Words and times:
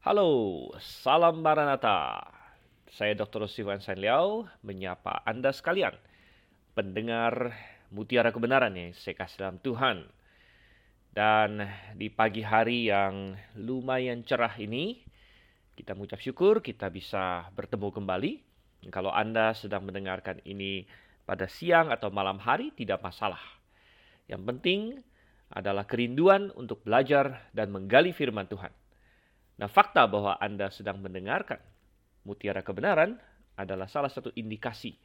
Halo, 0.00 0.72
salam 0.80 1.44
Maranatha. 1.44 2.24
Saya 2.88 3.12
Dr. 3.12 3.44
Siwan 3.52 3.84
San 3.84 4.00
Liao 4.00 4.48
menyapa 4.64 5.20
Anda 5.28 5.52
sekalian, 5.52 5.92
pendengar 6.72 7.52
mutiara 7.92 8.32
kebenaran 8.32 8.72
yang 8.80 8.96
saya 8.96 9.12
kasih 9.12 9.44
dalam 9.44 9.60
Tuhan. 9.60 10.08
Dan 11.12 11.68
di 12.00 12.08
pagi 12.08 12.40
hari 12.40 12.88
yang 12.88 13.36
lumayan 13.60 14.24
cerah 14.24 14.56
ini, 14.56 15.04
kita 15.76 15.92
mengucap 15.92 16.24
syukur 16.24 16.64
kita 16.64 16.88
bisa 16.88 17.52
bertemu 17.52 17.92
kembali. 17.92 18.32
Kalau 18.88 19.12
Anda 19.12 19.52
sedang 19.52 19.84
mendengarkan 19.84 20.40
ini 20.48 20.88
pada 21.28 21.44
siang 21.44 21.92
atau 21.92 22.08
malam 22.08 22.40
hari, 22.40 22.72
tidak 22.72 23.04
masalah. 23.04 23.44
Yang 24.32 24.48
penting 24.48 24.80
adalah 25.52 25.84
kerinduan 25.84 26.48
untuk 26.56 26.88
belajar 26.88 27.52
dan 27.52 27.68
menggali 27.68 28.16
firman 28.16 28.48
Tuhan. 28.48 28.79
Nah, 29.60 29.68
fakta 29.68 30.08
bahwa 30.08 30.40
Anda 30.40 30.72
sedang 30.72 31.04
mendengarkan 31.04 31.60
mutiara 32.24 32.64
kebenaran 32.64 33.20
adalah 33.60 33.84
salah 33.92 34.08
satu 34.08 34.32
indikasi 34.32 34.96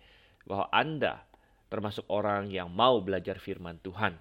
bahwa 0.48 0.72
Anda 0.72 1.28
termasuk 1.68 2.08
orang 2.08 2.48
yang 2.48 2.72
mau 2.72 3.04
belajar 3.04 3.36
firman 3.36 3.84
Tuhan. 3.84 4.16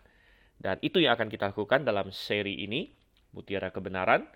Dan 0.59 0.83
itu 0.83 0.99
yang 0.99 1.15
akan 1.15 1.31
kita 1.31 1.55
lakukan 1.55 1.87
dalam 1.87 2.11
seri 2.11 2.67
ini, 2.67 2.91
Mutiara 3.31 3.71
Kebenaran, 3.71 4.27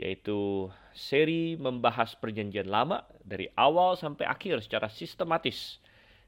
yaitu 0.00 0.68
seri 0.96 1.60
membahas 1.60 2.16
perjanjian 2.16 2.68
lama 2.68 3.04
dari 3.20 3.50
awal 3.58 4.00
sampai 4.00 4.24
akhir 4.24 4.64
secara 4.64 4.88
sistematis. 4.88 5.76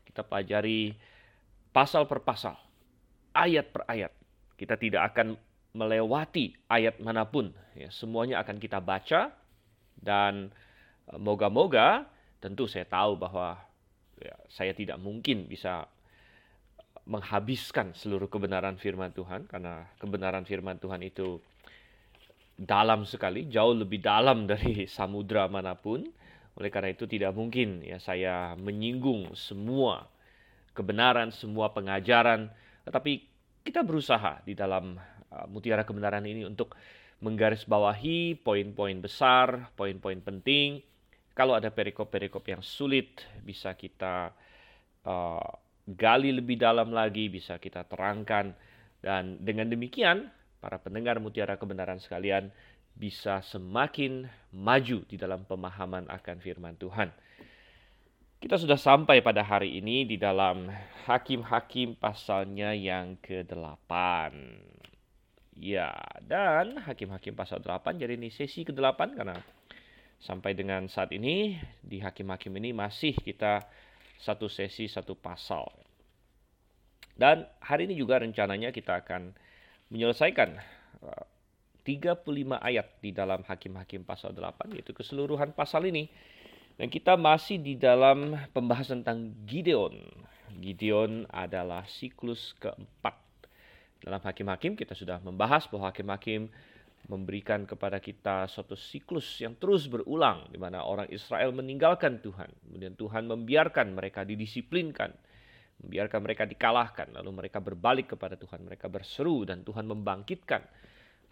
Kita 0.04 0.24
pelajari 0.26 0.92
pasal 1.72 2.04
per 2.04 2.20
pasal, 2.20 2.56
ayat 3.32 3.72
per 3.72 3.84
ayat. 3.88 4.12
Kita 4.56 4.76
tidak 4.80 5.12
akan 5.12 5.36
melewati 5.76 6.56
ayat 6.72 6.96
mana 7.04 7.28
pun. 7.28 7.52
Ya, 7.76 7.92
semuanya 7.92 8.40
akan 8.40 8.56
kita 8.56 8.80
baca 8.80 9.36
dan 10.00 10.48
e, 11.04 11.12
moga-moga 11.20 12.08
tentu 12.40 12.64
saya 12.64 12.88
tahu 12.88 13.20
bahwa 13.20 13.60
ya, 14.16 14.32
saya 14.48 14.72
tidak 14.72 14.96
mungkin 14.96 15.44
bisa 15.44 15.84
menghabiskan 17.06 17.94
seluruh 17.94 18.26
kebenaran 18.26 18.80
firman 18.80 19.12
Tuhan 19.12 19.46
karena 19.46 19.86
kebenaran 20.00 20.42
firman 20.48 20.80
Tuhan 20.80 21.04
itu 21.04 21.38
dalam 22.56 23.04
sekali, 23.04 23.46
jauh 23.52 23.76
lebih 23.76 24.00
dalam 24.00 24.44
dari 24.50 24.88
samudra 24.88 25.46
mana 25.46 25.76
pun. 25.76 26.08
Oleh 26.56 26.72
karena 26.72 26.88
itu 26.88 27.04
tidak 27.04 27.36
mungkin 27.36 27.84
ya 27.84 28.00
saya 28.00 28.56
menyinggung 28.56 29.36
semua 29.36 30.08
kebenaran, 30.72 31.28
semua 31.28 31.72
pengajaran, 31.72 32.48
tetapi 32.88 33.24
kita 33.60 33.84
berusaha 33.84 34.40
di 34.44 34.56
dalam 34.56 34.96
mutiara 35.50 35.82
kebenaran 35.82 36.24
ini 36.24 36.46
untuk 36.46 36.76
menggarisbawahi 37.20 38.40
poin-poin 38.44 38.98
besar, 39.00 39.72
poin-poin 39.74 40.20
penting. 40.20 40.84
Kalau 41.36 41.56
ada 41.56 41.68
perikop-perikop 41.68 42.44
yang 42.48 42.62
sulit, 42.64 43.24
bisa 43.44 43.76
kita 43.76 44.32
uh, 45.04 45.50
gali 45.84 46.32
lebih 46.32 46.56
dalam 46.60 46.92
lagi, 46.92 47.28
bisa 47.28 47.60
kita 47.60 47.84
terangkan. 47.84 48.56
Dan 49.00 49.40
dengan 49.44 49.68
demikian, 49.68 50.28
para 50.60 50.80
pendengar 50.80 51.20
mutiara 51.20 51.60
kebenaran 51.60 52.00
sekalian 52.00 52.48
bisa 52.96 53.44
semakin 53.44 54.24
maju 54.56 55.04
di 55.04 55.20
dalam 55.20 55.44
pemahaman 55.44 56.08
akan 56.08 56.36
firman 56.40 56.80
Tuhan. 56.80 57.12
Kita 58.40 58.56
sudah 58.56 58.76
sampai 58.76 59.20
pada 59.20 59.44
hari 59.44 59.80
ini 59.80 60.04
di 60.08 60.16
dalam 60.20 60.68
Hakim-Hakim 61.08 61.96
pasalnya 62.00 62.72
yang 62.72 63.16
ke-8. 63.20 63.92
Ya, 65.56 65.96
dan 66.20 66.76
hakim-hakim 66.84 67.32
pasal 67.32 67.64
8 67.64 67.96
jadi 67.96 68.12
ini 68.12 68.28
sesi 68.28 68.60
ke-8 68.60 69.16
karena 69.16 69.40
sampai 70.20 70.52
dengan 70.52 70.84
saat 70.84 71.16
ini 71.16 71.56
di 71.80 71.96
hakim-hakim 72.04 72.52
ini 72.60 72.76
masih 72.76 73.16
kita 73.16 73.64
satu 74.20 74.52
sesi 74.52 74.84
satu 74.84 75.16
pasal. 75.16 75.64
Dan 77.16 77.48
hari 77.64 77.88
ini 77.88 77.96
juga 77.96 78.20
rencananya 78.20 78.68
kita 78.68 79.00
akan 79.00 79.32
menyelesaikan 79.88 80.60
35 81.88 82.20
uh, 82.20 82.60
ayat 82.60 83.00
di 83.00 83.16
dalam 83.16 83.40
hakim-hakim 83.48 84.04
pasal 84.04 84.36
8 84.36 84.76
yaitu 84.76 84.92
keseluruhan 84.92 85.56
pasal 85.56 85.88
ini. 85.88 86.12
Dan 86.76 86.92
kita 86.92 87.16
masih 87.16 87.56
di 87.56 87.80
dalam 87.80 88.36
pembahasan 88.52 89.00
tentang 89.00 89.32
Gideon. 89.48 89.96
Gideon 90.60 91.24
adalah 91.32 91.88
siklus 91.88 92.52
keempat 92.60 93.25
dalam 94.02 94.20
Hakim-Hakim 94.20 94.76
kita 94.76 94.92
sudah 94.92 95.20
membahas 95.20 95.68
bahwa 95.68 95.88
Hakim-Hakim 95.90 96.48
memberikan 97.06 97.62
kepada 97.64 98.02
kita 98.02 98.50
suatu 98.50 98.74
siklus 98.74 99.38
yang 99.38 99.54
terus 99.54 99.86
berulang 99.86 100.50
di 100.50 100.58
mana 100.58 100.82
orang 100.82 101.06
Israel 101.14 101.54
meninggalkan 101.54 102.18
Tuhan, 102.18 102.50
kemudian 102.66 102.98
Tuhan 102.98 103.30
membiarkan 103.30 103.94
mereka 103.94 104.26
didisiplinkan, 104.26 105.14
membiarkan 105.86 106.20
mereka 106.22 106.44
dikalahkan, 106.44 107.14
lalu 107.14 107.30
mereka 107.46 107.62
berbalik 107.62 108.18
kepada 108.18 108.34
Tuhan, 108.34 108.66
mereka 108.66 108.90
berseru 108.90 109.46
dan 109.46 109.62
Tuhan 109.62 109.86
membangkitkan 109.86 110.62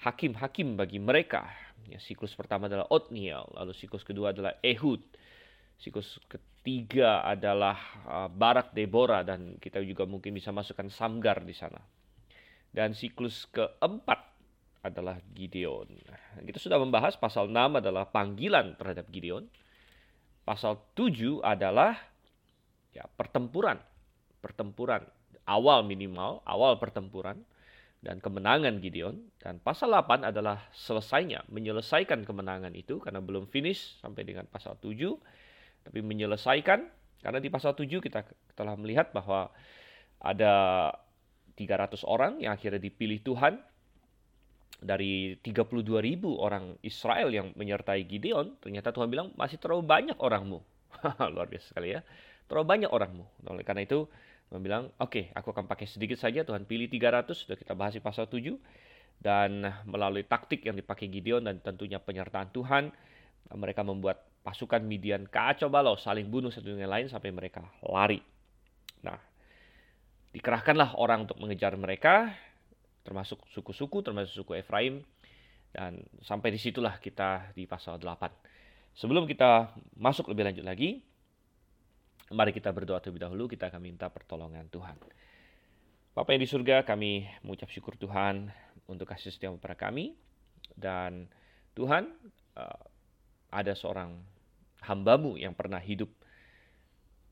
hakim-hakim 0.02 0.78
bagi 0.78 1.02
mereka. 1.02 1.46
Ya, 1.90 1.98
siklus 1.98 2.32
pertama 2.38 2.70
adalah 2.70 2.88
Otniel, 2.90 3.44
lalu 3.58 3.74
siklus 3.74 4.06
kedua 4.06 4.30
adalah 4.30 4.56
Ehud, 4.62 5.02
siklus 5.76 6.22
ketiga 6.30 7.26
adalah 7.26 7.76
uh, 8.06 8.28
Barak 8.30 8.72
Deborah 8.72 9.26
dan 9.26 9.58
kita 9.58 9.82
juga 9.82 10.06
mungkin 10.06 10.32
bisa 10.32 10.54
masukkan 10.54 10.86
Samgar 10.88 11.42
di 11.42 11.52
sana. 11.52 11.82
Dan 12.74 12.90
siklus 12.90 13.46
keempat 13.54 14.18
adalah 14.82 15.22
Gideon. 15.32 15.86
Kita 16.42 16.58
sudah 16.58 16.82
membahas 16.82 17.14
pasal 17.14 17.46
6 17.48 17.80
adalah 17.80 18.10
panggilan 18.10 18.74
terhadap 18.74 19.06
Gideon. 19.14 19.46
Pasal 20.42 20.82
7 20.98 21.40
adalah 21.40 21.96
ya 22.90 23.06
pertempuran. 23.06 23.78
Pertempuran 24.42 25.06
awal 25.46 25.86
minimal, 25.86 26.42
awal 26.44 26.76
pertempuran 26.76 27.46
dan 28.04 28.20
kemenangan 28.20 28.84
Gideon 28.84 29.32
dan 29.40 29.56
pasal 29.62 29.88
8 29.88 30.28
adalah 30.28 30.68
selesainya, 30.76 31.48
menyelesaikan 31.48 32.28
kemenangan 32.28 32.76
itu 32.76 33.00
karena 33.00 33.24
belum 33.24 33.48
finish 33.48 33.96
sampai 34.04 34.28
dengan 34.28 34.44
pasal 34.44 34.76
7 34.76 34.92
tapi 35.88 36.00
menyelesaikan 36.04 36.84
karena 37.24 37.40
di 37.40 37.48
pasal 37.48 37.72
7 37.72 37.88
kita 38.04 38.28
telah 38.52 38.76
melihat 38.76 39.08
bahwa 39.16 39.48
ada 40.20 40.52
300 41.54 42.02
orang 42.06 42.42
yang 42.42 42.52
akhirnya 42.54 42.82
dipilih 42.82 43.22
Tuhan 43.22 43.62
dari 44.84 45.38
32 45.40 46.02
ribu 46.02 46.36
orang 46.42 46.76
Israel 46.82 47.30
yang 47.30 47.54
menyertai 47.54 48.04
Gideon, 48.04 48.58
ternyata 48.60 48.90
Tuhan 48.90 49.08
bilang 49.08 49.32
masih 49.38 49.56
terlalu 49.56 49.86
banyak 49.86 50.18
orangmu. 50.18 50.60
Luar 51.34 51.46
biasa 51.48 51.72
sekali 51.72 51.94
ya. 51.94 52.04
Terlalu 52.50 52.66
banyak 52.66 52.90
orangmu. 52.90 53.24
Oleh 53.48 53.64
karena 53.64 53.86
itu, 53.86 54.04
Tuhan 54.52 54.60
bilang, 54.60 54.92
oke, 55.00 55.10
okay, 55.10 55.24
aku 55.32 55.54
akan 55.56 55.64
pakai 55.64 55.88
sedikit 55.88 56.20
saja. 56.20 56.44
Tuhan 56.44 56.68
pilih 56.68 56.90
300, 56.90 57.32
sudah 57.32 57.56
kita 57.56 57.72
bahas 57.72 57.96
di 57.96 58.02
pasal 58.04 58.28
7. 58.28 58.52
Dan 59.16 59.64
melalui 59.88 60.26
taktik 60.26 60.66
yang 60.66 60.76
dipakai 60.76 61.08
Gideon 61.08 61.48
dan 61.48 61.62
tentunya 61.64 61.96
penyertaan 61.96 62.52
Tuhan, 62.52 62.92
mereka 63.56 63.80
membuat 63.86 64.20
pasukan 64.44 64.84
Midian 64.84 65.24
kacau 65.24 65.72
balau, 65.72 65.96
saling 65.96 66.28
bunuh 66.28 66.52
satu 66.52 66.76
dengan 66.76 66.92
lain 66.92 67.08
sampai 67.08 67.32
mereka 67.32 67.64
lari. 67.80 68.20
Nah, 69.00 69.16
dikerahkanlah 70.34 70.98
orang 70.98 71.30
untuk 71.30 71.38
mengejar 71.38 71.78
mereka, 71.78 72.34
termasuk 73.06 73.46
suku-suku, 73.54 74.02
termasuk 74.02 74.42
suku 74.42 74.58
Efraim, 74.58 75.06
dan 75.70 76.02
sampai 76.26 76.50
di 76.50 76.58
situlah 76.58 76.98
kita 76.98 77.54
di 77.54 77.70
pasal 77.70 78.02
8. 78.02 78.98
Sebelum 78.98 79.30
kita 79.30 79.70
masuk 79.94 80.34
lebih 80.34 80.50
lanjut 80.50 80.66
lagi, 80.66 80.98
mari 82.34 82.50
kita 82.50 82.74
berdoa 82.74 82.98
terlebih 82.98 83.22
dahulu, 83.22 83.46
kita 83.46 83.70
akan 83.70 83.78
minta 83.78 84.10
pertolongan 84.10 84.66
Tuhan. 84.74 84.98
Bapak 86.14 86.30
yang 86.34 86.42
di 86.42 86.50
surga, 86.50 86.82
kami 86.82 87.26
mengucap 87.46 87.70
syukur 87.70 87.94
Tuhan 87.94 88.50
untuk 88.90 89.06
kasih 89.06 89.30
setia 89.30 89.54
kepada 89.54 89.78
kami, 89.78 90.18
dan 90.74 91.30
Tuhan, 91.78 92.10
eh, 92.58 92.80
ada 93.54 93.72
seorang 93.78 94.18
hambamu 94.82 95.38
yang 95.38 95.54
pernah 95.54 95.78
hidup 95.78 96.10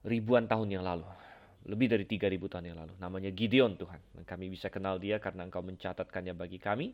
ribuan 0.07 0.47
tahun 0.47 0.71
yang 0.71 0.87
lalu 0.87 1.22
lebih 1.67 1.87
dari 1.91 2.05
3000 2.07 2.53
tahun 2.53 2.65
yang 2.75 2.79
lalu. 2.83 2.95
Namanya 2.99 3.31
Gideon 3.31 3.79
Tuhan. 3.79 4.01
Dan 4.19 4.23
kami 4.27 4.51
bisa 4.51 4.67
kenal 4.73 4.99
dia 4.99 5.23
karena 5.23 5.47
engkau 5.47 5.63
mencatatkannya 5.63 6.35
bagi 6.35 6.59
kami. 6.59 6.91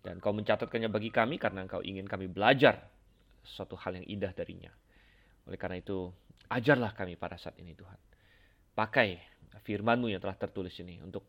Dan 0.00 0.20
engkau 0.20 0.32
mencatatkannya 0.32 0.88
bagi 0.92 1.08
kami 1.12 1.36
karena 1.36 1.64
engkau 1.64 1.80
ingin 1.84 2.04
kami 2.08 2.28
belajar 2.28 2.80
suatu 3.44 3.76
hal 3.80 4.00
yang 4.00 4.06
indah 4.08 4.32
darinya. 4.36 4.72
Oleh 5.48 5.56
karena 5.56 5.80
itu, 5.80 6.12
ajarlah 6.52 6.92
kami 6.92 7.16
pada 7.16 7.40
saat 7.40 7.56
ini 7.60 7.72
Tuhan. 7.72 8.00
Pakai 8.76 9.20
firmanmu 9.64 10.08
yang 10.08 10.20
telah 10.20 10.36
tertulis 10.36 10.72
ini 10.80 11.00
untuk 11.00 11.24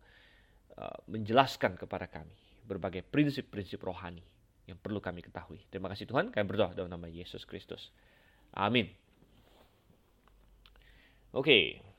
uh, 0.80 1.00
menjelaskan 1.08 1.76
kepada 1.76 2.08
kami 2.08 2.36
berbagai 2.64 3.04
prinsip-prinsip 3.04 3.82
rohani 3.84 4.24
yang 4.70 4.80
perlu 4.80 5.04
kami 5.04 5.20
ketahui. 5.20 5.60
Terima 5.68 5.92
kasih 5.92 6.08
Tuhan, 6.08 6.32
kami 6.32 6.46
berdoa 6.48 6.72
dalam 6.72 6.92
nama 6.92 7.12
Yesus 7.12 7.44
Kristus. 7.44 7.92
Amin. 8.56 8.88
Oke, 11.32 11.48
okay. 11.48 11.91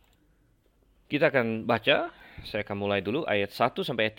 Kita 1.12 1.28
akan 1.28 1.68
baca, 1.68 2.08
saya 2.40 2.64
akan 2.64 2.76
mulai 2.80 3.04
dulu 3.04 3.28
ayat 3.28 3.52
1 3.52 3.84
sampai 3.84 4.08
ayat 4.08 4.16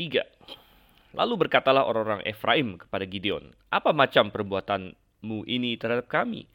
3. 1.09 1.17
Lalu 1.17 1.33
berkatalah 1.49 1.89
orang-orang 1.89 2.21
Efraim 2.21 2.77
kepada 2.77 3.09
Gideon, 3.09 3.49
apa 3.73 3.89
macam 3.89 4.29
perbuatan 4.29 4.93
doamu 5.23 5.47
ini 5.47 5.79
terhadap 5.79 6.11
kami? 6.11 6.45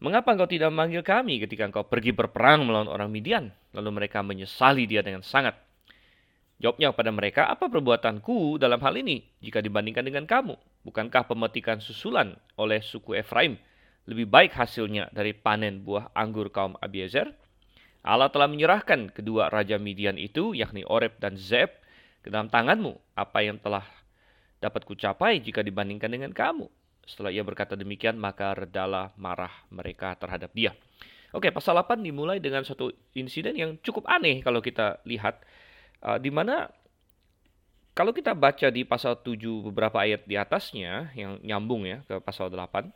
Mengapa 0.00 0.32
engkau 0.32 0.48
tidak 0.48 0.72
memanggil 0.72 1.04
kami 1.04 1.36
ketika 1.38 1.68
engkau 1.68 1.84
pergi 1.84 2.16
berperang 2.16 2.64
melawan 2.64 2.88
orang 2.88 3.12
Midian? 3.12 3.52
Lalu 3.76 4.02
mereka 4.02 4.24
menyesali 4.24 4.88
dia 4.88 5.04
dengan 5.04 5.20
sangat. 5.20 5.54
Jawabnya 6.58 6.96
kepada 6.96 7.12
mereka, 7.12 7.42
apa 7.46 7.68
perbuatanku 7.68 8.56
dalam 8.56 8.80
hal 8.80 8.96
ini 8.96 9.20
jika 9.44 9.60
dibandingkan 9.60 10.02
dengan 10.02 10.24
kamu? 10.24 10.56
Bukankah 10.82 11.28
pemetikan 11.28 11.78
susulan 11.78 12.34
oleh 12.56 12.80
suku 12.80 13.20
Efraim 13.20 13.60
lebih 14.08 14.28
baik 14.28 14.56
hasilnya 14.56 15.12
dari 15.12 15.36
panen 15.36 15.84
buah 15.84 16.10
anggur 16.16 16.48
kaum 16.48 16.74
Abiezer? 16.80 17.43
Allah 18.04 18.28
telah 18.28 18.44
menyerahkan 18.52 19.08
kedua 19.16 19.48
raja 19.48 19.80
Midian 19.80 20.20
itu, 20.20 20.52
yakni 20.52 20.84
Oreb 20.84 21.16
dan 21.16 21.40
Zeb, 21.40 21.72
ke 22.20 22.28
dalam 22.28 22.52
tanganmu. 22.52 23.16
Apa 23.16 23.40
yang 23.40 23.56
telah 23.56 23.88
dapat 24.60 24.84
kucapai 24.84 25.40
jika 25.40 25.64
dibandingkan 25.64 26.12
dengan 26.12 26.28
kamu? 26.36 26.68
Setelah 27.08 27.32
ia 27.32 27.40
berkata 27.40 27.72
demikian, 27.76 28.20
maka 28.20 28.52
redalah 28.52 29.16
marah 29.16 29.52
mereka 29.72 30.12
terhadap 30.20 30.52
dia. 30.52 30.76
Oke, 31.32 31.48
pasal 31.48 31.80
8 31.80 32.04
dimulai 32.04 32.38
dengan 32.38 32.60
suatu 32.62 32.92
insiden 33.16 33.56
yang 33.56 33.70
cukup 33.80 34.04
aneh 34.06 34.44
kalau 34.44 34.60
kita 34.60 35.00
lihat. 35.08 35.40
Uh, 36.04 36.20
di 36.20 36.28
mana 36.28 36.68
kalau 37.96 38.12
kita 38.12 38.36
baca 38.36 38.68
di 38.68 38.84
pasal 38.84 39.16
7 39.16 39.64
beberapa 39.72 40.04
ayat 40.04 40.28
di 40.28 40.36
atasnya, 40.36 41.08
yang 41.16 41.40
nyambung 41.40 41.88
ya 41.88 42.04
ke 42.04 42.20
pasal 42.20 42.52
8, 42.52 42.92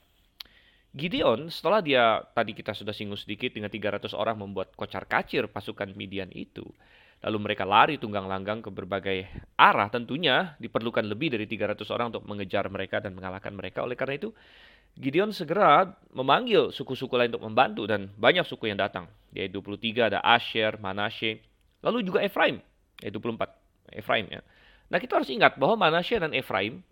Gideon 0.98 1.46
setelah 1.46 1.78
dia, 1.78 2.18
tadi 2.34 2.50
kita 2.58 2.74
sudah 2.74 2.90
singgung 2.90 3.14
sedikit, 3.14 3.54
dengan 3.54 3.70
300 3.70 4.10
orang 4.18 4.34
membuat 4.34 4.74
kocar 4.74 5.06
kacir 5.06 5.46
pasukan 5.46 5.94
Midian 5.94 6.26
itu, 6.34 6.66
lalu 7.22 7.38
mereka 7.38 7.62
lari 7.62 8.02
tunggang 8.02 8.26
langgang 8.26 8.58
ke 8.58 8.66
berbagai 8.74 9.30
arah. 9.54 9.86
Tentunya 9.94 10.58
diperlukan 10.58 11.06
lebih 11.06 11.38
dari 11.38 11.46
300 11.46 11.86
orang 11.94 12.10
untuk 12.10 12.26
mengejar 12.26 12.66
mereka 12.66 12.98
dan 12.98 13.14
mengalahkan 13.14 13.54
mereka. 13.54 13.86
Oleh 13.86 13.94
karena 13.94 14.18
itu, 14.18 14.34
Gideon 14.98 15.30
segera 15.30 15.94
memanggil 16.10 16.74
suku-suku 16.74 17.14
lain 17.14 17.30
untuk 17.30 17.46
membantu 17.46 17.86
dan 17.86 18.10
banyak 18.18 18.42
suku 18.42 18.66
yang 18.66 18.82
datang. 18.82 19.06
Yaitu 19.30 19.62
23 19.62 20.10
ada 20.10 20.18
Asher, 20.26 20.82
Manasye, 20.82 21.38
lalu 21.78 22.02
juga 22.02 22.26
Efraim, 22.26 22.58
yaitu 22.98 23.22
24 23.22 23.54
Efraim 23.94 24.26
ya. 24.26 24.42
Nah, 24.90 24.98
kita 24.98 25.22
harus 25.22 25.30
ingat 25.30 25.54
bahwa 25.54 25.78
Manasye 25.78 26.18
dan 26.18 26.34
Efraim 26.34 26.82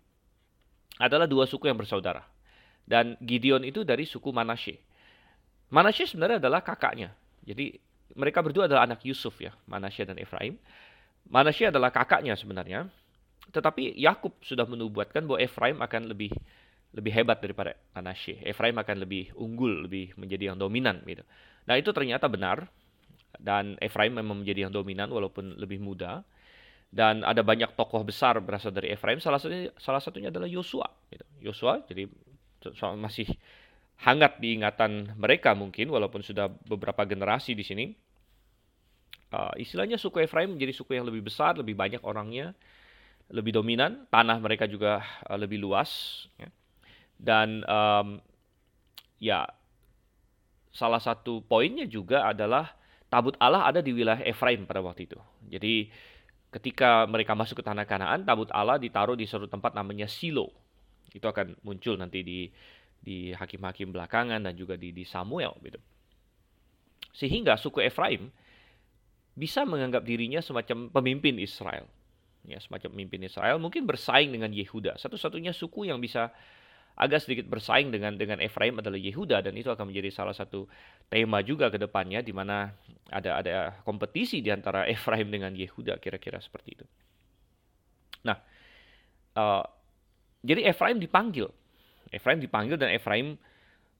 adalah 0.95 1.27
dua 1.27 1.43
suku 1.43 1.67
yang 1.67 1.75
bersaudara. 1.75 2.36
Dan 2.87 3.19
Gideon 3.19 3.67
itu 3.67 3.83
dari 3.83 4.07
suku 4.07 4.31
Manasye. 4.31 4.79
Manasye 5.67 6.07
sebenarnya 6.07 6.39
adalah 6.39 6.63
kakaknya. 6.63 7.11
Jadi 7.43 7.75
mereka 8.15 8.39
berdua 8.39 8.71
adalah 8.71 8.87
anak 8.87 9.03
Yusuf 9.03 9.35
ya, 9.43 9.51
Manasye 9.67 10.07
dan 10.07 10.15
Efraim. 10.15 10.55
Manasye 11.27 11.67
adalah 11.67 11.91
kakaknya 11.91 12.39
sebenarnya. 12.39 12.87
Tetapi 13.51 13.99
Yakub 13.99 14.39
sudah 14.39 14.63
menubuatkan 14.63 15.27
bahwa 15.27 15.43
Efraim 15.43 15.83
akan 15.83 16.07
lebih 16.07 16.31
lebih 16.95 17.11
hebat 17.11 17.43
daripada 17.43 17.75
Manasye. 17.91 18.39
Efraim 18.47 18.79
akan 18.79 19.03
lebih 19.03 19.35
unggul, 19.35 19.83
lebih 19.83 20.15
menjadi 20.15 20.55
yang 20.55 20.57
dominan 20.57 21.03
gitu. 21.03 21.27
Nah, 21.67 21.75
itu 21.75 21.91
ternyata 21.91 22.31
benar 22.31 22.71
dan 23.37 23.75
Efraim 23.83 24.15
memang 24.15 24.41
menjadi 24.41 24.67
yang 24.67 24.73
dominan 24.73 25.11
walaupun 25.11 25.59
lebih 25.59 25.83
muda. 25.83 26.23
Dan 26.87 27.27
ada 27.27 27.43
banyak 27.43 27.75
tokoh 27.75 27.99
besar 28.07 28.39
berasal 28.39 28.71
dari 28.71 28.95
Efraim. 28.95 29.19
Salah 29.19 29.43
satunya 29.43 29.67
salah 29.75 29.99
satunya 29.99 30.31
adalah 30.31 30.47
Yosua. 30.47 30.87
Gitu. 31.11 31.25
Yosua 31.43 31.83
jadi 31.83 32.07
masih 32.97 33.27
hangat 33.97 34.37
di 34.37 34.57
ingatan 34.57 35.17
mereka 35.17 35.57
mungkin 35.57 35.89
walaupun 35.89 36.21
sudah 36.21 36.49
beberapa 36.65 37.05
generasi 37.05 37.57
di 37.57 37.65
sini. 37.65 37.85
Uh, 39.27 39.51
istilahnya 39.59 39.99
suku 39.99 40.23
Efraim 40.23 40.55
menjadi 40.55 40.71
suku 40.71 40.95
yang 40.95 41.03
lebih 41.03 41.27
besar, 41.27 41.59
lebih 41.59 41.75
banyak 41.75 41.99
orangnya, 41.99 42.55
lebih 43.27 43.59
dominan, 43.59 44.07
tanah 44.07 44.39
mereka 44.39 44.63
juga 44.71 45.03
uh, 45.27 45.35
lebih 45.35 45.59
luas. 45.59 46.23
Ya. 46.39 46.47
Dan 47.19 47.65
um, 47.67 48.23
ya 49.19 49.49
salah 50.71 51.01
satu 51.01 51.43
poinnya 51.43 51.89
juga 51.89 52.23
adalah 52.29 52.77
tabut 53.09 53.33
Allah 53.41 53.67
ada 53.67 53.81
di 53.81 53.91
wilayah 53.91 54.21
Efraim 54.23 54.63
pada 54.63 54.79
waktu 54.79 55.09
itu. 55.09 55.19
Jadi 55.49 55.89
ketika 56.53 57.03
mereka 57.09 57.35
masuk 57.35 57.59
ke 57.59 57.63
tanah 57.65 57.83
Kanaan, 57.83 58.23
tabut 58.23 58.47
Allah 58.53 58.79
ditaruh 58.79 59.17
di 59.17 59.27
suatu 59.27 59.49
tempat 59.49 59.75
namanya 59.75 60.07
Silo. 60.07 60.53
Itu 61.17 61.27
akan 61.27 61.57
muncul 61.65 61.97
nanti 61.97 62.21
di 62.21 62.39
di 62.97 63.31
hakim-hakim 63.33 63.93
belakangan 63.93 64.41
dan 64.41 64.53
juga 64.57 64.75
di, 64.75 64.93
di 64.93 65.05
Samuel 65.05 65.53
gitu. 65.61 65.79
Sehingga 67.13 67.57
suku 67.57 67.81
Efraim 67.85 68.29
bisa 69.37 69.65
menganggap 69.65 70.05
dirinya 70.05 70.41
semacam 70.41 70.89
pemimpin 70.89 71.37
Israel. 71.37 71.85
Ya, 72.47 72.57
semacam 72.63 72.93
pemimpin 72.95 73.27
Israel 73.27 73.59
mungkin 73.59 73.85
bersaing 73.85 74.33
dengan 74.33 74.49
Yehuda. 74.49 74.97
Satu-satunya 74.97 75.51
suku 75.51 75.89
yang 75.89 75.99
bisa 76.01 76.33
agak 76.97 77.21
sedikit 77.21 77.45
bersaing 77.45 77.93
dengan 77.93 78.17
dengan 78.17 78.41
Efraim 78.41 78.81
adalah 78.81 78.97
Yehuda 78.97 79.45
dan 79.45 79.53
itu 79.53 79.69
akan 79.69 79.93
menjadi 79.93 80.09
salah 80.09 80.33
satu 80.33 80.65
tema 81.13 81.45
juga 81.45 81.69
ke 81.69 81.77
depannya 81.77 82.25
di 82.25 82.33
mana 82.33 82.73
ada 83.13 83.37
ada 83.37 83.55
kompetisi 83.85 84.41
di 84.41 84.49
antara 84.49 84.87
Efraim 84.93 85.29
dengan 85.29 85.53
Yehuda 85.53 86.01
kira-kira 86.01 86.41
seperti 86.41 86.81
itu. 86.81 86.85
Nah, 88.25 88.41
uh, 89.37 89.63
jadi 90.41 90.69
Efraim 90.69 90.97
dipanggil 91.01 91.49
Efraim 92.11 92.39
dipanggil 92.39 92.77
dan 92.79 92.91
Efraim 92.93 93.35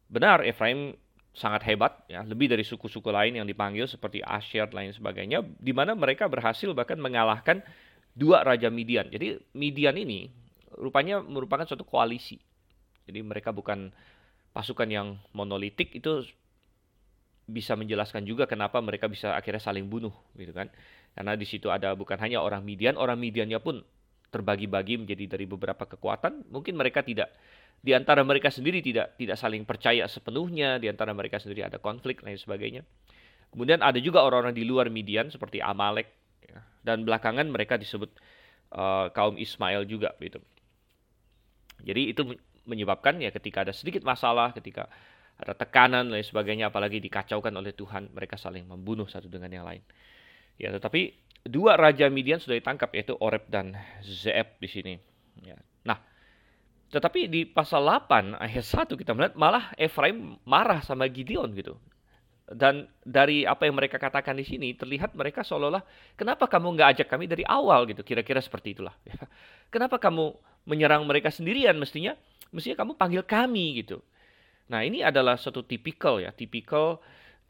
benar 0.08 0.44
Efraim 0.44 0.96
sangat 1.38 1.70
hebat 1.70 2.02
ya 2.10 2.26
lebih 2.26 2.50
dari 2.50 2.66
suku-suku 2.66 3.14
lain 3.14 3.38
yang 3.38 3.46
dipanggil 3.46 3.86
seperti 3.86 4.26
Asher 4.26 4.66
lain 4.74 4.90
sebagainya 4.90 5.46
di 5.62 5.70
mana 5.70 5.94
mereka 5.94 6.26
berhasil 6.26 6.74
bahkan 6.74 6.98
mengalahkan 6.98 7.62
dua 8.18 8.42
raja 8.42 8.74
Midian. 8.74 9.06
Jadi 9.14 9.38
Midian 9.54 9.94
ini 10.02 10.34
rupanya 10.74 11.22
merupakan 11.22 11.70
suatu 11.70 11.86
koalisi. 11.86 12.42
Jadi 13.06 13.22
mereka 13.22 13.54
bukan 13.54 13.94
pasukan 14.52 14.90
yang 14.90 15.22
monolitik 15.38 15.94
itu 15.94 16.26
bisa 17.48 17.78
menjelaskan 17.78 18.28
juga 18.28 18.50
kenapa 18.50 18.82
mereka 18.82 19.08
bisa 19.08 19.38
akhirnya 19.38 19.62
saling 19.62 19.86
bunuh 19.86 20.12
gitu 20.34 20.52
kan. 20.52 20.74
Karena 21.14 21.38
di 21.38 21.46
situ 21.46 21.70
ada 21.70 21.94
bukan 21.94 22.18
hanya 22.18 22.42
orang 22.42 22.66
Midian, 22.66 22.98
orang 22.98 23.22
Midiannya 23.22 23.62
pun 23.62 23.86
terbagi-bagi 24.30 25.00
menjadi 25.00 25.38
dari 25.38 25.46
beberapa 25.48 25.88
kekuatan. 25.88 26.52
Mungkin 26.52 26.76
mereka 26.76 27.02
tidak 27.04 27.32
di 27.78 27.94
antara 27.94 28.26
mereka 28.26 28.50
sendiri 28.50 28.82
tidak 28.82 29.16
tidak 29.16 29.38
saling 29.38 29.64
percaya 29.64 30.10
sepenuhnya, 30.10 30.82
di 30.82 30.90
antara 30.90 31.14
mereka 31.14 31.38
sendiri 31.38 31.66
ada 31.66 31.78
konflik 31.78 32.22
dan 32.22 32.34
lain 32.34 32.42
sebagainya. 32.42 32.82
Kemudian 33.54 33.80
ada 33.80 33.98
juga 34.02 34.26
orang-orang 34.28 34.54
di 34.54 34.68
luar 34.68 34.92
Midian 34.92 35.32
seperti 35.32 35.64
Amalek 35.64 36.12
ya. 36.44 36.60
dan 36.84 37.08
belakangan 37.08 37.48
mereka 37.48 37.80
disebut 37.80 38.12
uh, 38.76 39.08
kaum 39.16 39.40
Ismail 39.40 39.88
juga 39.88 40.12
gitu. 40.20 40.44
Jadi 41.86 42.12
itu 42.12 42.22
menyebabkan 42.68 43.22
ya 43.24 43.32
ketika 43.32 43.64
ada 43.64 43.72
sedikit 43.72 44.04
masalah, 44.04 44.52
ketika 44.52 44.92
ada 45.38 45.54
tekanan 45.54 46.10
dan 46.10 46.18
lain 46.18 46.26
sebagainya 46.26 46.74
apalagi 46.74 46.98
dikacaukan 46.98 47.54
oleh 47.54 47.72
Tuhan, 47.72 48.10
mereka 48.12 48.36
saling 48.36 48.66
membunuh 48.66 49.06
satu 49.06 49.30
dengan 49.30 49.54
yang 49.54 49.66
lain. 49.70 49.86
Ya, 50.58 50.74
tetapi 50.74 51.14
dua 51.46 51.78
raja 51.78 52.10
Midian 52.10 52.42
sudah 52.42 52.58
ditangkap 52.58 52.94
yaitu 52.96 53.14
Oreb 53.20 53.46
dan 53.52 53.78
Zeeb 54.02 54.58
di 54.58 54.70
sini. 54.70 54.94
Ya. 55.44 55.58
Nah, 55.86 56.02
tetapi 56.88 57.28
di 57.28 57.44
pasal 57.44 57.84
8 57.84 58.40
ayat 58.40 58.64
1 58.64 58.96
kita 58.96 59.12
melihat 59.12 59.36
malah 59.36 59.76
Efraim 59.76 60.40
marah 60.48 60.80
sama 60.80 61.08
Gideon 61.12 61.52
gitu. 61.54 61.76
Dan 62.48 62.88
dari 63.04 63.44
apa 63.44 63.68
yang 63.68 63.76
mereka 63.76 64.00
katakan 64.00 64.40
di 64.40 64.48
sini 64.48 64.72
terlihat 64.72 65.12
mereka 65.20 65.44
seolah-olah 65.44 65.84
kenapa 66.16 66.48
kamu 66.48 66.80
nggak 66.80 66.90
ajak 66.96 67.08
kami 67.12 67.28
dari 67.28 67.44
awal 67.44 67.84
gitu 67.92 68.08
kira-kira 68.08 68.40
seperti 68.40 68.78
itulah. 68.78 68.96
Ya. 69.08 69.20
Kenapa 69.68 70.00
kamu 70.00 70.32
menyerang 70.64 71.04
mereka 71.04 71.28
sendirian 71.28 71.76
mestinya 71.76 72.16
mestinya 72.56 72.88
kamu 72.88 72.96
panggil 72.96 73.24
kami 73.28 73.84
gitu. 73.84 74.00
Nah 74.72 74.84
ini 74.84 75.04
adalah 75.04 75.36
satu 75.36 75.64
tipikal 75.64 76.24
ya 76.24 76.32
tipikal 76.32 77.04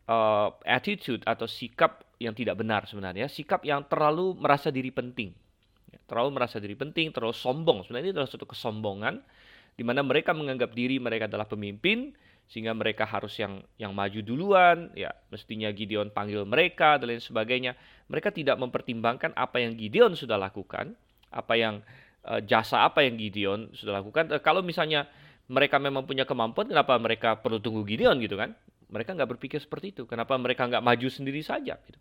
uh, 0.07 0.49
attitude 0.65 1.21
atau 1.27 1.45
sikap 1.45 2.03
yang 2.17 2.33
tidak 2.33 2.57
benar 2.57 2.89
sebenarnya 2.89 3.29
sikap 3.29 3.61
yang 3.61 3.85
terlalu 3.85 4.33
merasa 4.39 4.73
diri 4.73 4.89
penting 4.89 5.35
terlalu 6.07 6.39
merasa 6.39 6.57
diri 6.57 6.73
penting, 6.73 7.11
terlalu 7.11 7.35
sombong. 7.35 7.83
Sebenarnya 7.83 8.09
ini 8.09 8.13
adalah 8.15 8.29
suatu 8.31 8.47
kesombongan 8.47 9.19
di 9.77 9.83
mana 9.85 10.01
mereka 10.01 10.33
menganggap 10.33 10.73
diri 10.73 10.97
mereka 10.97 11.29
adalah 11.29 11.45
pemimpin 11.45 12.15
sehingga 12.47 12.71
mereka 12.71 13.03
harus 13.03 13.35
yang 13.37 13.59
yang 13.75 13.91
maju 13.91 14.23
duluan, 14.23 14.87
ya 14.95 15.11
mestinya 15.27 15.67
Gideon 15.67 16.09
panggil 16.15 16.47
mereka 16.47 16.95
dan 16.95 17.11
lain 17.11 17.21
sebagainya. 17.21 17.75
Mereka 18.07 18.31
tidak 18.31 18.55
mempertimbangkan 18.55 19.35
apa 19.35 19.59
yang 19.59 19.75
Gideon 19.75 20.15
sudah 20.15 20.39
lakukan, 20.39 20.95
apa 21.27 21.53
yang 21.59 21.83
uh, 22.23 22.39
jasa 22.39 22.87
apa 22.87 23.03
yang 23.03 23.19
Gideon 23.19 23.75
sudah 23.75 23.99
lakukan. 23.99 24.31
Uh, 24.31 24.39
kalau 24.39 24.63
misalnya 24.63 25.11
mereka 25.51 25.75
memang 25.75 26.07
punya 26.07 26.23
kemampuan, 26.23 26.71
kenapa 26.71 26.95
mereka 26.95 27.35
perlu 27.35 27.59
tunggu 27.59 27.83
Gideon 27.83 28.15
gitu 28.23 28.39
kan? 28.39 28.55
Mereka 28.87 29.15
nggak 29.15 29.29
berpikir 29.37 29.59
seperti 29.59 29.91
itu. 29.91 30.03
Kenapa 30.07 30.35
mereka 30.39 30.67
nggak 30.67 30.83
maju 30.83 31.07
sendiri 31.11 31.43
saja? 31.43 31.75
Gitu. 31.75 31.99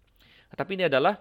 Tapi 0.55 0.78
ini 0.78 0.87
adalah 0.87 1.19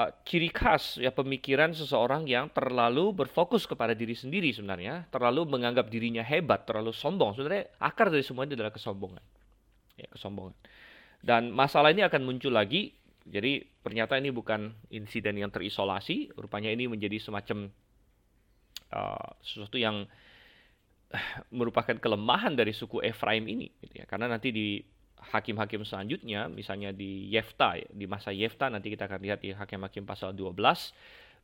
uh, 0.00 0.10
ciri 0.26 0.50
khas 0.50 0.98
ya 0.98 1.14
pemikiran 1.14 1.70
seseorang 1.70 2.26
yang 2.26 2.50
terlalu 2.50 3.14
berfokus 3.14 3.68
kepada 3.68 3.94
diri 3.94 4.18
sendiri 4.18 4.50
sebenarnya, 4.50 5.06
terlalu 5.12 5.46
menganggap 5.46 5.86
dirinya 5.86 6.24
hebat, 6.26 6.66
terlalu 6.66 6.90
sombong. 6.90 7.38
Sebenarnya 7.38 7.70
akar 7.78 8.10
dari 8.10 8.24
semua 8.26 8.48
ini 8.48 8.58
adalah 8.58 8.74
kesombongan. 8.74 9.22
Ya, 9.94 10.08
kesombongan. 10.10 10.56
Dan 11.20 11.52
masalah 11.52 11.92
ini 11.92 12.02
akan 12.02 12.24
muncul 12.24 12.56
lagi. 12.56 12.96
Jadi 13.20 13.62
pernyataan 13.62 14.24
ini 14.24 14.32
bukan 14.32 14.72
insiden 14.90 15.36
yang 15.38 15.52
terisolasi, 15.52 16.32
rupanya 16.34 16.72
ini 16.72 16.88
menjadi 16.88 17.20
semacam 17.20 17.68
uh, 18.90 19.30
sesuatu 19.44 19.76
yang 19.76 20.08
merupakan 21.58 21.96
kelemahan 21.98 22.54
dari 22.54 22.74
suku 22.74 23.02
Efraim 23.02 23.46
ini 23.46 23.70
gitu 23.82 24.02
ya. 24.02 24.06
Karena 24.06 24.30
nanti 24.30 24.54
di 24.54 24.80
hakim-hakim 25.20 25.84
selanjutnya 25.84 26.48
misalnya 26.48 26.96
di 26.96 27.28
Yefta 27.28 27.76
ya, 27.76 27.88
di 27.92 28.08
masa 28.08 28.32
Yefta 28.32 28.72
nanti 28.72 28.88
kita 28.88 29.04
akan 29.04 29.20
lihat 29.20 29.44
di 29.44 29.52
hakim-hakim 29.52 30.08
pasal 30.08 30.32
12 30.32 30.56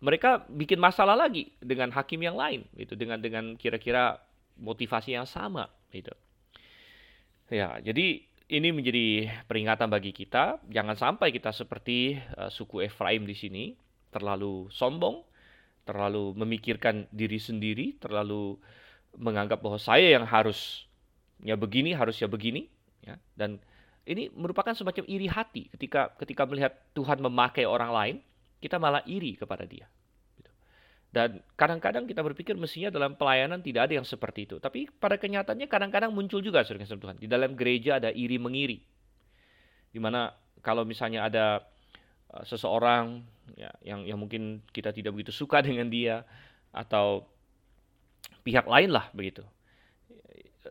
mereka 0.00 0.44
bikin 0.52 0.76
masalah 0.76 1.16
lagi 1.16 1.52
dengan 1.61 1.88
hakim 1.92 2.20
yang 2.20 2.37
lain 2.37 2.68
gitu 2.76 2.96
dengan 2.96 3.16
dengan 3.20 3.56
kira-kira 3.56 4.20
motivasi 4.61 5.16
yang 5.16 5.28
sama 5.28 5.73
gitu. 5.92 6.12
Ya, 7.49 7.78
jadi 7.80 8.26
ini 8.46 8.68
menjadi 8.75 9.30
peringatan 9.46 9.88
bagi 9.88 10.12
kita 10.12 10.61
jangan 10.68 10.99
sampai 10.99 11.32
kita 11.32 11.54
seperti 11.54 12.18
uh, 12.37 12.52
suku 12.52 12.85
Efraim 12.85 13.25
di 13.25 13.37
sini 13.38 13.64
terlalu 14.12 14.68
sombong, 14.68 15.25
terlalu 15.88 16.37
memikirkan 16.37 17.08
diri 17.12 17.40
sendiri, 17.40 17.96
terlalu 17.96 18.58
menganggap 19.16 19.64
bahwa 19.64 19.80
saya 19.80 20.14
yang 20.16 20.28
harus 20.28 20.87
ya 21.40 21.56
begini, 21.56 21.96
harus 21.96 22.16
ya 22.20 22.28
begini 22.28 22.68
ya. 23.02 23.16
Dan 23.37 23.61
ini 24.06 24.30
merupakan 24.32 24.70
semacam 24.73 25.04
iri 25.11 25.26
hati 25.26 25.66
ketika 25.75 26.14
ketika 26.20 26.46
melihat 26.46 26.73
Tuhan 26.94 27.18
memakai 27.18 27.66
orang 27.66 27.90
lain, 27.90 28.16
kita 28.62 28.78
malah 28.78 29.02
iri 29.04 29.35
kepada 29.35 29.66
dia. 29.66 29.90
Gitu. 30.38 30.50
Dan 31.11 31.42
kadang-kadang 31.58 32.06
kita 32.06 32.23
berpikir 32.23 32.54
mestinya 32.54 32.94
dalam 32.94 33.18
pelayanan 33.18 33.61
tidak 33.61 33.90
ada 33.90 33.99
yang 33.99 34.06
seperti 34.06 34.46
itu. 34.46 34.56
Tapi 34.62 34.87
pada 34.94 35.18
kenyataannya 35.18 35.66
kadang-kadang 35.66 36.14
muncul 36.14 36.38
juga 36.38 36.62
saudara 36.62 36.87
Tuhan. 36.87 37.16
Di 37.18 37.26
dalam 37.26 37.58
gereja 37.58 37.99
ada 37.99 38.14
iri 38.14 38.38
mengiri. 38.38 38.78
Di 39.90 39.99
mana 39.99 40.30
kalau 40.62 40.87
misalnya 40.87 41.26
ada 41.26 41.46
uh, 42.30 42.44
seseorang 42.46 43.26
ya, 43.58 43.70
yang 43.82 44.06
yang 44.06 44.18
mungkin 44.18 44.62
kita 44.70 44.94
tidak 44.94 45.14
begitu 45.14 45.35
suka 45.35 45.62
dengan 45.62 45.90
dia 45.90 46.23
atau 46.70 47.26
pihak 48.42 48.66
lain 48.66 48.90
lah 48.95 49.11
begitu 49.11 49.42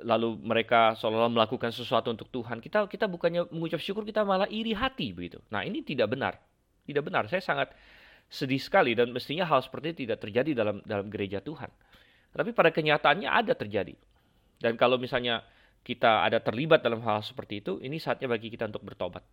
lalu 0.03 0.35
mereka 0.41 0.97
seolah-olah 0.99 1.31
melakukan 1.31 1.71
sesuatu 1.71 2.11
untuk 2.11 2.27
Tuhan, 2.33 2.59
kita 2.59 2.89
kita 2.89 3.07
bukannya 3.07 3.47
mengucap 3.53 3.79
syukur, 3.79 4.03
kita 4.03 4.27
malah 4.27 4.49
iri 4.51 4.75
hati 4.75 5.15
begitu. 5.15 5.39
Nah, 5.53 5.63
ini 5.63 5.85
tidak 5.85 6.11
benar. 6.11 6.35
Tidak 6.83 7.03
benar. 7.05 7.29
Saya 7.31 7.39
sangat 7.39 7.71
sedih 8.27 8.59
sekali 8.59 8.97
dan 8.97 9.13
mestinya 9.13 9.45
hal 9.45 9.61
seperti 9.61 9.93
ini 9.93 9.97
tidak 10.07 10.17
terjadi 10.25 10.51
dalam 10.57 10.81
dalam 10.83 11.07
gereja 11.07 11.39
Tuhan. 11.39 11.69
Tapi 12.35 12.51
pada 12.51 12.73
kenyataannya 12.73 13.29
ada 13.29 13.53
terjadi. 13.55 13.95
Dan 14.59 14.75
kalau 14.75 14.99
misalnya 14.99 15.45
kita 15.85 16.25
ada 16.25 16.41
terlibat 16.41 16.81
dalam 16.81 16.99
hal 17.05 17.21
seperti 17.21 17.61
itu, 17.61 17.77
ini 17.79 18.01
saatnya 18.01 18.27
bagi 18.27 18.49
kita 18.49 18.67
untuk 18.67 18.83
bertobat. 18.83 19.23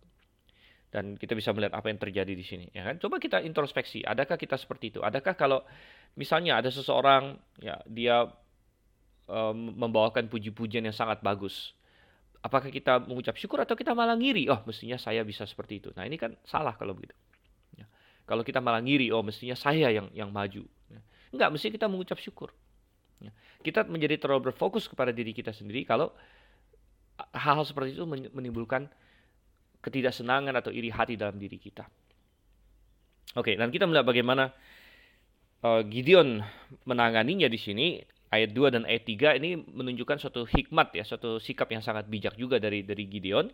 Dan 0.93 1.17
kita 1.17 1.33
bisa 1.33 1.49
melihat 1.57 1.73
apa 1.73 1.89
yang 1.89 1.97
terjadi 1.97 2.37
di 2.37 2.45
sini, 2.45 2.69
ya 2.69 2.85
kan? 2.85 3.01
Coba 3.01 3.17
kita 3.17 3.41
introspeksi, 3.41 4.05
adakah 4.05 4.37
kita 4.37 4.61
seperti 4.61 4.93
itu? 4.93 4.99
Adakah 5.01 5.33
kalau 5.33 5.65
misalnya 6.13 6.61
ada 6.61 6.69
seseorang 6.69 7.33
ya 7.57 7.81
dia 7.89 8.29
um, 9.25 9.73
membawakan 9.73 10.29
puji-pujian 10.29 10.85
yang 10.85 10.95
sangat 10.95 11.25
bagus. 11.25 11.73
Apakah 12.43 12.69
kita 12.69 12.99
mengucap 13.07 13.39
syukur 13.39 13.63
atau 13.63 13.73
kita 13.73 13.95
malah 13.95 14.13
ngiri? 14.19 14.51
Oh, 14.51 14.61
mestinya 14.67 14.99
saya 14.99 15.23
bisa 15.23 15.47
seperti 15.47 15.79
itu. 15.79 15.89
Nah, 15.95 16.03
ini 16.03 16.19
kan 16.19 16.35
salah 16.43 16.75
kalau 16.75 16.91
begitu. 16.91 17.15
Ya. 17.73 17.87
Kalau 18.27 18.43
kita 18.43 18.59
malah 18.59 18.83
ngiri, 18.83 19.09
oh 19.15 19.23
mestinya 19.23 19.55
saya 19.55 19.87
yang 19.89 20.11
yang 20.11 20.29
maju. 20.29 20.67
Ya. 20.91 21.01
Enggak, 21.31 21.49
mesti 21.55 21.71
kita 21.71 21.87
mengucap 21.87 22.19
syukur. 22.19 22.51
Ya. 23.23 23.31
Kita 23.63 23.87
menjadi 23.87 24.19
terlalu 24.19 24.51
berfokus 24.51 24.91
kepada 24.91 25.15
diri 25.15 25.31
kita 25.31 25.55
sendiri 25.55 25.87
kalau 25.87 26.11
hal-hal 27.31 27.63
seperti 27.63 27.95
itu 27.95 28.03
menimbulkan 28.05 28.91
ketidaksenangan 29.83 30.55
atau 30.55 30.71
iri 30.71 30.87
hati 30.87 31.19
dalam 31.19 31.35
diri 31.35 31.59
kita. 31.59 31.83
Oke, 33.35 33.59
dan 33.59 33.67
kita 33.69 33.83
melihat 33.83 34.07
bagaimana 34.07 34.53
uh, 35.65 35.81
Gideon 35.83 36.39
menanganinya 36.87 37.51
di 37.51 37.59
sini 37.59 37.87
ayat 38.31 38.55
2 38.55 38.75
dan 38.79 38.83
ayat 38.87 39.03
3 39.05 39.39
ini 39.43 39.59
menunjukkan 39.59 40.17
suatu 40.23 40.47
hikmat 40.47 40.95
ya, 40.95 41.03
suatu 41.03 41.37
sikap 41.37 41.67
yang 41.69 41.83
sangat 41.83 42.07
bijak 42.07 42.39
juga 42.39 42.57
dari 42.57 42.85
dari 42.87 43.05
Gideon 43.09 43.51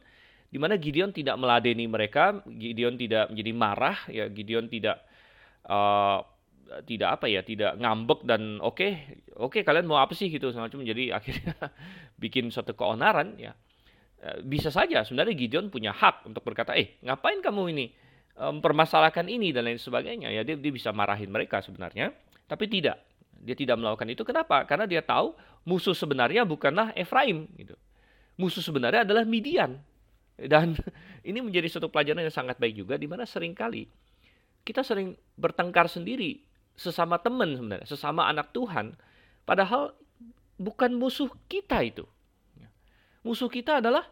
di 0.50 0.58
mana 0.58 0.82
Gideon 0.82 1.14
tidak 1.14 1.38
meladeni 1.38 1.86
mereka, 1.86 2.42
Gideon 2.50 2.98
tidak 2.98 3.30
menjadi 3.30 3.52
marah 3.54 3.98
ya, 4.10 4.26
Gideon 4.34 4.66
tidak 4.66 4.98
uh, 5.70 6.26
tidak 6.86 7.22
apa 7.22 7.26
ya, 7.30 7.42
tidak 7.46 7.78
ngambek 7.78 8.26
dan 8.26 8.58
oke, 8.62 8.82
okay, 8.82 8.92
oke 9.38 9.58
okay, 9.58 9.62
kalian 9.62 9.86
mau 9.86 10.02
apa 10.02 10.14
sih 10.18 10.30
gitu 10.30 10.50
semacam 10.50 10.86
jadi 10.86 11.12
akhirnya 11.18 11.54
bikin 12.18 12.50
suatu 12.50 12.74
keonaran 12.74 13.38
ya. 13.38 13.54
Eh, 14.20 14.44
bisa 14.44 14.68
saja 14.68 15.04
sebenarnya 15.08 15.36
Gideon 15.36 15.72
punya 15.72 15.96
hak 15.96 16.28
untuk 16.28 16.44
berkata, 16.44 16.76
"Eh, 16.76 17.00
ngapain 17.04 17.40
kamu 17.40 17.62
ini 17.72 17.88
mempermasalahkan 18.40 19.28
ini 19.28 19.52
dan 19.56 19.68
lain 19.68 19.80
sebagainya." 19.80 20.32
Ya 20.32 20.44
dia, 20.44 20.60
dia 20.60 20.74
bisa 20.76 20.92
marahin 20.92 21.32
mereka 21.32 21.64
sebenarnya, 21.64 22.12
tapi 22.48 22.68
tidak. 22.68 23.00
Dia 23.40 23.56
tidak 23.56 23.80
melakukan 23.80 24.12
itu. 24.12 24.28
Kenapa? 24.28 24.68
Karena 24.68 24.84
dia 24.84 25.00
tahu 25.00 25.32
musuh 25.64 25.96
sebenarnya 25.96 26.44
bukanlah 26.44 26.92
Efraim. 26.96 27.48
Gitu. 27.56 27.76
Musuh 28.36 28.60
sebenarnya 28.60 29.08
adalah 29.08 29.24
Midian. 29.24 29.80
Dan 30.36 30.76
ini 31.30 31.40
menjadi 31.40 31.72
suatu 31.72 31.88
pelajaran 31.88 32.28
yang 32.28 32.36
sangat 32.36 32.60
baik 32.60 32.76
juga, 32.76 33.00
di 33.00 33.08
mana 33.08 33.24
sering 33.24 33.56
kali 33.56 33.88
kita 34.70 34.86
sering 34.86 35.16
bertengkar 35.34 35.90
sendiri 35.90 36.46
sesama 36.78 37.20
teman 37.20 37.58
sebenarnya, 37.58 37.88
sesama 37.90 38.30
anak 38.30 38.54
Tuhan. 38.56 38.96
Padahal 39.44 39.98
bukan 40.62 40.96
musuh 40.96 41.32
kita 41.50 41.82
itu. 41.84 42.06
Musuh 43.24 43.52
kita 43.52 43.84
adalah 43.84 44.08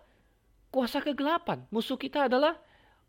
kuasa 0.72 1.00
kegelapan. 1.00 1.64
Musuh 1.72 1.96
kita 1.96 2.28
adalah 2.28 2.60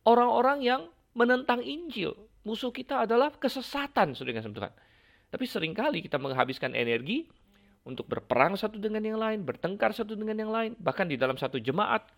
orang-orang 0.06 0.62
yang 0.62 0.82
menentang 1.14 1.60
Injil. 1.60 2.14
Musuh 2.46 2.70
kita 2.70 3.04
adalah 3.04 3.34
kesesatan, 3.34 4.14
saudara 4.14 4.40
Tuhan. 4.40 4.72
Tapi 5.28 5.44
sering 5.44 5.76
kali 5.76 6.00
kita 6.00 6.16
menghabiskan 6.16 6.72
energi 6.72 7.28
untuk 7.84 8.08
berperang 8.08 8.56
satu 8.56 8.80
dengan 8.80 9.04
yang 9.04 9.20
lain, 9.20 9.44
bertengkar 9.44 9.92
satu 9.92 10.16
dengan 10.16 10.36
yang 10.36 10.52
lain, 10.52 10.72
bahkan 10.80 11.04
di 11.04 11.20
dalam 11.20 11.36
satu 11.36 11.60
jemaat. 11.60 12.08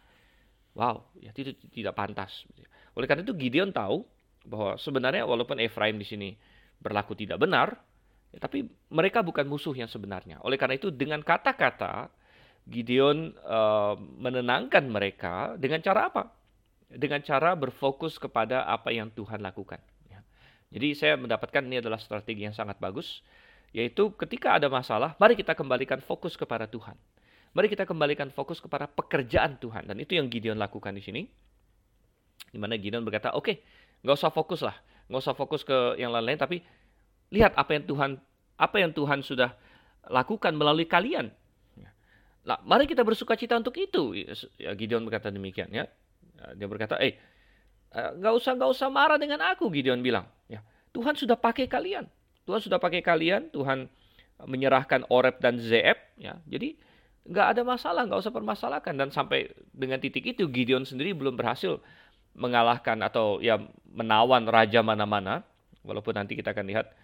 Wow, 0.78 1.10
ya 1.18 1.34
itu 1.34 1.50
tidak 1.74 1.98
pantas. 1.98 2.46
Oleh 2.94 3.10
karena 3.10 3.26
itu 3.26 3.34
Gideon 3.34 3.74
tahu 3.74 4.06
bahwa 4.46 4.78
sebenarnya 4.78 5.26
walaupun 5.26 5.58
Efraim 5.58 5.98
di 5.98 6.06
sini 6.06 6.30
berlaku 6.78 7.18
tidak 7.18 7.42
benar, 7.42 7.74
ya, 8.30 8.38
tapi 8.38 8.70
mereka 8.94 9.26
bukan 9.26 9.50
musuh 9.50 9.74
yang 9.74 9.90
sebenarnya. 9.90 10.38
Oleh 10.46 10.54
karena 10.54 10.78
itu 10.78 10.94
dengan 10.94 11.26
kata-kata 11.26 12.06
Gideon 12.70 13.34
uh, 13.44 13.98
menenangkan 13.98 14.86
mereka 14.86 15.58
dengan 15.58 15.82
cara 15.82 16.06
apa? 16.06 16.30
Dengan 16.86 17.18
cara 17.22 17.58
berfokus 17.58 18.18
kepada 18.18 18.66
apa 18.66 18.94
yang 18.94 19.10
Tuhan 19.10 19.42
lakukan. 19.42 19.82
Jadi 20.70 20.94
saya 20.94 21.18
mendapatkan 21.18 21.66
ini 21.66 21.82
adalah 21.82 21.98
strategi 21.98 22.46
yang 22.46 22.54
sangat 22.54 22.78
bagus, 22.78 23.26
yaitu 23.74 24.14
ketika 24.14 24.54
ada 24.54 24.70
masalah, 24.70 25.18
mari 25.18 25.34
kita 25.34 25.58
kembalikan 25.58 25.98
fokus 25.98 26.38
kepada 26.38 26.70
Tuhan. 26.70 26.94
Mari 27.50 27.66
kita 27.66 27.82
kembalikan 27.82 28.30
fokus 28.30 28.62
kepada 28.62 28.86
pekerjaan 28.86 29.58
Tuhan. 29.58 29.90
Dan 29.90 29.98
itu 29.98 30.14
yang 30.14 30.30
Gideon 30.30 30.54
lakukan 30.54 30.94
di 30.94 31.02
sini. 31.02 31.26
Di 32.54 32.58
mana 32.62 32.78
Gideon 32.78 33.02
berkata, 33.02 33.34
oke, 33.34 33.42
okay, 33.42 33.56
nggak 34.06 34.14
usah 34.14 34.30
fokus 34.30 34.62
lah. 34.62 34.78
Nggak 35.10 35.20
usah 35.26 35.34
fokus 35.34 35.66
ke 35.66 35.98
yang 35.98 36.14
lain-lain, 36.14 36.38
tapi 36.38 36.62
lihat 37.34 37.58
apa 37.58 37.74
yang 37.74 37.84
Tuhan 37.90 38.10
apa 38.54 38.76
yang 38.78 38.94
Tuhan 38.94 39.26
sudah 39.26 39.50
lakukan 40.06 40.54
melalui 40.54 40.86
kalian. 40.86 41.34
Nah, 42.40 42.58
mari 42.64 42.88
kita 42.88 43.04
bersuka 43.04 43.36
cita 43.36 43.56
untuk 43.56 43.76
itu. 43.76 44.16
Ya, 44.56 44.72
Gideon 44.72 45.04
berkata 45.04 45.28
demikian 45.28 45.68
ya. 45.72 45.84
Dia 46.56 46.66
berkata, 46.66 46.96
eh, 46.96 47.20
Eh, 47.90 48.10
nggak 48.22 48.34
usah 48.38 48.54
nggak 48.54 48.70
usah 48.70 48.86
marah 48.86 49.18
dengan 49.18 49.42
aku 49.42 49.66
Gideon 49.66 49.98
bilang 49.98 50.22
ya. 50.46 50.62
Tuhan 50.94 51.18
sudah 51.18 51.34
pakai 51.34 51.66
kalian. 51.66 52.06
Tuhan 52.46 52.62
sudah 52.62 52.78
pakai 52.78 53.02
kalian. 53.02 53.50
Tuhan 53.50 53.90
menyerahkan 54.46 55.10
Oreb 55.10 55.42
dan 55.42 55.58
Zeeb 55.58 55.98
ya. 56.14 56.38
Jadi 56.46 56.78
nggak 57.26 57.46
ada 57.58 57.62
masalah 57.66 58.06
nggak 58.06 58.22
usah 58.22 58.30
permasalahkan. 58.30 58.94
Dan 58.94 59.10
sampai 59.10 59.50
dengan 59.74 59.98
titik 59.98 60.22
itu 60.22 60.46
Gideon 60.46 60.86
sendiri 60.86 61.18
belum 61.18 61.34
berhasil 61.34 61.82
mengalahkan 62.38 62.94
atau 63.02 63.42
ya 63.42 63.58
menawan 63.90 64.46
raja 64.46 64.86
mana-mana. 64.86 65.42
Walaupun 65.82 66.14
nanti 66.14 66.38
kita 66.38 66.54
akan 66.54 66.70
lihat 66.70 66.94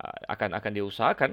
eh, 0.00 0.18
akan 0.32 0.56
akan 0.56 0.72
diusahakan 0.72 1.30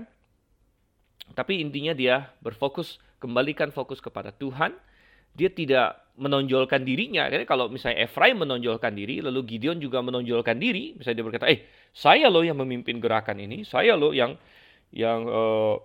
tapi 1.37 1.61
intinya 1.61 1.93
dia 1.93 2.29
berfokus 2.41 2.97
kembalikan 3.19 3.69
fokus 3.69 3.99
kepada 3.99 4.31
Tuhan 4.31 4.73
dia 5.35 5.49
tidak 5.53 6.03
menonjolkan 6.19 6.83
dirinya. 6.83 7.31
Jadi 7.31 7.47
kalau 7.47 7.71
misalnya 7.71 8.03
Efraim 8.03 8.43
menonjolkan 8.43 8.91
diri, 8.91 9.23
lalu 9.23 9.55
Gideon 9.55 9.79
juga 9.79 10.03
menonjolkan 10.03 10.59
diri, 10.59 10.97
misalnya 10.99 11.23
dia 11.23 11.25
berkata, 11.25 11.45
eh 11.47 11.63
saya 11.95 12.27
loh 12.27 12.43
yang 12.43 12.59
memimpin 12.59 12.99
gerakan 12.99 13.39
ini, 13.39 13.63
saya 13.63 13.95
loh 13.95 14.11
yang 14.11 14.35
yang 14.91 15.23
uh, 15.23 15.79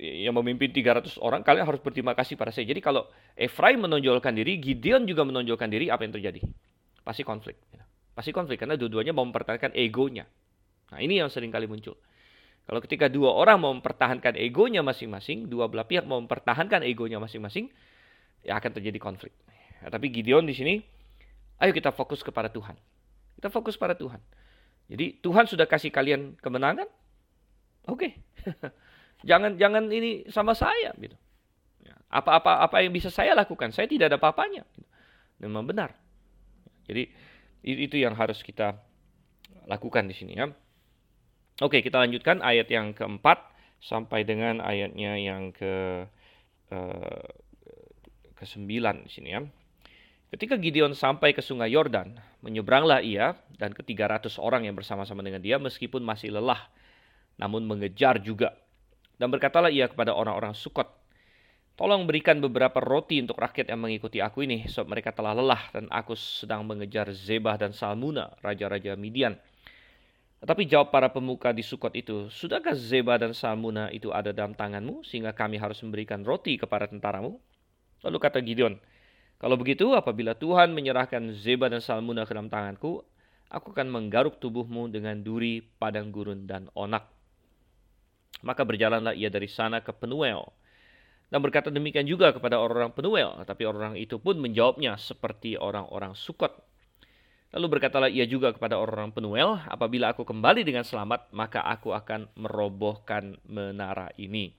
yang 0.00 0.32
memimpin 0.32 0.72
300 0.72 1.20
orang, 1.20 1.44
kalian 1.44 1.68
harus 1.68 1.80
berterima 1.84 2.16
kasih 2.16 2.40
pada 2.40 2.50
saya. 2.50 2.64
Jadi 2.64 2.80
kalau 2.80 3.04
Efraim 3.36 3.84
menonjolkan 3.84 4.32
diri, 4.32 4.56
Gideon 4.56 5.04
juga 5.04 5.28
menonjolkan 5.28 5.68
diri, 5.68 5.92
apa 5.92 6.08
yang 6.08 6.16
terjadi? 6.16 6.40
Pasti 7.04 7.20
konflik. 7.20 7.60
Pasti 8.16 8.32
konflik, 8.32 8.60
karena 8.60 8.80
dua-duanya 8.80 9.12
mau 9.12 9.24
mempertahankan 9.28 9.76
egonya. 9.76 10.24
Nah 10.90 10.98
ini 10.98 11.20
yang 11.20 11.28
sering 11.28 11.52
kali 11.52 11.68
muncul. 11.68 11.94
Kalau 12.70 12.78
ketika 12.86 13.10
dua 13.10 13.34
orang 13.34 13.58
mau 13.58 13.74
mempertahankan 13.74 14.38
egonya 14.38 14.78
masing-masing, 14.86 15.50
dua 15.50 15.66
belah 15.66 15.82
pihak 15.82 16.06
mau 16.06 16.22
mempertahankan 16.22 16.86
egonya 16.86 17.18
masing-masing, 17.18 17.66
ya 18.46 18.54
akan 18.62 18.70
terjadi 18.78 18.94
konflik. 19.02 19.34
Ya, 19.82 19.90
tapi 19.90 20.06
Gideon 20.14 20.46
di 20.46 20.54
sini, 20.54 20.78
ayo 21.58 21.74
kita 21.74 21.90
fokus 21.90 22.22
kepada 22.22 22.46
Tuhan. 22.46 22.78
Kita 23.34 23.50
fokus 23.50 23.74
pada 23.74 23.98
Tuhan. 23.98 24.22
Jadi 24.86 25.18
Tuhan 25.18 25.50
sudah 25.50 25.66
kasih 25.66 25.90
kalian 25.90 26.38
kemenangan, 26.38 26.86
oke. 27.90 28.06
Okay. 28.06 28.10
Jangan 29.28 29.58
jangan 29.58 29.90
ini 29.90 30.30
sama 30.30 30.54
saya 30.54 30.94
gitu. 30.96 31.18
Ya, 31.82 31.92
apa-apa 32.08 32.64
apa 32.64 32.80
yang 32.86 32.94
bisa 32.94 33.12
saya 33.12 33.36
lakukan? 33.36 33.68
Saya 33.68 33.84
tidak 33.84 34.14
ada 34.14 34.16
apa-apanya. 34.16 34.64
Memang 35.42 35.68
benar. 35.68 35.92
Jadi 36.88 37.04
itu 37.66 38.00
yang 38.00 38.16
harus 38.16 38.40
kita 38.40 38.80
lakukan 39.68 40.08
di 40.08 40.16
sini 40.16 40.40
ya. 40.40 40.48
Oke, 41.60 41.84
kita 41.84 42.00
lanjutkan 42.00 42.40
ayat 42.40 42.72
yang 42.72 42.96
keempat 42.96 43.44
sampai 43.84 44.24
dengan 44.24 44.64
ayatnya 44.64 45.20
yang 45.20 45.52
ke 45.52 46.08
uh, 46.72 47.26
ke 48.32 48.44
sembilan 48.48 49.04
di 49.04 49.10
sini 49.12 49.28
ya. 49.28 49.44
Ketika 50.32 50.56
Gideon 50.56 50.96
sampai 50.96 51.36
ke 51.36 51.44
sungai 51.44 51.68
Yordan, 51.74 52.16
menyeberanglah 52.40 53.04
ia 53.04 53.36
dan 53.60 53.76
ke 53.76 53.84
300 53.84 54.40
orang 54.40 54.64
yang 54.64 54.78
bersama-sama 54.78 55.20
dengan 55.20 55.42
dia 55.42 55.60
meskipun 55.60 56.00
masih 56.00 56.32
lelah, 56.32 56.70
namun 57.36 57.66
mengejar 57.66 58.22
juga. 58.22 58.56
Dan 59.20 59.28
berkatalah 59.28 59.68
ia 59.68 59.90
kepada 59.90 60.16
orang-orang 60.16 60.56
Sukot, 60.56 60.88
Tolong 61.80 62.04
berikan 62.04 62.44
beberapa 62.44 62.76
roti 62.76 63.24
untuk 63.24 63.40
rakyat 63.40 63.72
yang 63.72 63.80
mengikuti 63.80 64.20
aku 64.20 64.44
ini, 64.44 64.68
sebab 64.68 64.92
mereka 64.92 65.16
telah 65.16 65.32
lelah 65.32 65.64
dan 65.72 65.88
aku 65.88 66.12
sedang 66.12 66.68
mengejar 66.68 67.08
Zebah 67.08 67.56
dan 67.56 67.72
Salmuna, 67.72 68.36
raja-raja 68.44 68.92
Midian. 69.00 69.40
Tetapi 70.40 70.64
jawab 70.64 70.88
para 70.88 71.12
pemuka 71.12 71.52
di 71.52 71.60
Sukot 71.60 71.92
itu, 71.92 72.32
Sudahkah 72.32 72.72
Zebah 72.72 73.20
dan 73.20 73.36
Salmuna 73.36 73.92
itu 73.92 74.08
ada 74.08 74.32
dalam 74.32 74.56
tanganmu, 74.56 75.04
sehingga 75.04 75.36
kami 75.36 75.60
harus 75.60 75.76
memberikan 75.84 76.24
roti 76.24 76.56
kepada 76.56 76.88
tentaramu? 76.88 77.36
Lalu 78.00 78.16
kata 78.16 78.40
Gideon, 78.40 78.80
kalau 79.40 79.56
begitu, 79.56 79.96
apabila 79.96 80.36
Tuhan 80.36 80.76
menyerahkan 80.76 81.32
Zeba 81.32 81.72
dan 81.72 81.80
Salmuna 81.80 82.28
ke 82.28 82.36
dalam 82.36 82.52
tanganku, 82.52 83.00
aku 83.48 83.72
akan 83.72 83.88
menggaruk 83.88 84.36
tubuhmu 84.36 84.92
dengan 84.92 85.16
duri, 85.24 85.64
padang 85.64 86.12
gurun, 86.12 86.44
dan 86.44 86.68
onak. 86.76 87.08
Maka 88.44 88.68
berjalanlah 88.68 89.16
ia 89.16 89.32
dari 89.32 89.48
sana 89.48 89.80
ke 89.80 89.96
Penuel. 89.96 90.44
Dan 91.32 91.40
berkata 91.40 91.72
demikian 91.72 92.04
juga 92.04 92.36
kepada 92.36 92.60
orang-orang 92.60 92.92
Penuel. 92.92 93.30
Tapi 93.48 93.64
orang 93.64 93.96
itu 93.96 94.20
pun 94.20 94.36
menjawabnya 94.36 95.00
seperti 95.00 95.56
orang-orang 95.56 96.12
Sukot. 96.12 96.52
Lalu 97.50 97.66
berkatalah 97.66 98.06
ia 98.06 98.30
juga 98.30 98.54
kepada 98.54 98.78
orang-orang 98.78 99.10
Penuel, 99.10 99.50
apabila 99.66 100.14
aku 100.14 100.22
kembali 100.22 100.62
dengan 100.62 100.86
selamat, 100.86 101.34
maka 101.34 101.66
aku 101.66 101.90
akan 101.90 102.30
merobohkan 102.38 103.42
menara 103.42 104.14
ini. 104.14 104.54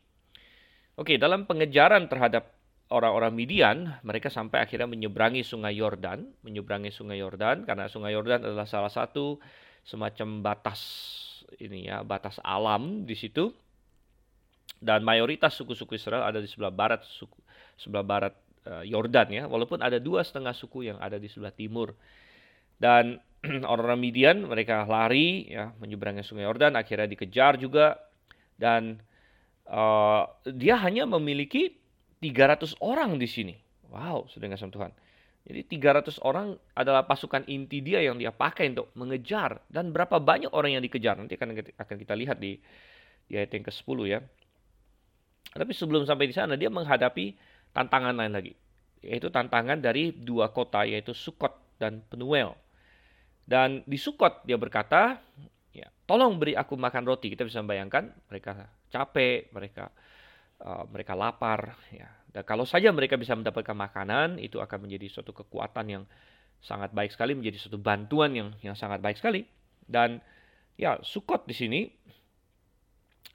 Oke, 0.99 1.15
dalam 1.15 1.47
pengejaran 1.47 2.11
terhadap 2.11 2.51
orang-orang 2.91 3.31
Midian, 3.31 3.77
mereka 4.03 4.27
sampai 4.27 4.59
akhirnya 4.59 4.91
menyeberangi 4.91 5.41
sungai 5.47 5.79
Yordan, 5.79 6.27
menyeberangi 6.43 6.91
sungai 6.91 7.23
Yordan 7.23 7.63
karena 7.63 7.87
sungai 7.87 8.11
Yordan 8.11 8.43
adalah 8.43 8.67
salah 8.67 8.91
satu 8.91 9.39
semacam 9.87 10.43
batas 10.43 10.83
ini 11.57 11.87
ya, 11.87 12.03
batas 12.03 12.43
alam 12.43 13.07
di 13.07 13.15
situ. 13.15 13.55
Dan 14.81 15.05
mayoritas 15.05 15.55
suku-suku 15.55 15.95
Israel 15.95 16.25
ada 16.25 16.41
di 16.41 16.49
sebelah 16.49 16.73
barat 16.73 17.05
suku, 17.05 17.37
sebelah 17.77 18.03
barat 18.03 18.33
uh, 18.65 18.83
Yordan 18.83 19.29
ya, 19.29 19.43
walaupun 19.47 19.79
ada 19.79 20.01
dua 20.01 20.25
setengah 20.25 20.51
suku 20.57 20.91
yang 20.91 20.97
ada 20.99 21.21
di 21.21 21.29
sebelah 21.31 21.53
timur. 21.53 21.95
Dan 22.81 23.21
orang-orang 23.69 24.01
Midian 24.01 24.37
mereka 24.49 24.89
lari 24.89 25.45
ya 25.45 25.69
menyeberangi 25.77 26.25
sungai 26.25 26.49
Yordan, 26.49 26.73
akhirnya 26.73 27.05
dikejar 27.05 27.61
juga 27.61 28.01
dan 28.57 28.97
uh, 29.69 30.25
dia 30.49 30.81
hanya 30.81 31.05
memiliki 31.05 31.77
300 32.21 32.77
orang 32.81 33.21
di 33.21 33.29
sini. 33.29 33.53
Wow, 33.89 34.29
sudah 34.29 34.49
nggak 34.49 34.61
sama 34.61 34.73
Tuhan. 34.73 34.91
Jadi 35.41 35.61
300 35.73 36.21
orang 36.21 36.53
adalah 36.77 37.09
pasukan 37.09 37.49
inti 37.49 37.81
dia 37.81 37.97
yang 38.05 38.21
dia 38.21 38.29
pakai 38.29 38.77
untuk 38.77 38.93
mengejar. 38.93 39.65
Dan 39.65 39.89
berapa 39.89 40.21
banyak 40.21 40.53
orang 40.53 40.77
yang 40.77 40.83
dikejar. 40.85 41.17
Nanti 41.17 41.33
akan, 41.33 41.57
akan 41.81 41.95
kita 41.97 42.13
lihat 42.13 42.37
di, 42.37 42.61
di 43.25 43.33
ayat 43.41 43.49
yang 43.49 43.65
ke-10 43.65 43.97
ya. 44.05 44.19
Tapi 45.51 45.73
sebelum 45.73 46.05
sampai 46.05 46.29
di 46.29 46.35
sana 46.37 46.53
dia 46.53 46.69
menghadapi 46.69 47.33
tantangan 47.73 48.13
lain 48.13 48.33
lagi. 48.37 48.53
Yaitu 49.01 49.33
tantangan 49.33 49.81
dari 49.81 50.13
dua 50.13 50.53
kota 50.53 50.85
yaitu 50.85 51.17
Sukot 51.17 51.57
dan 51.81 52.05
Penuel. 52.05 52.53
Dan 53.45 53.83
di 53.83 53.97
Sukot 53.99 54.45
dia 54.47 54.55
berkata, 54.55 55.19
ya, 55.75 55.87
tolong 56.07 56.37
beri 56.37 56.55
aku 56.55 56.77
makan 56.77 57.03
roti. 57.03 57.33
Kita 57.33 57.43
bisa 57.43 57.59
membayangkan 57.59 58.11
mereka 58.31 58.69
capek, 58.91 59.51
mereka 59.51 59.91
uh, 60.63 60.85
mereka 60.87 61.13
lapar 61.17 61.75
ya. 61.91 62.07
Dan 62.31 62.47
kalau 62.47 62.63
saja 62.63 62.93
mereka 62.95 63.19
bisa 63.19 63.35
mendapatkan 63.35 63.75
makanan 63.75 64.39
itu 64.39 64.63
akan 64.63 64.87
menjadi 64.87 65.11
suatu 65.11 65.35
kekuatan 65.35 65.85
yang 65.91 66.03
sangat 66.61 66.93
baik 66.93 67.11
sekali 67.11 67.33
menjadi 67.33 67.57
suatu 67.57 67.81
bantuan 67.81 68.31
yang 68.31 68.49
yang 68.63 68.75
sangat 68.77 69.03
baik 69.03 69.19
sekali. 69.19 69.43
Dan 69.83 70.21
ya 70.79 70.95
Sukot 71.03 71.43
di 71.43 71.55
sini 71.57 71.81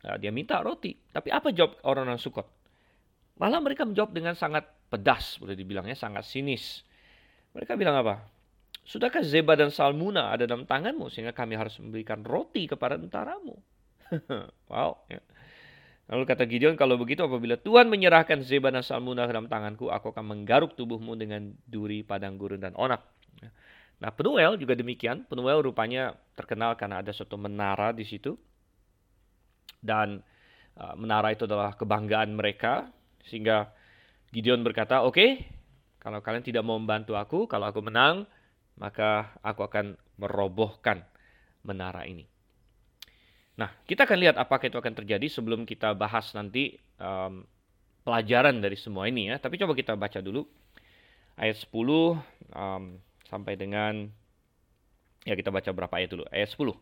uh, 0.09 0.17
dia 0.17 0.33
minta 0.33 0.65
roti. 0.65 0.97
Tapi 0.97 1.29
apa 1.29 1.53
jawab 1.53 1.77
orang-orang 1.85 2.21
Sukot 2.21 2.49
malah 3.37 3.61
mereka 3.61 3.85
menjawab 3.85 4.17
dengan 4.17 4.33
sangat 4.33 4.65
pedas 4.89 5.37
boleh 5.37 5.59
dibilangnya 5.59 5.99
sangat 5.99 6.25
sinis. 6.25 6.81
Mereka 7.53 7.77
bilang 7.77 8.01
apa 8.01 8.36
Sudahkah 8.87 9.27
Zeba 9.27 9.59
dan 9.59 9.75
Salmuna 9.75 10.31
ada 10.31 10.47
dalam 10.47 10.63
tanganmu 10.63 11.11
sehingga 11.11 11.35
kami 11.35 11.59
harus 11.59 11.75
memberikan 11.83 12.23
roti 12.23 12.71
kepada 12.71 12.95
tentaramu? 12.95 13.59
wow. 14.71 14.95
Ya. 15.11 15.19
Lalu 16.07 16.23
kata 16.23 16.47
Gideon, 16.47 16.79
kalau 16.79 16.95
begitu 16.95 17.27
apabila 17.27 17.59
Tuhan 17.59 17.91
menyerahkan 17.91 18.47
Zeba 18.47 18.71
dan 18.71 18.87
Salmuna 18.87 19.27
ke 19.27 19.35
dalam 19.35 19.51
tanganku, 19.51 19.91
aku 19.91 20.15
akan 20.15 20.23
menggaruk 20.23 20.79
tubuhmu 20.79 21.19
dengan 21.19 21.51
duri, 21.67 22.07
padang 22.07 22.39
gurun, 22.39 22.63
dan 22.63 22.79
onak. 22.79 23.03
Nah, 23.97 24.13
Penuel 24.13 24.61
juga 24.61 24.77
demikian. 24.77 25.25
Penuel 25.25 25.65
rupanya 25.65 26.13
terkenal 26.37 26.77
karena 26.77 27.01
ada 27.01 27.11
suatu 27.11 27.41
menara 27.41 27.97
di 27.97 28.05
situ. 28.05 28.37
Dan 29.81 30.21
uh, 30.77 30.95
menara 30.95 31.33
itu 31.33 31.49
adalah 31.49 31.73
kebanggaan 31.75 32.37
mereka. 32.37 32.93
Sehingga 33.25 33.73
Gideon 34.31 34.61
berkata, 34.61 35.01
oke, 35.01 35.17
okay, 35.17 35.31
kalau 35.99 36.21
kalian 36.21 36.45
tidak 36.45 36.63
mau 36.63 36.77
membantu 36.77 37.17
aku, 37.17 37.49
kalau 37.49 37.73
aku 37.73 37.81
menang, 37.81 38.29
maka 38.77 39.33
aku 39.41 39.65
akan 39.65 39.97
merobohkan 40.21 41.05
menara 41.65 42.05
ini. 42.05 42.29
Nah, 43.57 43.73
kita 43.89 44.05
akan 44.05 44.19
lihat 44.21 44.37
apakah 44.37 44.69
itu 44.69 44.77
akan 44.77 44.93
terjadi 44.93 45.27
sebelum 45.33 45.65
kita 45.65 45.97
bahas 45.97 46.29
nanti 46.37 46.77
um, 47.01 47.45
pelajaran 48.05 48.61
dari 48.61 48.77
semua 48.77 49.09
ini 49.09 49.33
ya. 49.33 49.41
Tapi 49.41 49.57
coba 49.57 49.73
kita 49.73 49.97
baca 49.97 50.21
dulu 50.21 50.45
ayat 51.41 51.57
10 51.57 51.73
um, 51.73 53.01
sampai 53.25 53.55
dengan 53.57 54.09
ya 55.25 55.33
kita 55.33 55.49
baca 55.49 55.73
berapa 55.73 55.95
ayat 55.97 56.11
dulu. 56.13 56.25
Ayat 56.29 56.53
10. 56.53 56.77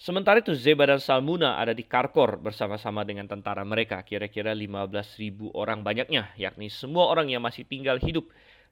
Sementara 0.00 0.40
itu 0.40 0.56
Zeba 0.56 0.88
dan 0.88 0.96
Salmuna 0.96 1.60
ada 1.60 1.76
di 1.76 1.84
Karkor 1.84 2.40
bersama-sama 2.40 3.04
dengan 3.04 3.28
tentara 3.28 3.60
mereka, 3.68 4.00
kira-kira 4.00 4.56
15.000 4.56 5.52
orang 5.52 5.84
banyaknya, 5.84 6.32
yakni 6.40 6.72
semua 6.72 7.12
orang 7.12 7.28
yang 7.28 7.44
masih 7.44 7.68
tinggal 7.68 8.00
hidup 8.00 8.24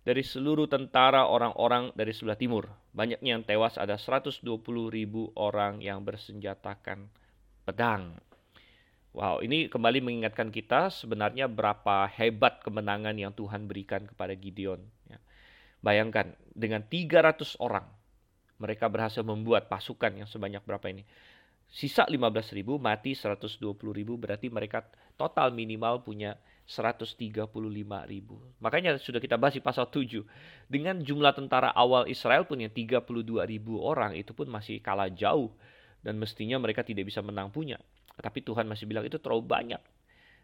dari 0.03 0.23
seluruh 0.25 0.71
tentara 0.71 1.27
orang-orang 1.27 1.93
dari 1.93 2.15
sebelah 2.15 2.39
timur. 2.39 2.71
Banyaknya 2.95 3.39
yang 3.39 3.45
tewas 3.45 3.77
ada 3.77 3.99
120 3.99 4.43
ribu 4.91 5.31
orang 5.37 5.83
yang 5.83 6.03
bersenjatakan 6.03 7.07
pedang. 7.67 8.17
Wow, 9.17 9.43
ini 9.43 9.67
kembali 9.67 10.05
mengingatkan 10.05 10.53
kita 10.53 10.95
sebenarnya 10.95 11.51
berapa 11.51 12.07
hebat 12.13 12.63
kemenangan 12.63 13.17
yang 13.19 13.35
Tuhan 13.35 13.67
berikan 13.67 14.07
kepada 14.07 14.37
Gideon. 14.37 14.79
Ya. 15.11 15.19
Bayangkan, 15.83 16.39
dengan 16.55 16.87
300 16.87 17.59
orang, 17.59 17.89
mereka 18.63 18.87
berhasil 18.91 19.23
membuat 19.23 19.67
pasukan 19.67 20.23
yang 20.23 20.29
sebanyak 20.29 20.63
berapa 20.63 20.87
ini. 20.91 21.03
Sisa 21.69 22.09
15 22.09 22.57
ribu, 22.57 22.81
mati 22.81 23.13
120 23.13 23.59
ribu, 23.93 24.17
berarti 24.17 24.49
mereka 24.49 24.87
total 25.21 25.53
minimal 25.53 26.01
punya 26.01 26.39
135 26.69 27.49
ribu. 28.05 28.37
Makanya 28.61 29.01
sudah 29.01 29.25
kita 29.25 29.41
bahas 29.41 29.57
di 29.57 29.65
pasal 29.65 29.89
7. 29.89 30.21
Dengan 30.69 31.01
jumlah 31.01 31.33
tentara 31.33 31.73
awal 31.73 32.05
Israel 32.13 32.45
pun 32.45 32.61
yang 32.61 32.69
32 32.69 33.09
ribu 33.49 33.81
orang 33.81 34.13
itu 34.13 34.37
pun 34.37 34.53
masih 34.53 34.85
kalah 34.85 35.09
jauh. 35.09 35.49
Dan 36.05 36.21
mestinya 36.21 36.61
mereka 36.61 36.85
tidak 36.85 37.09
bisa 37.09 37.25
menang 37.25 37.49
punya. 37.49 37.81
Tapi 38.21 38.45
Tuhan 38.45 38.69
masih 38.69 38.85
bilang 38.85 39.09
itu 39.09 39.17
terlalu 39.17 39.49
banyak. 39.49 39.81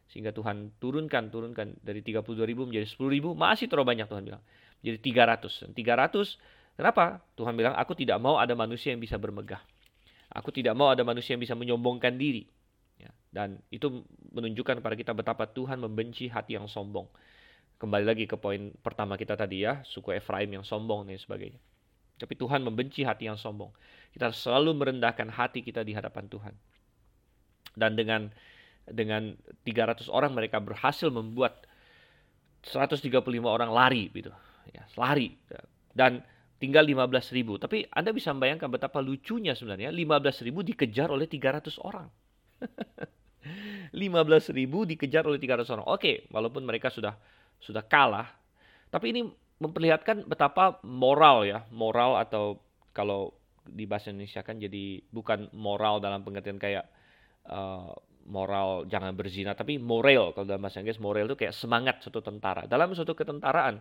Sehingga 0.08 0.32
Tuhan 0.32 0.72
turunkan, 0.80 1.28
turunkan 1.28 1.76
dari 1.84 2.00
32 2.00 2.24
ribu 2.48 2.64
menjadi 2.64 2.88
10 2.88 3.04
ribu. 3.12 3.36
Masih 3.36 3.68
terlalu 3.68 3.92
banyak 3.92 4.08
Tuhan 4.08 4.24
bilang. 4.24 4.42
Jadi 4.80 4.98
300. 5.04 5.68
Dan 5.68 5.70
300, 5.76 6.40
kenapa? 6.80 7.20
Tuhan 7.36 7.52
bilang, 7.52 7.76
aku 7.76 7.92
tidak 7.92 8.16
mau 8.16 8.40
ada 8.40 8.56
manusia 8.56 8.96
yang 8.96 9.00
bisa 9.04 9.20
bermegah. 9.20 9.60
Aku 10.32 10.48
tidak 10.48 10.72
mau 10.72 10.88
ada 10.88 11.04
manusia 11.04 11.36
yang 11.36 11.44
bisa 11.44 11.52
menyombongkan 11.52 12.16
diri. 12.16 12.48
Ya, 13.04 13.12
dan 13.36 13.60
itu 13.68 14.08
menunjukkan 14.32 14.80
kepada 14.80 14.96
kita 14.96 15.12
betapa 15.12 15.44
Tuhan 15.44 15.76
membenci 15.76 16.32
hati 16.32 16.56
yang 16.56 16.64
sombong. 16.64 17.04
Kembali 17.76 18.04
lagi 18.08 18.24
ke 18.24 18.40
poin 18.40 18.72
pertama 18.80 19.20
kita 19.20 19.36
tadi 19.36 19.68
ya, 19.68 19.84
suku 19.84 20.16
Efraim 20.16 20.48
yang 20.48 20.64
sombong 20.64 21.04
dan 21.04 21.20
sebagainya. 21.20 21.60
Tapi 22.16 22.32
Tuhan 22.38 22.64
membenci 22.64 23.04
hati 23.04 23.28
yang 23.28 23.36
sombong. 23.36 23.74
Kita 24.14 24.32
selalu 24.32 24.72
merendahkan 24.72 25.28
hati 25.28 25.60
kita 25.60 25.84
di 25.84 25.92
hadapan 25.92 26.24
Tuhan. 26.32 26.54
Dan 27.74 27.98
dengan 27.98 28.30
dengan 28.88 29.36
300 29.66 30.08
orang 30.08 30.32
mereka 30.32 30.62
berhasil 30.62 31.12
membuat 31.12 31.66
135 32.64 33.12
orang 33.44 33.68
lari 33.68 34.08
gitu. 34.14 34.32
Ya, 34.72 34.88
lari. 34.96 35.36
Dan 35.92 36.24
tinggal 36.62 36.88
15 36.88 37.36
ribu. 37.36 37.60
Tapi 37.60 37.84
Anda 37.92 38.16
bisa 38.16 38.32
membayangkan 38.32 38.70
betapa 38.72 39.04
lucunya 39.04 39.52
sebenarnya 39.52 39.92
15 39.92 40.46
ribu 40.46 40.64
dikejar 40.64 41.12
oleh 41.12 41.28
300 41.28 41.76
orang. 41.82 42.08
15 43.94 44.56
ribu 44.56 44.88
dikejar 44.88 45.24
oleh 45.28 45.38
300 45.38 45.68
orang. 45.76 45.86
Oke, 45.88 46.26
walaupun 46.32 46.64
mereka 46.64 46.88
sudah 46.88 47.14
sudah 47.60 47.84
kalah, 47.84 48.28
tapi 48.88 49.14
ini 49.14 49.22
memperlihatkan 49.62 50.26
betapa 50.26 50.82
moral 50.82 51.46
ya, 51.46 51.62
moral 51.70 52.18
atau 52.18 52.58
kalau 52.90 53.32
di 53.64 53.88
bahasa 53.88 54.12
Indonesia 54.12 54.44
kan 54.44 54.60
jadi 54.60 55.00
bukan 55.08 55.48
moral 55.56 56.02
dalam 56.02 56.20
pengertian 56.20 56.60
kayak 56.60 56.84
uh, 57.48 57.96
moral 58.28 58.88
jangan 58.88 59.12
berzina, 59.16 59.52
tapi 59.56 59.76
moral 59.80 60.32
kalau 60.32 60.46
dalam 60.48 60.64
bahasa 60.64 60.80
Inggris 60.80 61.00
moral 61.00 61.28
itu 61.28 61.36
kayak 61.36 61.54
semangat 61.56 62.00
suatu 62.04 62.20
tentara. 62.20 62.64
Dalam 62.68 62.92
suatu 62.92 63.12
ketentaraan 63.12 63.80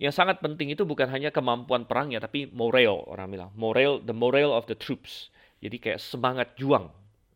yang 0.00 0.10
sangat 0.10 0.42
penting 0.42 0.74
itu 0.74 0.82
bukan 0.82 1.06
hanya 1.06 1.30
kemampuan 1.30 1.86
perangnya, 1.86 2.18
tapi 2.24 2.50
moral 2.50 3.06
orang 3.06 3.28
bilang, 3.30 3.50
moral 3.54 4.02
the 4.02 4.16
moral 4.16 4.50
of 4.52 4.66
the 4.66 4.76
troops. 4.76 5.30
Jadi 5.64 5.80
kayak 5.80 6.00
semangat 6.02 6.52
juang, 6.60 6.92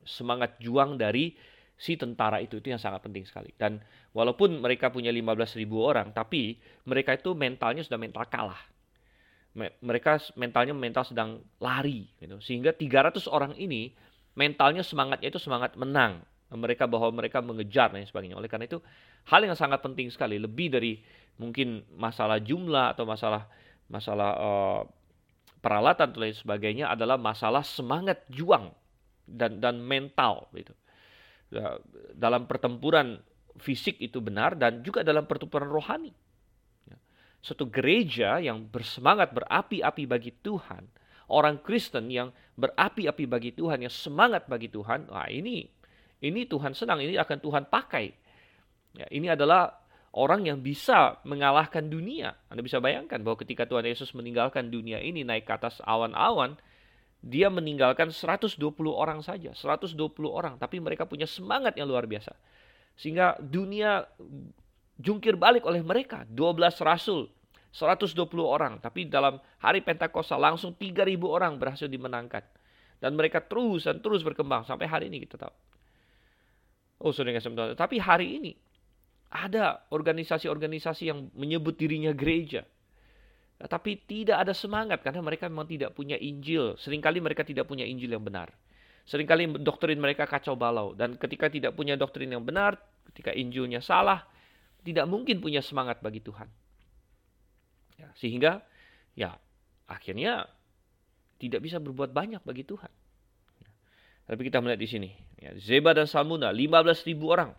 semangat 0.08 0.56
juang 0.56 0.96
dari 0.96 1.36
si 1.78 1.94
tentara 1.94 2.42
itu 2.42 2.58
itu 2.58 2.74
yang 2.74 2.82
sangat 2.82 3.06
penting 3.06 3.22
sekali. 3.22 3.54
Dan 3.54 3.78
walaupun 4.10 4.58
mereka 4.58 4.90
punya 4.90 5.14
15 5.14 5.60
ribu 5.62 5.84
orang, 5.84 6.10
tapi 6.10 6.58
mereka 6.88 7.14
itu 7.14 7.36
mentalnya 7.38 7.86
sudah 7.86 8.00
mental 8.00 8.26
kalah. 8.26 8.58
Mereka 9.58 10.34
mentalnya 10.38 10.74
mental 10.74 11.02
sedang 11.06 11.42
lari, 11.58 12.06
gitu. 12.22 12.38
sehingga 12.38 12.70
300 12.70 13.26
orang 13.26 13.54
ini 13.58 13.90
mentalnya 14.38 14.86
semangatnya 14.86 15.34
itu 15.34 15.40
semangat 15.42 15.74
menang. 15.74 16.22
Mereka 16.48 16.86
bahwa 16.86 17.10
mereka 17.12 17.42
mengejar 17.42 17.90
dan 17.90 18.06
sebagainya. 18.06 18.38
Oleh 18.38 18.46
karena 18.48 18.70
itu 18.70 18.78
hal 19.28 19.40
yang 19.42 19.58
sangat 19.58 19.82
penting 19.82 20.08
sekali, 20.08 20.38
lebih 20.38 20.72
dari 20.72 21.02
mungkin 21.38 21.86
masalah 21.94 22.42
jumlah 22.42 22.94
atau 22.94 23.04
masalah 23.06 23.46
masalah 23.88 24.30
uh, 24.36 24.80
peralatan 25.58 26.14
dan 26.14 26.18
lain 26.18 26.36
sebagainya 26.36 26.86
adalah 26.90 27.18
masalah 27.18 27.66
semangat 27.66 28.22
juang 28.30 28.70
dan 29.28 29.60
dan 29.60 29.84
mental 29.84 30.48
gitu. 30.56 30.72
Ya, 31.48 31.80
dalam 32.12 32.44
pertempuran 32.44 33.20
fisik 33.60 34.00
itu 34.00 34.20
benar 34.20 34.56
dan 34.56 34.80
juga 34.80 35.04
dalam 35.04 35.24
pertempuran 35.28 35.68
rohani. 35.68 36.12
Ya. 36.88 36.96
Suatu 37.44 37.68
gereja 37.68 38.40
yang 38.40 38.68
bersemangat 38.68 39.32
berapi-api 39.32 40.04
bagi 40.04 40.32
Tuhan, 40.44 40.88
orang 41.28 41.60
Kristen 41.60 42.08
yang 42.08 42.32
berapi-api 42.56 43.24
bagi 43.28 43.50
Tuhan, 43.52 43.84
yang 43.84 43.92
semangat 43.92 44.48
bagi 44.48 44.68
Tuhan, 44.72 45.08
wah 45.08 45.28
ini 45.28 45.68
ini 46.18 46.50
Tuhan 46.50 46.74
senang, 46.74 46.98
ini 46.98 47.14
akan 47.14 47.38
Tuhan 47.38 47.64
pakai. 47.70 48.10
Ya, 48.98 49.06
ini 49.14 49.30
adalah 49.30 49.70
orang 50.10 50.50
yang 50.50 50.58
bisa 50.58 51.22
mengalahkan 51.22 51.86
dunia. 51.86 52.34
Anda 52.50 52.66
bisa 52.66 52.82
bayangkan 52.82 53.22
bahwa 53.22 53.38
ketika 53.38 53.68
Tuhan 53.70 53.86
Yesus 53.86 54.10
meninggalkan 54.18 54.72
dunia 54.72 54.98
ini 54.98 55.22
naik 55.22 55.46
ke 55.46 55.52
atas 55.54 55.78
awan-awan, 55.86 56.58
dia 57.18 57.50
meninggalkan 57.50 58.14
120 58.14 58.58
orang 58.94 59.18
saja, 59.20 59.50
120 59.50 59.94
orang, 60.30 60.54
tapi 60.54 60.78
mereka 60.78 61.02
punya 61.02 61.26
semangat 61.26 61.74
yang 61.74 61.90
luar 61.90 62.06
biasa. 62.06 62.30
Sehingga 62.94 63.34
dunia 63.42 64.06
jungkir 64.98 65.34
balik 65.34 65.66
oleh 65.66 65.82
mereka, 65.82 66.22
12 66.30 66.78
rasul, 66.82 67.26
120 67.74 68.14
orang, 68.42 68.78
tapi 68.78 69.10
dalam 69.10 69.42
hari 69.58 69.82
Pentakosta 69.82 70.38
langsung 70.38 70.74
3000 70.78 71.18
orang 71.26 71.58
berhasil 71.58 71.90
dimenangkan. 71.90 72.42
Dan 72.98 73.14
mereka 73.14 73.38
terus 73.38 73.86
dan 73.86 74.02
terus 74.02 74.26
berkembang 74.26 74.66
sampai 74.66 74.90
hari 74.90 75.06
ini 75.06 75.22
kita 75.22 75.38
tahu. 75.38 75.54
Oh, 76.98 77.14
saudara 77.14 77.78
tapi 77.78 78.02
hari 78.02 78.42
ini 78.42 78.52
ada 79.30 79.86
organisasi-organisasi 79.94 81.02
yang 81.06 81.30
menyebut 81.38 81.78
dirinya 81.78 82.10
gereja 82.10 82.66
tapi 83.66 83.98
tidak 83.98 84.46
ada 84.46 84.54
semangat 84.54 85.02
karena 85.02 85.18
mereka 85.18 85.50
memang 85.50 85.66
tidak 85.66 85.90
punya 85.90 86.14
Injil. 86.14 86.78
Seringkali 86.78 87.18
mereka 87.18 87.42
tidak 87.42 87.66
punya 87.66 87.82
Injil 87.82 88.14
yang 88.14 88.22
benar. 88.22 88.54
Seringkali 89.02 89.58
doktrin 89.66 89.98
mereka 89.98 90.30
kacau 90.30 90.54
balau. 90.54 90.94
Dan 90.94 91.18
ketika 91.18 91.50
tidak 91.50 91.74
punya 91.74 91.98
doktrin 91.98 92.30
yang 92.30 92.46
benar, 92.46 92.78
ketika 93.10 93.34
Injilnya 93.34 93.82
salah, 93.82 94.22
tidak 94.86 95.10
mungkin 95.10 95.42
punya 95.42 95.58
semangat 95.58 95.98
bagi 95.98 96.22
Tuhan. 96.22 96.46
Ya, 97.98 98.14
sehingga 98.14 98.62
ya 99.18 99.34
akhirnya 99.90 100.46
tidak 101.42 101.66
bisa 101.66 101.82
berbuat 101.82 102.14
banyak 102.14 102.46
bagi 102.46 102.62
Tuhan. 102.62 102.92
Tapi 104.28 104.40
kita 104.46 104.62
melihat 104.62 104.78
di 104.78 104.86
sini. 104.86 105.10
Ya, 105.40 105.56
Zeba 105.58 105.98
dan 105.98 106.06
Salmuna, 106.06 106.54
15 106.54 107.08
ribu 107.10 107.34
orang. 107.34 107.56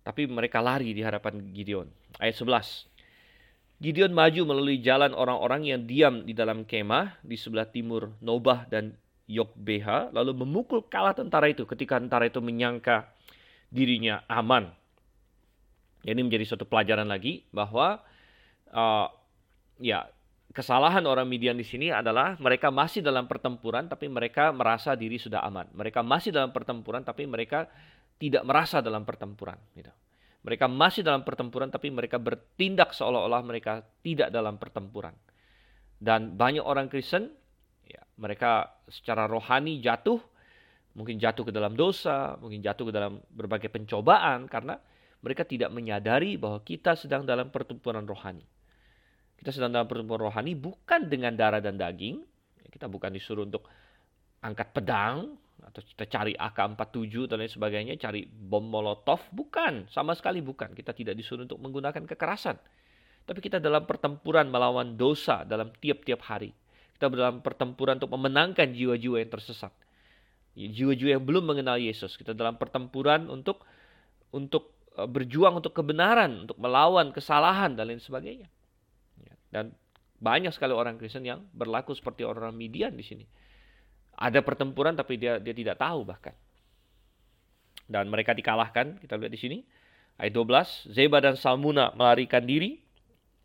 Tapi 0.00 0.24
mereka 0.24 0.64
lari 0.64 0.96
di 0.96 1.04
hadapan 1.04 1.52
Gideon. 1.52 1.92
Ayat 2.16 2.40
11. 2.40 2.97
Gideon 3.78 4.10
maju 4.10 4.42
melalui 4.42 4.82
jalan 4.82 5.14
orang-orang 5.14 5.62
yang 5.62 5.80
diam 5.86 6.26
di 6.26 6.34
dalam 6.34 6.66
kemah 6.66 7.22
di 7.22 7.38
sebelah 7.38 7.70
timur 7.70 8.10
Nobah 8.18 8.66
dan 8.66 8.98
Yokbeha, 9.30 10.10
lalu 10.10 10.34
memukul 10.42 10.82
kalah 10.90 11.14
tentara 11.14 11.46
itu 11.46 11.62
ketika 11.62 12.00
tentara 12.00 12.26
itu 12.26 12.42
menyangka 12.42 13.06
dirinya 13.70 14.24
aman. 14.26 14.72
Ini 16.02 16.18
menjadi 16.24 16.48
suatu 16.48 16.66
pelajaran 16.66 17.06
lagi 17.06 17.46
bahwa 17.54 18.02
uh, 18.72 19.06
ya 19.78 20.10
kesalahan 20.50 21.04
orang 21.06 21.28
Midian 21.28 21.54
di 21.54 21.62
sini 21.62 21.92
adalah 21.92 22.34
mereka 22.40 22.72
masih 22.72 23.04
dalam 23.04 23.30
pertempuran 23.30 23.86
tapi 23.86 24.10
mereka 24.10 24.50
merasa 24.50 24.98
diri 24.98 25.20
sudah 25.20 25.44
aman. 25.44 25.70
Mereka 25.70 26.02
masih 26.02 26.34
dalam 26.34 26.50
pertempuran 26.50 27.06
tapi 27.06 27.28
mereka 27.28 27.70
tidak 28.18 28.42
merasa 28.42 28.82
dalam 28.82 29.06
pertempuran. 29.06 29.60
Gitu. 29.76 29.92
Mereka 30.48 30.64
masih 30.64 31.04
dalam 31.04 31.28
pertempuran 31.28 31.68
tapi 31.68 31.92
mereka 31.92 32.16
bertindak 32.16 32.96
seolah-olah 32.96 33.44
mereka 33.44 33.84
tidak 34.00 34.32
dalam 34.32 34.56
pertempuran. 34.56 35.12
Dan 36.00 36.40
banyak 36.40 36.64
orang 36.64 36.88
Kristen, 36.88 37.28
ya, 37.84 38.00
mereka 38.16 38.80
secara 38.88 39.28
rohani 39.28 39.76
jatuh, 39.84 40.16
mungkin 40.96 41.20
jatuh 41.20 41.44
ke 41.44 41.52
dalam 41.52 41.76
dosa, 41.76 42.40
mungkin 42.40 42.64
jatuh 42.64 42.88
ke 42.88 42.92
dalam 42.96 43.20
berbagai 43.28 43.68
pencobaan 43.68 44.48
karena 44.48 44.80
mereka 45.20 45.44
tidak 45.44 45.68
menyadari 45.68 46.40
bahwa 46.40 46.64
kita 46.64 46.96
sedang 46.96 47.28
dalam 47.28 47.52
pertempuran 47.52 48.08
rohani. 48.08 48.46
Kita 49.36 49.52
sedang 49.52 49.76
dalam 49.76 49.84
pertempuran 49.84 50.32
rohani 50.32 50.56
bukan 50.56 51.12
dengan 51.12 51.36
darah 51.36 51.60
dan 51.60 51.76
daging. 51.76 52.24
Kita 52.72 52.88
bukan 52.88 53.12
disuruh 53.12 53.44
untuk 53.44 53.68
angkat 54.40 54.72
pedang, 54.72 55.36
atau 55.58 55.82
kita 55.82 56.06
cari 56.06 56.32
AK-47 56.38 57.26
dan 57.26 57.42
lain 57.42 57.50
sebagainya, 57.50 57.94
cari 57.98 58.22
bom 58.24 58.62
molotov, 58.62 59.26
bukan, 59.34 59.90
sama 59.90 60.14
sekali 60.14 60.38
bukan. 60.38 60.70
Kita 60.70 60.94
tidak 60.94 61.18
disuruh 61.18 61.42
untuk 61.42 61.58
menggunakan 61.58 62.06
kekerasan. 62.06 62.56
Tapi 63.26 63.38
kita 63.42 63.58
dalam 63.58 63.84
pertempuran 63.84 64.48
melawan 64.48 64.94
dosa 64.94 65.42
dalam 65.42 65.74
tiap-tiap 65.82 66.22
hari. 66.24 66.54
Kita 66.94 67.10
dalam 67.10 67.42
pertempuran 67.42 67.98
untuk 68.00 68.14
memenangkan 68.14 68.70
jiwa-jiwa 68.72 69.18
yang 69.20 69.30
tersesat. 69.30 69.74
Jiwa-jiwa 70.56 71.18
yang 71.18 71.24
belum 71.26 71.44
mengenal 71.44 71.78
Yesus. 71.78 72.16
Kita 72.16 72.32
dalam 72.34 72.56
pertempuran 72.56 73.28
untuk 73.30 73.62
untuk 74.34 74.88
e, 74.96 75.06
berjuang 75.06 75.60
untuk 75.62 75.76
kebenaran, 75.76 76.48
untuk 76.48 76.58
melawan 76.58 77.14
kesalahan 77.14 77.76
dan 77.78 77.92
lain 77.92 78.02
sebagainya. 78.02 78.48
Ya, 79.22 79.34
dan 79.54 79.76
banyak 80.18 80.50
sekali 80.50 80.74
orang 80.74 80.98
Kristen 80.98 81.22
yang 81.22 81.46
berlaku 81.54 81.94
seperti 81.94 82.26
orang 82.26 82.50
Midian 82.56 82.98
di 82.98 83.06
sini 83.06 83.24
ada 84.18 84.42
pertempuran 84.42 84.98
tapi 84.98 85.14
dia 85.14 85.38
dia 85.38 85.54
tidak 85.54 85.78
tahu 85.78 86.02
bahkan. 86.02 86.34
Dan 87.88 88.12
mereka 88.12 88.36
dikalahkan, 88.36 89.00
kita 89.00 89.16
lihat 89.16 89.32
di 89.32 89.40
sini. 89.40 89.58
Ayat 90.18 90.34
12, 90.34 90.92
Zeba 90.92 91.22
dan 91.22 91.38
Salmuna 91.38 91.94
melarikan 91.94 92.44
diri, 92.44 92.76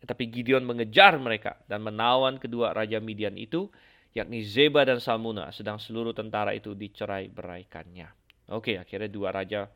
tetapi 0.04 0.28
Gideon 0.28 0.66
mengejar 0.66 1.16
mereka 1.16 1.56
dan 1.64 1.80
menawan 1.80 2.36
kedua 2.36 2.74
raja 2.76 3.00
Midian 3.00 3.38
itu, 3.40 3.70
yakni 4.12 4.44
Zeba 4.44 4.84
dan 4.84 5.00
Salmuna, 5.00 5.48
sedang 5.54 5.80
seluruh 5.80 6.12
tentara 6.12 6.52
itu 6.52 6.76
dicerai 6.76 7.30
beraikannya. 7.30 8.10
Oke, 8.52 8.76
akhirnya 8.76 9.08
dua 9.08 9.32
raja 9.32 9.70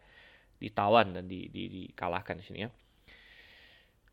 ditawan 0.58 1.16
dan 1.16 1.24
di, 1.30 1.48
di, 1.48 1.88
dikalahkan 1.88 2.36
di 2.36 2.44
sini 2.44 2.58
ya. 2.66 2.70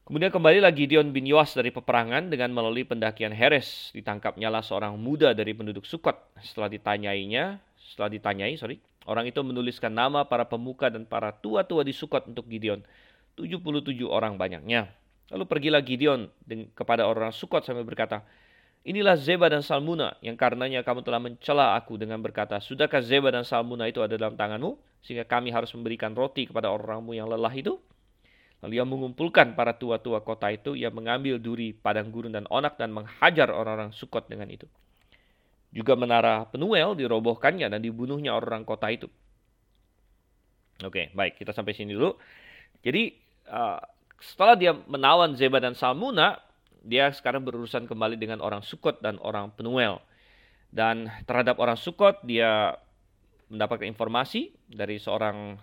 Kemudian 0.05 0.29
kembali 0.29 0.61
lagi 0.61 0.85
Gideon 0.85 1.09
bin 1.09 1.25
Yoas 1.25 1.57
dari 1.57 1.73
peperangan 1.73 2.29
dengan 2.29 2.53
melalui 2.53 2.85
pendakian 2.85 3.33
Heres. 3.33 3.89
Ditangkapnya 3.89 4.53
lah 4.53 4.61
seorang 4.61 4.93
muda 5.01 5.33
dari 5.33 5.57
penduduk 5.57 5.81
Sukot. 5.81 6.13
Setelah 6.45 6.69
ditanyainya, 6.69 7.57
setelah 7.73 8.13
ditanyai, 8.13 8.53
sorry, 8.53 8.77
orang 9.09 9.25
itu 9.25 9.41
menuliskan 9.41 9.89
nama 9.89 10.21
para 10.29 10.45
pemuka 10.45 10.93
dan 10.93 11.09
para 11.09 11.33
tua-tua 11.33 11.81
di 11.81 11.89
Sukot 11.89 12.29
untuk 12.29 12.45
Gideon. 12.45 12.85
77 13.33 14.05
orang 14.05 14.37
banyaknya. 14.37 14.93
Lalu 15.33 15.49
pergilah 15.49 15.81
Gideon 15.81 16.29
kepada 16.77 17.09
orang 17.09 17.33
Sukot 17.33 17.65
sambil 17.65 17.81
berkata, 17.81 18.21
Inilah 18.85 19.17
Zeba 19.17 19.49
dan 19.49 19.65
Salmuna 19.65 20.13
yang 20.21 20.37
karenanya 20.37 20.85
kamu 20.85 21.01
telah 21.01 21.17
mencela 21.17 21.73
aku 21.73 21.97
dengan 21.97 22.21
berkata, 22.21 22.61
Sudahkah 22.61 23.01
Zeba 23.01 23.33
dan 23.33 23.41
Salmuna 23.41 23.89
itu 23.89 24.05
ada 24.05 24.13
dalam 24.13 24.37
tanganmu? 24.37 24.77
Sehingga 25.01 25.25
kami 25.25 25.49
harus 25.49 25.73
memberikan 25.73 26.13
roti 26.13 26.45
kepada 26.45 26.69
orangmu 26.69 27.17
yang 27.17 27.25
lelah 27.25 27.49
itu? 27.57 27.81
Lalu 28.65 28.81
ia 28.81 28.85
mengumpulkan 28.89 29.53
para 29.53 29.77
tua-tua 29.77 30.25
kota 30.25 30.49
itu, 30.49 30.73
ia 30.73 30.89
mengambil 30.89 31.37
duri, 31.37 31.69
padang 31.69 32.09
gurun, 32.09 32.33
dan 32.33 32.49
onak 32.49 32.81
dan 32.81 32.89
menghajar 32.89 33.53
orang-orang 33.53 33.93
Sukot 33.93 34.25
dengan 34.25 34.49
itu. 34.49 34.65
Juga 35.69 35.93
menara 35.93 36.49
Penuel 36.49 36.97
dirobohkannya 36.97 37.69
dan 37.69 37.77
dibunuhnya 37.85 38.33
orang-orang 38.33 38.65
kota 38.65 38.89
itu. 38.89 39.05
Oke, 40.81 41.13
baik, 41.13 41.37
kita 41.37 41.53
sampai 41.53 41.77
sini 41.77 41.93
dulu. 41.93 42.17
Jadi, 42.81 43.13
uh, 43.53 43.77
setelah 44.17 44.57
dia 44.57 44.73
menawan 44.73 45.37
Zeba 45.37 45.61
dan 45.61 45.77
Salmuna, 45.77 46.41
dia 46.81 47.13
sekarang 47.13 47.45
berurusan 47.45 47.85
kembali 47.85 48.17
dengan 48.17 48.41
orang 48.41 48.65
Sukot 48.65 48.97
dan 48.97 49.21
orang 49.21 49.53
Penuel. 49.53 50.01
Dan 50.73 51.05
terhadap 51.29 51.61
orang 51.61 51.77
Sukot, 51.77 52.17
dia 52.25 52.81
mendapatkan 53.53 53.85
informasi 53.85 54.57
dari 54.73 54.97
seorang 54.97 55.53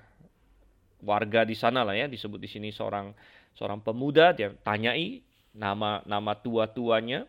warga 1.03 1.43
di 1.43 1.59
sana 1.59 1.83
lah 1.83 1.99
ya, 1.99 2.07
disebut 2.07 2.39
di 2.39 2.49
sini 2.49 2.71
seorang 2.71 3.13
seorang 3.59 3.83
pemuda, 3.83 4.33
dia 4.33 4.55
tanyai 4.63 5.21
nama 5.53 6.01
nama 6.09 6.33
tua-tuanya. 6.39 7.29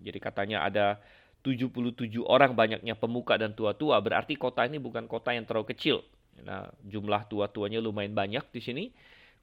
Jadi 0.00 0.18
katanya 0.18 0.64
ada 0.64 0.96
77 1.44 2.24
orang 2.24 2.56
banyaknya 2.56 2.96
pemuka 2.96 3.36
dan 3.36 3.52
tua-tua, 3.52 4.00
berarti 4.00 4.36
kota 4.36 4.64
ini 4.64 4.80
bukan 4.80 5.04
kota 5.04 5.36
yang 5.36 5.44
terlalu 5.44 5.76
kecil. 5.76 6.00
Nah, 6.40 6.72
jumlah 6.88 7.28
tua-tuanya 7.28 7.84
lumayan 7.84 8.16
banyak 8.16 8.44
di 8.52 8.60
sini. 8.64 8.84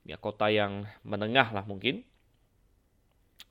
Ya 0.07 0.17
kota 0.17 0.49
yang 0.49 0.87
menengah 1.05 1.53
lah 1.53 1.65
mungkin. 1.67 2.01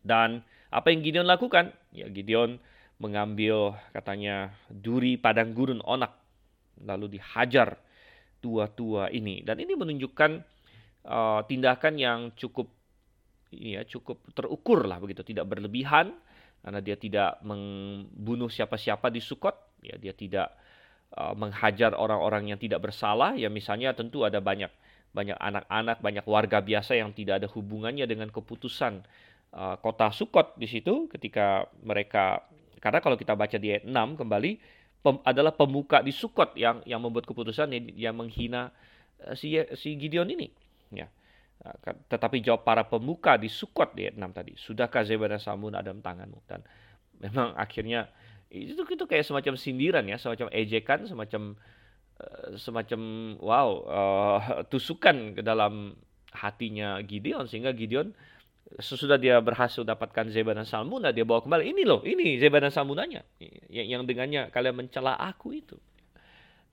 Dan 0.02 0.42
apa 0.70 0.90
yang 0.90 1.02
Gideon 1.02 1.28
lakukan? 1.28 1.70
Ya 1.94 2.10
Gideon 2.10 2.58
mengambil 2.96 3.76
katanya 3.92 4.56
duri 4.72 5.20
padang 5.20 5.52
gurun 5.52 5.84
onak 5.84 6.16
lalu 6.80 7.20
dihajar 7.20 7.76
tua-tua 8.46 9.10
ini. 9.10 9.42
Dan 9.42 9.58
ini 9.58 9.74
menunjukkan 9.74 10.30
uh, 11.10 11.42
tindakan 11.50 11.98
yang 11.98 12.30
cukup 12.38 12.70
ya 13.50 13.82
cukup 13.82 14.22
terukur 14.38 14.86
lah 14.86 15.02
begitu. 15.02 15.26
Tidak 15.26 15.42
berlebihan 15.42 16.14
karena 16.62 16.78
dia 16.78 16.94
tidak 16.94 17.42
membunuh 17.42 18.46
siapa-siapa 18.46 19.10
di 19.10 19.18
Sukot 19.18 19.82
ya 19.82 19.98
dia 19.98 20.14
tidak 20.14 20.54
uh, 21.18 21.34
menghajar 21.34 21.98
orang-orang 21.98 22.54
yang 22.54 22.58
tidak 22.62 22.86
bersalah. 22.86 23.34
Ya 23.34 23.50
misalnya 23.50 23.90
tentu 23.98 24.22
ada 24.22 24.38
banyak 24.38 24.70
banyak 25.10 25.34
anak-anak 25.42 25.98
banyak 25.98 26.24
warga 26.30 26.62
biasa 26.62 26.94
yang 26.94 27.10
tidak 27.10 27.42
ada 27.42 27.48
hubungannya 27.50 28.06
dengan 28.06 28.30
keputusan 28.30 29.02
uh, 29.56 29.74
kota 29.82 30.14
Sukot 30.14 30.54
di 30.54 30.70
situ 30.70 31.10
ketika 31.10 31.66
mereka 31.82 32.46
karena 32.78 33.00
kalau 33.02 33.16
kita 33.18 33.32
baca 33.32 33.56
di 33.56 33.72
ayat 33.72 33.88
6 33.88 34.20
kembali 34.20 34.52
pem, 35.00 35.16
adalah 35.22 35.52
pemuka 35.52 36.00
di 36.00 36.12
Sukot 36.12 36.54
yang 36.56 36.84
yang 36.88 37.00
membuat 37.02 37.28
keputusan 37.28 37.72
yang, 37.72 37.84
yang 37.94 38.14
menghina 38.16 38.72
uh, 39.24 39.34
si 39.36 39.56
si 39.76 39.96
Gideon 39.96 40.28
ini. 40.30 40.48
Ya. 40.92 41.10
Nah, 41.56 41.72
tetapi 42.12 42.44
jawab 42.44 42.62
para 42.62 42.84
pemuka 42.84 43.40
di 43.40 43.48
Sukot 43.48 43.96
di 43.96 44.06
6 44.06 44.20
tadi 44.30 44.52
sudahkah 44.54 45.02
Zeba 45.02 45.26
dan 45.26 45.40
Samun 45.40 45.72
ada 45.72 45.88
dalam 45.88 46.04
tanganmu? 46.04 46.44
Dan 46.44 46.60
memang 47.18 47.56
akhirnya 47.56 48.12
itu 48.52 48.78
itu 48.86 49.04
kayak 49.08 49.26
semacam 49.26 49.58
sindiran 49.58 50.04
ya 50.06 50.20
semacam 50.20 50.46
ejekan 50.52 51.08
semacam 51.08 51.58
uh, 52.22 52.54
semacam 52.54 53.00
wow 53.42 53.68
uh, 53.88 54.40
tusukan 54.68 55.34
ke 55.34 55.42
dalam 55.42 55.98
hatinya 56.30 57.00
Gideon 57.02 57.48
sehingga 57.48 57.72
Gideon 57.72 58.12
sesudah 58.82 59.16
dia 59.16 59.38
berhasil 59.38 59.86
dapatkan 59.86 60.28
Zeba 60.34 60.52
dan 60.52 60.66
Salmuna, 60.66 61.14
dia 61.14 61.22
bawa 61.22 61.40
kembali. 61.40 61.70
Ini 61.70 61.82
loh, 61.86 62.02
ini 62.02 62.36
Zeba 62.42 62.58
dan 62.58 62.74
Salmunanya. 62.74 63.22
Yang, 63.70 64.02
dengannya 64.04 64.50
kalian 64.50 64.74
mencela 64.74 65.14
aku 65.14 65.54
itu. 65.54 65.78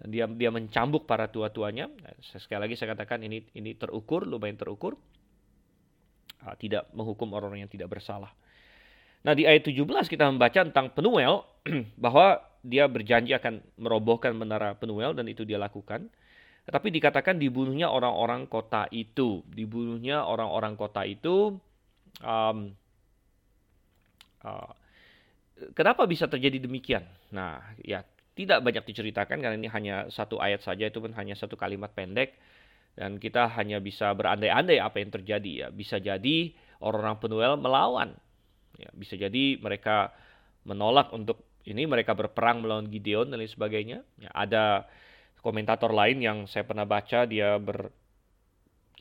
Dan 0.01 0.09
dia 0.09 0.25
dia 0.25 0.49
mencambuk 0.49 1.05
para 1.05 1.29
tua-tuanya. 1.29 1.87
Sekali 2.19 2.65
lagi 2.65 2.75
saya 2.75 2.97
katakan 2.97 3.21
ini 3.21 3.45
ini 3.53 3.77
terukur, 3.77 4.25
lumayan 4.25 4.57
terukur. 4.57 4.97
Ah, 6.43 6.57
tidak 6.59 6.91
menghukum 6.91 7.31
orang-orang 7.31 7.63
yang 7.63 7.71
tidak 7.71 7.87
bersalah. 7.93 8.33
Nah 9.23 9.31
di 9.31 9.47
ayat 9.47 9.63
17 9.63 9.87
kita 10.11 10.27
membaca 10.27 10.59
tentang 10.59 10.91
Penuel 10.91 11.47
bahwa 12.03 12.43
dia 12.65 12.89
berjanji 12.91 13.31
akan 13.31 13.63
merobohkan 13.79 14.35
menara 14.35 14.75
Penuel 14.75 15.15
dan 15.15 15.29
itu 15.31 15.47
dia 15.47 15.55
lakukan. 15.55 16.11
Tetapi 16.67 16.91
dikatakan 16.95 17.39
dibunuhnya 17.39 17.87
orang-orang 17.87 18.47
kota 18.51 18.91
itu. 18.91 19.43
Dibunuhnya 19.47 20.27
orang-orang 20.27 20.75
kota 20.75 21.07
itu 21.07 21.59
um, 22.21 22.75
uh, 24.45 24.71
kenapa 25.73 26.05
bisa 26.05 26.29
terjadi 26.29 26.61
demikian? 26.61 27.07
Nah, 27.33 27.63
ya 27.81 28.03
tidak 28.33 28.65
banyak 28.65 28.83
diceritakan 28.85 29.37
karena 29.41 29.55
ini 29.57 29.69
hanya 29.69 30.09
satu 30.09 30.41
ayat 30.41 30.65
saja 30.65 30.89
itu 30.89 30.97
pun 30.97 31.13
hanya 31.13 31.37
satu 31.37 31.53
kalimat 31.53 31.93
pendek 31.93 32.33
dan 32.93 33.17
kita 33.17 33.49
hanya 33.57 33.81
bisa 33.81 34.13
berandai-andai 34.13 34.77
apa 34.77 35.01
yang 35.01 35.09
terjadi 35.13 35.51
ya. 35.65 35.67
Bisa 35.73 35.97
jadi 35.97 36.53
orang-orang 36.81 37.17
Penuel 37.21 37.53
melawan. 37.57 38.09
Ya, 38.77 38.89
bisa 38.93 39.13
jadi 39.17 39.61
mereka 39.61 40.13
menolak 40.65 41.13
untuk 41.13 41.45
ini 41.63 41.85
mereka 41.87 42.17
berperang 42.17 42.65
melawan 42.65 42.89
Gideon 42.89 43.29
dan 43.29 43.39
lain 43.39 43.49
sebagainya. 43.49 43.99
Ya, 44.17 44.29
ada 44.33 44.89
komentator 45.39 45.93
lain 45.93 46.23
yang 46.23 46.37
saya 46.49 46.65
pernah 46.65 46.87
baca 46.87 47.29
dia 47.29 47.59
ber, 47.61 47.93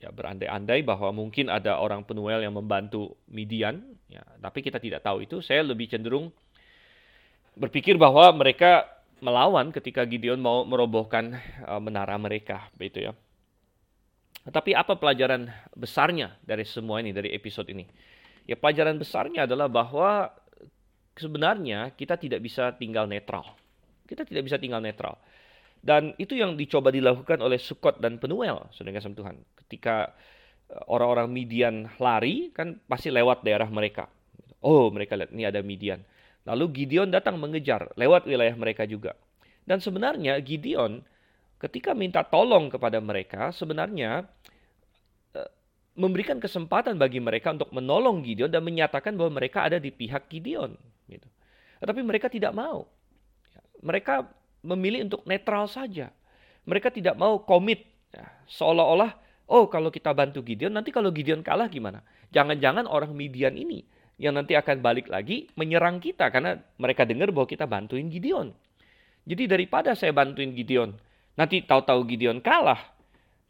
ya 0.03 0.11
berandai-andai 0.11 0.83
bahwa 0.83 1.15
mungkin 1.15 1.47
ada 1.47 1.79
orang 1.79 2.03
Penuel 2.03 2.43
yang 2.43 2.59
membantu 2.59 3.15
Midian, 3.31 3.87
ya, 4.11 4.27
tapi 4.43 4.59
kita 4.67 4.83
tidak 4.83 5.07
tahu 5.07 5.23
itu. 5.23 5.39
Saya 5.39 5.63
lebih 5.63 5.87
cenderung 5.87 6.35
berpikir 7.55 7.95
bahwa 7.95 8.27
mereka 8.35 8.91
melawan 9.23 9.71
ketika 9.71 10.03
Gideon 10.03 10.43
mau 10.43 10.67
merobohkan 10.67 11.39
uh, 11.63 11.79
menara 11.79 12.19
mereka, 12.19 12.67
begitu 12.75 13.07
ya. 13.07 13.13
Tapi 14.43 14.75
apa 14.75 14.99
pelajaran 14.99 15.47
besarnya 15.79 16.35
dari 16.43 16.67
semua 16.67 16.99
ini, 16.99 17.15
dari 17.15 17.31
episode 17.31 17.71
ini? 17.71 17.87
Ya 18.43 18.59
pelajaran 18.59 18.99
besarnya 18.99 19.47
adalah 19.47 19.71
bahwa 19.71 20.35
sebenarnya 21.15 21.95
kita 21.95 22.19
tidak 22.19 22.43
bisa 22.43 22.75
tinggal 22.75 23.07
netral. 23.07 23.55
Kita 24.03 24.27
tidak 24.27 24.51
bisa 24.51 24.59
tinggal 24.59 24.83
netral. 24.83 25.15
Dan 25.83 26.15
itu 26.15 26.39
yang 26.39 26.55
dicoba 26.55 26.95
dilakukan 26.95 27.43
oleh 27.43 27.59
Sukot 27.59 27.99
dan 27.99 28.23
Penuel, 28.23 28.71
saudara 28.71 29.03
kasih 29.03 29.19
Tuhan. 29.19 29.43
Ketika 29.67 30.15
eh, 30.71 30.83
orang-orang 30.87 31.27
Midian 31.27 31.91
lari, 31.99 32.55
kan 32.55 32.79
pasti 32.87 33.11
lewat 33.11 33.43
daerah 33.43 33.67
mereka. 33.67 34.07
Oh, 34.63 34.95
mereka 34.95 35.19
lihat 35.19 35.35
ini 35.35 35.43
ada 35.43 35.59
Midian. 35.59 36.07
Lalu 36.47 36.87
Gideon 36.87 37.11
datang 37.11 37.35
mengejar 37.39 37.91
lewat 37.99 38.31
wilayah 38.31 38.55
mereka 38.55 38.87
juga. 38.87 39.19
Dan 39.67 39.83
sebenarnya 39.83 40.39
Gideon 40.39 41.03
ketika 41.59 41.95
minta 41.95 42.23
tolong 42.27 42.71
kepada 42.71 43.03
mereka, 43.03 43.51
sebenarnya 43.51 44.23
eh, 45.35 45.51
memberikan 45.99 46.39
kesempatan 46.39 46.95
bagi 46.95 47.19
mereka 47.19 47.51
untuk 47.55 47.75
menolong 47.75 48.23
Gideon 48.23 48.55
dan 48.55 48.63
menyatakan 48.63 49.19
bahwa 49.19 49.43
mereka 49.43 49.67
ada 49.67 49.83
di 49.83 49.91
pihak 49.91 50.31
Gideon. 50.31 50.79
Gitu. 51.11 51.27
Tetapi 51.83 52.01
mereka 52.07 52.31
tidak 52.31 52.55
mau. 52.55 52.87
Mereka 53.83 54.42
memilih 54.63 55.07
untuk 55.07 55.27
netral 55.27 55.67
saja. 55.67 56.11
Mereka 56.65 56.95
tidak 56.95 57.19
mau 57.19 57.43
komit. 57.43 57.87
Ya, 58.15 58.31
seolah-olah, 58.47 59.19
oh 59.51 59.67
kalau 59.67 59.91
kita 59.91 60.15
bantu 60.15 60.41
Gideon, 60.47 60.73
nanti 60.73 60.95
kalau 60.95 61.11
Gideon 61.11 61.43
kalah 61.43 61.67
gimana? 61.67 62.01
Jangan-jangan 62.33 62.87
orang 62.89 63.13
Midian 63.13 63.59
ini 63.59 63.85
yang 64.17 64.39
nanti 64.39 64.55
akan 64.55 64.79
balik 64.79 65.11
lagi 65.11 65.51
menyerang 65.59 65.99
kita 65.99 66.31
karena 66.31 66.55
mereka 66.79 67.03
dengar 67.03 67.35
bahwa 67.35 67.49
kita 67.49 67.67
bantuin 67.67 68.07
Gideon. 68.07 68.55
Jadi 69.27 69.51
daripada 69.51 69.95
saya 69.99 70.15
bantuin 70.15 70.55
Gideon, 70.55 70.95
nanti 71.35 71.63
tahu-tahu 71.63 72.07
Gideon 72.07 72.39
kalah 72.39 72.79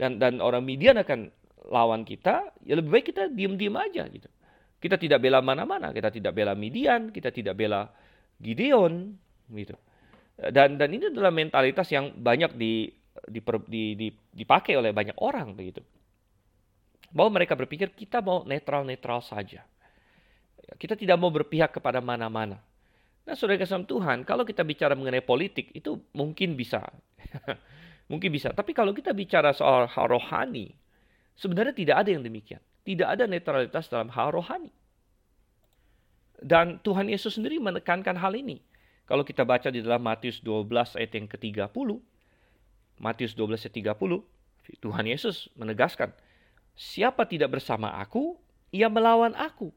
dan 0.00 0.16
dan 0.16 0.40
orang 0.40 0.64
Midian 0.64 0.96
akan 1.00 1.28
lawan 1.68 2.02
kita, 2.02 2.50
ya 2.66 2.74
lebih 2.74 2.90
baik 2.90 3.06
kita 3.14 3.30
diem-diem 3.30 3.76
aja 3.76 4.04
gitu. 4.10 4.28
Kita 4.82 4.98
tidak 4.98 5.22
bela 5.22 5.38
mana-mana, 5.38 5.94
kita 5.94 6.10
tidak 6.10 6.34
bela 6.34 6.58
Midian, 6.58 7.14
kita 7.14 7.30
tidak 7.30 7.54
bela 7.54 7.86
Gideon 8.42 9.14
gitu. 9.54 9.78
Dan 10.50 10.74
dan 10.74 10.90
ini 10.90 11.06
adalah 11.06 11.30
mentalitas 11.30 11.86
yang 11.94 12.10
banyak 12.18 12.58
di, 12.58 12.90
di, 13.30 13.40
di, 13.70 13.82
di 13.94 14.08
dipakai 14.34 14.74
oleh 14.74 14.90
banyak 14.90 15.14
orang 15.22 15.54
begitu. 15.54 15.78
Bahwa 17.14 17.38
mereka 17.38 17.54
berpikir 17.54 17.94
kita 17.94 18.18
mau 18.18 18.42
netral-netral 18.42 19.22
saja. 19.22 19.62
Kita 20.74 20.98
tidak 20.98 21.20
mau 21.20 21.30
berpihak 21.30 21.78
kepada 21.78 22.02
mana-mana. 22.02 22.58
Nah, 23.22 23.38
saudara 23.38 23.62
kasih 23.62 23.86
Tuhan, 23.86 24.26
kalau 24.26 24.42
kita 24.42 24.66
bicara 24.66 24.98
mengenai 24.98 25.22
politik 25.22 25.70
itu 25.76 25.94
mungkin 26.10 26.58
bisa. 26.58 26.82
mungkin 28.10 28.34
bisa. 28.34 28.50
Tapi 28.50 28.74
kalau 28.74 28.90
kita 28.90 29.14
bicara 29.14 29.54
soal 29.54 29.86
hal 29.86 30.06
rohani, 30.10 30.74
sebenarnya 31.38 31.70
tidak 31.76 31.96
ada 32.02 32.10
yang 32.10 32.24
demikian. 32.26 32.58
Tidak 32.82 33.06
ada 33.06 33.30
netralitas 33.30 33.86
dalam 33.86 34.10
hal 34.10 34.34
rohani. 34.34 34.74
Dan 36.42 36.82
Tuhan 36.82 37.06
Yesus 37.06 37.38
sendiri 37.38 37.62
menekankan 37.62 38.18
hal 38.18 38.34
ini. 38.34 38.58
Kalau 39.12 39.28
kita 39.28 39.44
baca 39.44 39.68
di 39.68 39.84
dalam 39.84 40.00
Matius 40.00 40.40
12 40.40 40.96
ayat 40.96 41.12
yang 41.12 41.28
ke-30, 41.28 42.00
Matius 42.96 43.36
12 43.36 43.60
ayat 43.60 43.76
30, 44.00 44.80
Tuhan 44.80 45.04
Yesus 45.04 45.52
menegaskan, 45.52 46.16
siapa 46.72 47.28
tidak 47.28 47.60
bersama 47.60 47.92
aku, 48.00 48.40
ia 48.72 48.88
melawan 48.88 49.36
aku. 49.36 49.68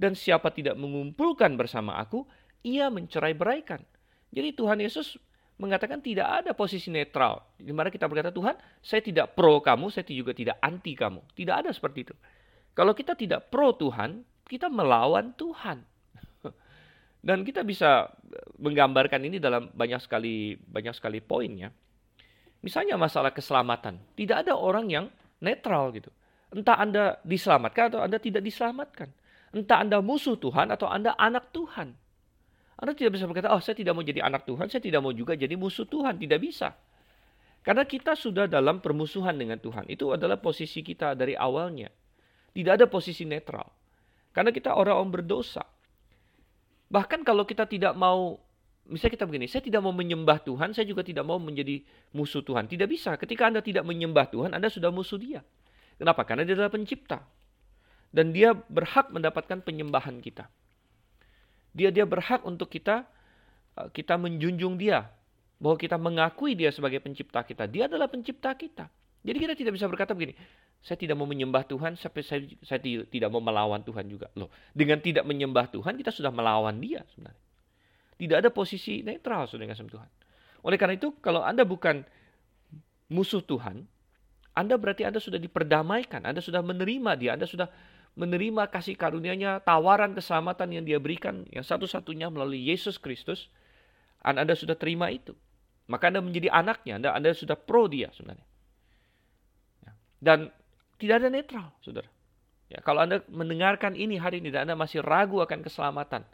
Dan 0.00 0.16
siapa 0.16 0.48
tidak 0.56 0.80
mengumpulkan 0.80 1.52
bersama 1.60 2.00
aku, 2.00 2.24
ia 2.64 2.88
mencerai 2.88 3.36
beraikan. 3.36 3.84
Jadi 4.32 4.56
Tuhan 4.56 4.80
Yesus 4.80 5.20
mengatakan 5.60 6.00
tidak 6.00 6.24
ada 6.24 6.56
posisi 6.56 6.88
netral. 6.88 7.44
Di 7.60 7.76
mana 7.76 7.92
kita 7.92 8.08
berkata, 8.08 8.32
Tuhan, 8.32 8.56
saya 8.80 9.04
tidak 9.04 9.36
pro 9.36 9.60
kamu, 9.60 9.92
saya 9.92 10.08
juga 10.08 10.32
tidak 10.32 10.56
anti 10.64 10.96
kamu. 10.96 11.20
Tidak 11.36 11.52
ada 11.60 11.68
seperti 11.76 12.08
itu. 12.08 12.14
Kalau 12.72 12.96
kita 12.96 13.12
tidak 13.12 13.52
pro 13.52 13.76
Tuhan, 13.76 14.24
kita 14.48 14.72
melawan 14.72 15.36
Tuhan. 15.36 15.84
Dan 17.18 17.42
kita 17.42 17.66
bisa 17.66 18.08
menggambarkan 18.62 19.20
ini 19.26 19.42
dalam 19.42 19.70
banyak 19.74 19.98
sekali 20.02 20.54
banyak 20.54 20.94
sekali 20.94 21.18
poinnya. 21.18 21.74
Misalnya 22.62 22.98
masalah 22.98 23.30
keselamatan. 23.30 23.98
Tidak 24.14 24.46
ada 24.46 24.54
orang 24.54 24.86
yang 24.90 25.06
netral 25.42 25.94
gitu. 25.94 26.10
Entah 26.50 26.80
Anda 26.80 27.04
diselamatkan 27.22 27.92
atau 27.94 28.00
Anda 28.02 28.18
tidak 28.18 28.42
diselamatkan. 28.42 29.08
Entah 29.54 29.78
Anda 29.84 29.98
musuh 30.02 30.38
Tuhan 30.38 30.72
atau 30.72 30.88
Anda 30.88 31.14
anak 31.14 31.54
Tuhan. 31.54 31.94
Anda 32.78 32.92
tidak 32.94 33.18
bisa 33.18 33.26
berkata, 33.26 33.50
oh 33.50 33.58
saya 33.58 33.74
tidak 33.74 33.98
mau 33.98 34.06
jadi 34.06 34.22
anak 34.22 34.46
Tuhan, 34.46 34.70
saya 34.70 34.78
tidak 34.78 35.02
mau 35.02 35.10
juga 35.10 35.34
jadi 35.34 35.58
musuh 35.58 35.86
Tuhan. 35.86 36.14
Tidak 36.14 36.38
bisa. 36.38 36.74
Karena 37.66 37.84
kita 37.84 38.14
sudah 38.14 38.46
dalam 38.46 38.78
permusuhan 38.78 39.34
dengan 39.34 39.58
Tuhan. 39.58 39.90
Itu 39.90 40.14
adalah 40.14 40.38
posisi 40.38 40.80
kita 40.80 41.18
dari 41.18 41.34
awalnya. 41.34 41.90
Tidak 42.54 42.72
ada 42.78 42.86
posisi 42.86 43.26
netral. 43.26 43.66
Karena 44.32 44.54
kita 44.54 44.78
orang-orang 44.78 45.20
berdosa. 45.20 45.66
Bahkan 46.88 47.20
kalau 47.24 47.44
kita 47.44 47.68
tidak 47.68 47.92
mau, 47.92 48.40
misalnya 48.88 49.20
kita 49.20 49.26
begini, 49.28 49.44
saya 49.44 49.60
tidak 49.60 49.84
mau 49.84 49.92
menyembah 49.92 50.40
Tuhan, 50.40 50.72
saya 50.72 50.88
juga 50.88 51.04
tidak 51.04 51.28
mau 51.28 51.36
menjadi 51.36 51.84
musuh 52.16 52.40
Tuhan. 52.40 52.64
Tidak 52.64 52.88
bisa. 52.88 53.16
Ketika 53.20 53.48
Anda 53.52 53.60
tidak 53.60 53.84
menyembah 53.84 54.32
Tuhan, 54.32 54.56
Anda 54.56 54.72
sudah 54.72 54.88
musuh 54.88 55.20
dia. 55.20 55.44
Kenapa? 56.00 56.24
Karena 56.24 56.48
dia 56.48 56.56
adalah 56.56 56.72
pencipta. 56.72 57.20
Dan 58.08 58.32
dia 58.32 58.56
berhak 58.56 59.12
mendapatkan 59.12 59.60
penyembahan 59.60 60.24
kita. 60.24 60.48
Dia 61.76 61.92
dia 61.92 62.08
berhak 62.08 62.40
untuk 62.48 62.72
kita 62.72 63.04
eh, 63.76 63.88
kita 63.92 64.16
menjunjung 64.16 64.80
dia, 64.80 65.12
bahwa 65.58 65.76
kita 65.76 65.98
mengakui 65.98 66.54
dia 66.54 66.70
sebagai 66.70 67.02
pencipta 67.02 67.42
kita. 67.42 67.66
Dia 67.66 67.90
adalah 67.90 68.06
pencipta 68.06 68.54
kita. 68.54 68.86
Jadi 69.22 69.38
kita 69.42 69.54
tidak 69.58 69.72
bisa 69.74 69.86
berkata 69.90 70.14
begini, 70.14 70.38
saya 70.78 70.94
tidak 70.94 71.18
mau 71.18 71.26
menyembah 71.26 71.66
Tuhan, 71.66 71.98
sampai 71.98 72.22
saya, 72.22 72.40
saya 72.62 72.78
tidak 72.82 73.28
mau 73.34 73.42
melawan 73.42 73.82
Tuhan 73.82 74.06
juga. 74.06 74.30
Loh, 74.38 74.48
dengan 74.70 75.02
tidak 75.02 75.26
menyembah 75.26 75.68
Tuhan, 75.74 75.98
kita 75.98 76.14
sudah 76.14 76.30
melawan 76.30 76.78
dia 76.78 77.02
sebenarnya. 77.12 77.44
Tidak 78.18 78.36
ada 78.38 78.50
posisi 78.50 79.02
netral 79.02 79.46
saudara 79.46 79.74
kasih 79.74 79.90
Tuhan. 79.90 80.10
Oleh 80.66 80.78
karena 80.78 80.98
itu, 80.98 81.14
kalau 81.22 81.42
Anda 81.42 81.62
bukan 81.62 82.02
musuh 83.10 83.42
Tuhan, 83.42 83.86
Anda 84.54 84.74
berarti 84.74 85.06
Anda 85.06 85.22
sudah 85.22 85.38
diperdamaikan, 85.38 86.26
Anda 86.26 86.42
sudah 86.42 86.62
menerima 86.62 87.10
dia, 87.14 87.38
Anda 87.38 87.46
sudah 87.46 87.70
menerima 88.18 88.66
kasih 88.74 88.98
karunia-Nya, 88.98 89.62
tawaran 89.62 90.18
keselamatan 90.18 90.74
yang 90.74 90.84
dia 90.86 90.98
berikan, 90.98 91.46
yang 91.54 91.62
satu-satunya 91.62 92.26
melalui 92.30 92.58
Yesus 92.66 92.98
Kristus, 92.98 93.46
Anda 94.18 94.58
sudah 94.58 94.74
terima 94.74 95.14
itu. 95.14 95.38
Maka 95.86 96.10
Anda 96.10 96.18
menjadi 96.18 96.50
anaknya, 96.50 96.98
Anda, 96.98 97.08
Anda 97.14 97.30
sudah 97.38 97.54
pro 97.54 97.86
dia 97.86 98.10
sebenarnya. 98.10 98.47
Dan 100.18 100.50
tidak 100.98 101.22
ada 101.22 101.28
netral, 101.30 101.66
saudara. 101.82 102.10
Ya, 102.68 102.84
kalau 102.84 103.00
Anda 103.00 103.24
mendengarkan 103.32 103.96
ini 103.96 104.20
hari 104.20 104.44
ini 104.44 104.52
dan 104.52 104.68
Anda 104.68 104.76
masih 104.76 105.00
ragu 105.00 105.40
akan 105.40 105.64
keselamatan, 105.64 106.26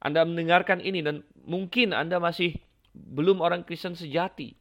Anda 0.00 0.24
mendengarkan 0.24 0.80
ini 0.80 1.04
dan 1.04 1.26
mungkin 1.44 1.92
Anda 1.92 2.16
masih 2.16 2.56
belum 2.96 3.44
orang 3.44 3.66
Kristen 3.68 3.92
sejati, 3.92 4.56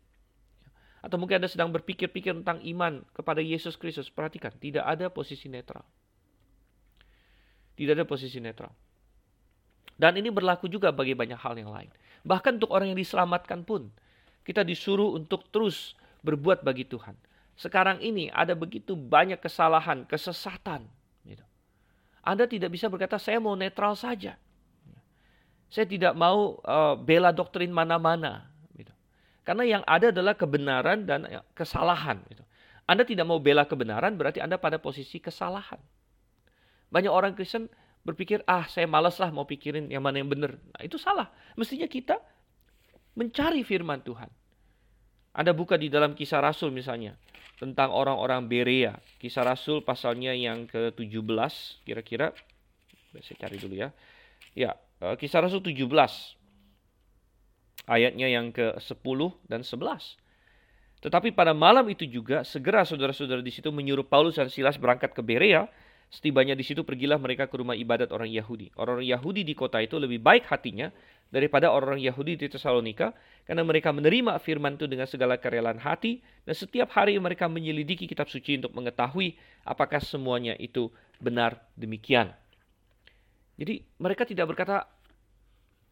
atau 1.00 1.16
mungkin 1.16 1.40
Anda 1.40 1.48
sedang 1.48 1.72
berpikir-pikir 1.72 2.36
tentang 2.44 2.60
iman 2.60 3.08
kepada 3.16 3.40
Yesus 3.40 3.80
Kristus, 3.80 4.12
perhatikan, 4.12 4.52
tidak 4.60 4.84
ada 4.84 5.08
posisi 5.08 5.48
netral. 5.48 5.88
Tidak 7.80 7.96
ada 7.96 8.04
posisi 8.04 8.44
netral. 8.44 8.76
Dan 9.96 10.20
ini 10.20 10.28
berlaku 10.28 10.68
juga 10.68 10.92
bagi 10.92 11.16
banyak 11.16 11.40
hal 11.40 11.56
yang 11.56 11.72
lain. 11.72 11.88
Bahkan 12.28 12.60
untuk 12.60 12.76
orang 12.76 12.92
yang 12.92 13.00
diselamatkan 13.00 13.64
pun, 13.64 13.88
kita 14.44 14.68
disuruh 14.68 15.16
untuk 15.16 15.48
terus 15.52 15.96
berbuat 16.24 16.68
bagi 16.68 16.84
Tuhan. 16.84 17.16
Sekarang 17.60 18.00
ini 18.00 18.32
ada 18.32 18.56
begitu 18.56 18.96
banyak 18.96 19.36
kesalahan, 19.36 20.08
kesesatan. 20.08 20.88
Gitu. 21.28 21.44
Anda 22.24 22.48
tidak 22.48 22.72
bisa 22.72 22.88
berkata, 22.88 23.20
saya 23.20 23.44
mau 23.44 23.52
netral 23.60 24.00
saja. 24.00 24.40
Saya 25.68 25.84
tidak 25.84 26.16
mau 26.16 26.64
uh, 26.64 26.96
bela 26.96 27.36
doktrin 27.36 27.68
mana-mana. 27.68 28.48
Gitu. 28.72 28.96
Karena 29.44 29.68
yang 29.68 29.84
ada 29.84 30.08
adalah 30.08 30.40
kebenaran 30.40 31.04
dan 31.04 31.28
kesalahan. 31.52 32.24
Gitu. 32.32 32.48
Anda 32.88 33.04
tidak 33.04 33.28
mau 33.28 33.44
bela 33.44 33.68
kebenaran, 33.68 34.16
berarti 34.16 34.40
Anda 34.40 34.56
pada 34.56 34.80
posisi 34.80 35.20
kesalahan. 35.20 35.84
Banyak 36.90 37.12
orang 37.12 37.36
Kristen 37.36 37.68
berpikir, 38.08 38.40
ah 38.48 38.72
saya 38.72 38.88
malas 38.88 39.20
lah 39.20 39.36
mau 39.36 39.44
pikirin 39.44 39.92
yang 39.92 40.02
mana 40.02 40.24
yang 40.24 40.32
benar. 40.32 40.56
Nah, 40.56 40.82
itu 40.82 40.96
salah. 40.96 41.28
Mestinya 41.60 41.92
kita 41.92 42.24
mencari 43.20 43.68
firman 43.68 44.00
Tuhan. 44.00 44.32
Anda 45.36 45.52
buka 45.52 45.76
di 45.76 45.92
dalam 45.92 46.16
kisah 46.16 46.40
Rasul 46.40 46.72
misalnya. 46.72 47.20
Tentang 47.60 47.92
orang-orang 47.92 48.48
Berea. 48.48 48.96
Kisah 49.20 49.44
Rasul 49.44 49.84
pasalnya 49.84 50.32
yang 50.32 50.64
ke-17 50.66 51.84
kira-kira. 51.84 52.32
Saya 53.20 53.36
cari 53.36 53.60
dulu 53.60 53.76
ya. 53.76 53.92
Ya, 54.56 54.80
eh, 55.04 55.16
kisah 55.20 55.44
Rasul 55.44 55.60
17. 55.60 56.40
Ayatnya 57.84 58.32
yang 58.32 58.56
ke-10 58.56 59.20
dan 59.52 59.62
11. 59.68 60.16
Tetapi 61.04 61.36
pada 61.36 61.52
malam 61.52 61.88
itu 61.92 62.08
juga 62.08 62.48
segera 62.48 62.88
saudara-saudara 62.88 63.44
di 63.44 63.52
situ 63.52 63.72
menyuruh 63.72 64.08
Paulus 64.08 64.40
dan 64.40 64.48
Silas 64.48 64.80
berangkat 64.80 65.12
ke 65.12 65.20
Berea 65.20 65.68
Setibanya 66.10 66.58
di 66.58 66.66
situ 66.66 66.82
pergilah 66.82 67.22
mereka 67.22 67.46
ke 67.46 67.54
rumah 67.54 67.78
ibadat 67.78 68.10
orang 68.10 68.34
Yahudi. 68.34 68.74
Orang-orang 68.74 69.06
Yahudi 69.06 69.46
di 69.46 69.54
kota 69.54 69.78
itu 69.78 70.02
lebih 70.02 70.18
baik 70.18 70.50
hatinya 70.50 70.90
daripada 71.30 71.70
orang-orang 71.70 72.02
Yahudi 72.02 72.38
di 72.38 72.50
Tesalonika 72.50 73.14
karena 73.46 73.62
mereka 73.62 73.94
menerima 73.94 74.42
firman 74.42 74.78
itu 74.78 74.90
dengan 74.90 75.06
segala 75.06 75.38
kerelaan 75.38 75.78
hati 75.78 76.22
dan 76.46 76.58
setiap 76.58 76.90
hari 76.94 77.18
mereka 77.22 77.46
menyelidiki 77.46 78.10
kitab 78.10 78.30
suci 78.30 78.58
untuk 78.58 78.74
mengetahui 78.74 79.38
apakah 79.66 80.02
semuanya 80.02 80.58
itu 80.58 80.90
benar 81.22 81.62
demikian. 81.78 82.34
Jadi 83.62 83.86
mereka 84.02 84.26
tidak 84.26 84.56
berkata 84.56 84.90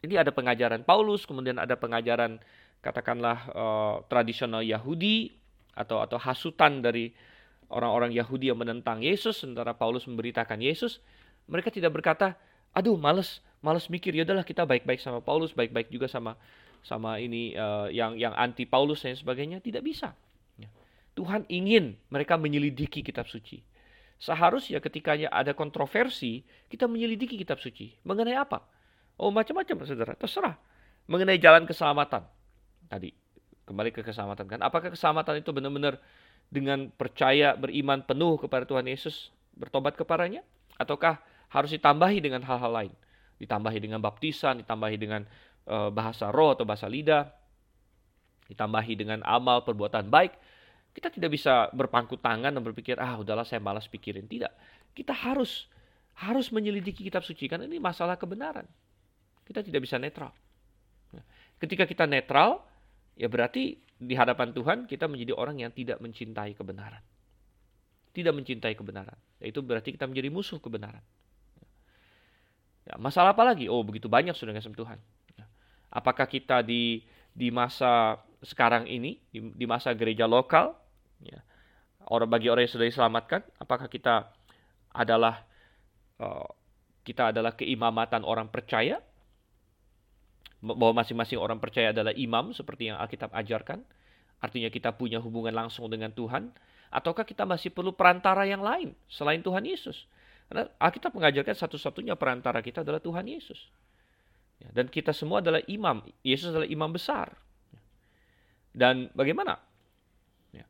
ini 0.01 0.17
ada 0.17 0.29
pengajaran 0.29 0.85
Paulus, 0.85 1.25
kemudian 1.25 1.57
ada 1.57 1.73
pengajaran 1.77 2.37
katakanlah 2.81 3.37
uh, 3.53 3.95
tradisional 4.05 4.61
Yahudi 4.61 5.33
atau 5.73 6.01
atau 6.01 6.17
hasutan 6.21 6.81
dari 6.81 7.13
orang-orang 7.67 8.15
Yahudi 8.15 8.49
yang 8.53 8.59
menentang 8.61 9.03
Yesus, 9.03 9.43
sementara 9.43 9.75
Paulus 9.75 10.07
memberitakan 10.07 10.61
Yesus, 10.61 11.03
mereka 11.51 11.67
tidak 11.67 11.91
berkata, 11.91 12.39
aduh 12.77 12.93
males, 12.93 13.41
males 13.65 13.89
mikir, 13.89 14.13
ya 14.13 14.21
udahlah 14.21 14.45
kita 14.45 14.61
baik-baik 14.69 15.01
sama 15.01 15.17
Paulus, 15.17 15.49
baik-baik 15.57 15.89
juga 15.89 16.05
sama 16.05 16.37
sama 16.85 17.17
ini 17.17 17.57
uh, 17.57 17.89
yang 17.89 18.13
yang 18.13 18.37
anti 18.37 18.69
Paulus 18.69 19.01
dan 19.01 19.17
sebagainya, 19.17 19.57
tidak 19.57 19.81
bisa. 19.81 20.13
Ya. 20.61 20.69
Tuhan 21.17 21.49
ingin 21.49 21.97
mereka 22.13 22.37
menyelidiki 22.37 23.01
kitab 23.01 23.25
suci. 23.25 23.65
Seharusnya 24.21 24.77
ketika 24.77 25.17
ada 25.17 25.57
kontroversi, 25.57 26.45
kita 26.69 26.85
menyelidiki 26.85 27.33
kitab 27.37 27.57
suci. 27.57 27.97
Mengenai 28.05 28.37
apa? 28.37 28.61
Oh 29.17 29.33
macam-macam 29.33 29.81
saudara, 29.85 30.13
terserah. 30.13 30.57
Mengenai 31.09 31.41
jalan 31.41 31.65
keselamatan. 31.65 32.25
Tadi, 32.89 33.09
kembali 33.65 33.89
ke 33.89 34.01
keselamatan 34.05 34.45
kan. 34.45 34.59
Apakah 34.61 34.93
keselamatan 34.93 35.41
itu 35.41 35.49
benar-benar 35.49 35.97
dengan 36.47 36.87
percaya 36.93 37.57
beriman 37.59 38.05
penuh 38.05 38.39
kepada 38.39 38.63
Tuhan 38.63 38.87
Yesus 38.87 39.33
bertobat 39.57 39.99
kepadanya 39.99 40.45
ataukah 40.79 41.19
harus 41.53 41.71
ditambahi 41.73 42.17
dengan 42.19 42.41
hal-hal 42.43 42.71
lain 42.71 42.93
ditambahi 43.37 43.79
dengan 43.81 43.99
baptisan 44.01 44.61
ditambahi 44.61 44.97
dengan 44.97 45.21
uh, 45.69 45.93
bahasa 45.93 46.33
roh 46.33 46.57
atau 46.57 46.65
bahasa 46.65 46.89
lidah 46.89 47.29
ditambahi 48.47 48.93
dengan 48.97 49.19
amal 49.23 49.61
perbuatan 49.63 50.09
baik 50.09 50.33
kita 50.95 51.13
tidak 51.13 51.37
bisa 51.37 51.69
berpangku 51.75 52.17
tangan 52.17 52.55
dan 52.55 52.63
berpikir 52.63 52.97
ah 52.97 53.21
udahlah 53.21 53.45
saya 53.45 53.61
malas 53.61 53.85
pikirin 53.85 54.25
tidak 54.25 54.55
kita 54.97 55.13
harus 55.13 55.69
harus 56.17 56.49
menyelidiki 56.49 57.05
kitab 57.05 57.21
suci 57.21 57.45
kan 57.45 57.61
ini 57.61 57.77
masalah 57.77 58.17
kebenaran 58.17 58.65
kita 59.45 59.61
tidak 59.61 59.85
bisa 59.85 60.01
netral 60.01 60.33
ketika 61.61 61.85
kita 61.85 62.09
netral 62.09 62.65
ya 63.13 63.29
berarti 63.29 63.87
di 63.97 64.13
hadapan 64.13 64.53
Tuhan 64.53 64.85
kita 64.85 65.09
menjadi 65.09 65.33
orang 65.33 65.65
yang 65.65 65.73
tidak 65.73 65.97
mencintai 65.97 66.53
kebenaran. 66.53 67.01
Tidak 68.13 68.33
mencintai 68.33 68.73
kebenaran. 68.77 69.17
Itu 69.41 69.65
berarti 69.65 69.93
kita 69.93 70.05
menjadi 70.05 70.29
musuh 70.29 70.61
kebenaran. 70.61 71.01
Ya, 72.87 72.95
masalah 72.95 73.35
apa 73.35 73.43
lagi? 73.43 73.67
Oh, 73.67 73.83
begitu 73.83 74.07
banyak 74.07 74.31
sudah 74.31 74.55
kasih 74.55 74.71
Tuhan. 74.71 74.95
Ya. 75.35 75.43
Apakah 75.91 76.23
kita 76.23 76.63
di 76.63 77.03
di 77.35 77.51
masa 77.51 78.23
sekarang 78.39 78.87
ini, 78.87 79.19
di, 79.27 79.43
di 79.51 79.65
masa 79.67 79.91
gereja 79.91 80.23
lokal, 80.23 80.71
ya, 81.19 81.43
orang 82.07 82.31
bagi 82.31 82.47
orang 82.47 82.63
yang 82.63 82.71
sudah 82.71 82.87
diselamatkan, 82.87 83.43
apakah 83.59 83.91
kita 83.91 84.31
adalah 84.95 85.43
uh, 86.23 86.47
kita 87.03 87.35
adalah 87.35 87.59
keimamatan 87.59 88.23
orang 88.23 88.47
percaya 88.47 89.03
bahwa 90.63 91.03
masing-masing 91.03 91.37
orang 91.37 91.59
percaya 91.59 91.91
adalah 91.91 92.15
imam 92.15 92.55
seperti 92.55 92.89
yang 92.89 92.97
Alkitab 93.03 93.35
ajarkan, 93.35 93.83
artinya 94.39 94.71
kita 94.71 94.95
punya 94.95 95.19
hubungan 95.19 95.53
langsung 95.53 95.91
dengan 95.91 96.09
Tuhan, 96.15 96.49
ataukah 96.89 97.27
kita 97.27 97.43
masih 97.43 97.69
perlu 97.69 97.91
perantara 97.93 98.47
yang 98.47 98.63
lain 98.63 98.95
selain 99.11 99.43
Tuhan 99.43 99.67
Yesus? 99.67 100.07
Karena 100.47 100.63
Alkitab 100.79 101.11
mengajarkan 101.11 101.55
satu-satunya 101.55 102.15
perantara 102.15 102.63
kita 102.63 102.81
adalah 102.81 103.03
Tuhan 103.03 103.27
Yesus. 103.27 103.67
Ya, 104.57 104.71
dan 104.73 104.87
kita 104.87 105.11
semua 105.11 105.43
adalah 105.43 105.61
imam. 105.67 106.01
Yesus 106.23 106.49
adalah 106.55 106.65
imam 106.65 106.89
besar. 106.89 107.35
Dan 108.71 109.11
bagaimana? 109.11 109.59
Ya. 110.55 110.63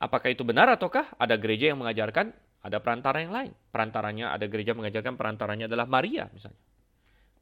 Apakah 0.00 0.32
itu 0.32 0.42
benar 0.42 0.72
ataukah 0.72 1.12
ada 1.20 1.36
gereja 1.36 1.70
yang 1.70 1.78
mengajarkan 1.84 2.32
ada 2.62 2.78
perantara 2.80 3.20
yang 3.20 3.34
lain? 3.34 3.52
Perantaranya 3.68 4.32
ada 4.32 4.46
gereja 4.48 4.72
mengajarkan 4.72 5.14
perantaranya 5.14 5.68
adalah 5.68 5.84
Maria 5.84 6.26
misalnya. 6.32 6.58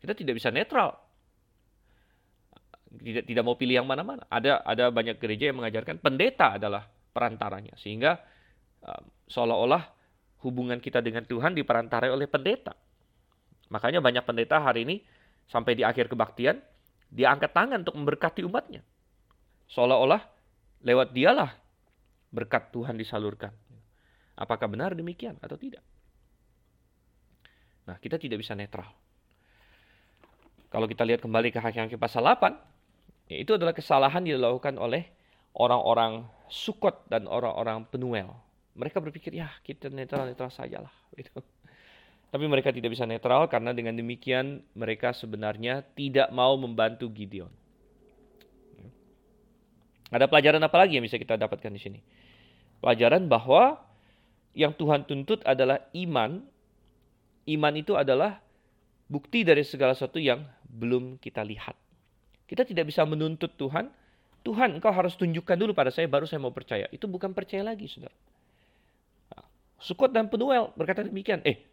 Kita 0.00 0.16
tidak 0.16 0.40
bisa 0.40 0.48
netral 0.50 0.96
tidak 2.98 3.24
tidak 3.30 3.42
mau 3.46 3.54
pilih 3.54 3.78
yang 3.78 3.86
mana-mana. 3.86 4.26
Ada 4.26 4.66
ada 4.66 4.90
banyak 4.90 5.22
gereja 5.22 5.54
yang 5.54 5.62
mengajarkan 5.62 6.02
pendeta 6.02 6.58
adalah 6.58 6.82
perantaranya 7.14 7.78
sehingga 7.78 8.18
uh, 8.82 9.02
seolah-olah 9.30 9.99
hubungan 10.40 10.80
kita 10.80 11.04
dengan 11.04 11.24
Tuhan 11.24 11.52
diperantarai 11.56 12.08
oleh 12.08 12.26
pendeta. 12.26 12.72
Makanya 13.70 14.02
banyak 14.02 14.24
pendeta 14.26 14.58
hari 14.60 14.88
ini 14.88 14.96
sampai 15.46 15.78
di 15.78 15.86
akhir 15.86 16.10
kebaktian 16.10 16.58
dia 17.10 17.30
angkat 17.30 17.50
tangan 17.50 17.82
untuk 17.82 17.98
memberkati 17.98 18.46
umatnya. 18.46 18.82
Seolah-olah 19.70 20.22
lewat 20.82 21.14
dialah 21.14 21.50
berkat 22.30 22.70
Tuhan 22.70 22.94
disalurkan. 22.94 23.50
Apakah 24.38 24.70
benar 24.70 24.96
demikian 24.96 25.36
atau 25.42 25.58
tidak? 25.58 25.84
Nah, 27.84 27.98
kita 27.98 28.16
tidak 28.16 28.40
bisa 28.40 28.54
netral. 28.54 28.88
Kalau 30.70 30.86
kita 30.86 31.02
lihat 31.02 31.20
kembali 31.20 31.50
ke 31.50 31.58
Hakim-Hakim 31.58 31.98
pasal 31.98 32.22
8, 32.22 32.54
ya 33.26 33.36
itu 33.42 33.58
adalah 33.58 33.74
kesalahan 33.74 34.22
yang 34.22 34.38
dilakukan 34.38 34.78
oleh 34.78 35.10
orang-orang 35.58 36.30
Sukot 36.46 37.06
dan 37.10 37.26
orang-orang 37.26 37.86
Penuel. 37.90 38.30
Mereka 38.80 38.96
berpikir, 39.04 39.36
ya 39.36 39.52
kita 39.60 39.92
netral-netral 39.92 40.48
sajalah. 40.48 40.92
Gitu. 41.20 41.36
Tapi 42.30 42.44
mereka 42.46 42.70
tidak 42.70 42.94
bisa 42.94 43.04
netral 43.04 43.50
karena 43.50 43.74
dengan 43.74 43.92
demikian 43.98 44.62
mereka 44.78 45.10
sebenarnya 45.10 45.82
tidak 45.98 46.30
mau 46.30 46.54
membantu 46.54 47.10
Gideon. 47.10 47.50
Ada 50.10 50.30
pelajaran 50.30 50.62
apa 50.62 50.76
lagi 50.78 50.98
yang 50.98 51.04
bisa 51.06 51.18
kita 51.18 51.34
dapatkan 51.34 51.70
di 51.70 51.82
sini? 51.82 52.00
Pelajaran 52.78 53.26
bahwa 53.26 53.78
yang 54.54 54.74
Tuhan 54.74 55.06
tuntut 55.06 55.42
adalah 55.46 55.86
iman. 55.94 56.42
Iman 57.50 57.74
itu 57.74 57.98
adalah 57.98 58.38
bukti 59.10 59.42
dari 59.42 59.66
segala 59.66 59.94
sesuatu 59.94 60.22
yang 60.22 60.46
belum 60.70 61.18
kita 61.18 61.42
lihat. 61.42 61.74
Kita 62.46 62.62
tidak 62.62 62.90
bisa 62.90 63.02
menuntut 63.06 63.54
Tuhan, 63.58 63.90
Tuhan 64.42 64.78
engkau 64.78 64.90
harus 64.90 65.14
tunjukkan 65.18 65.58
dulu 65.58 65.74
pada 65.74 65.90
saya 65.90 66.06
baru 66.06 66.26
saya 66.26 66.42
mau 66.42 66.54
percaya. 66.54 66.86
Itu 66.94 67.06
bukan 67.06 67.34
percaya 67.34 67.66
lagi, 67.66 67.86
saudara. 67.86 68.14
Sukot 69.80 70.12
dan 70.12 70.28
Penuel 70.28 70.70
berkata 70.76 71.00
demikian, 71.00 71.40
eh 71.42 71.64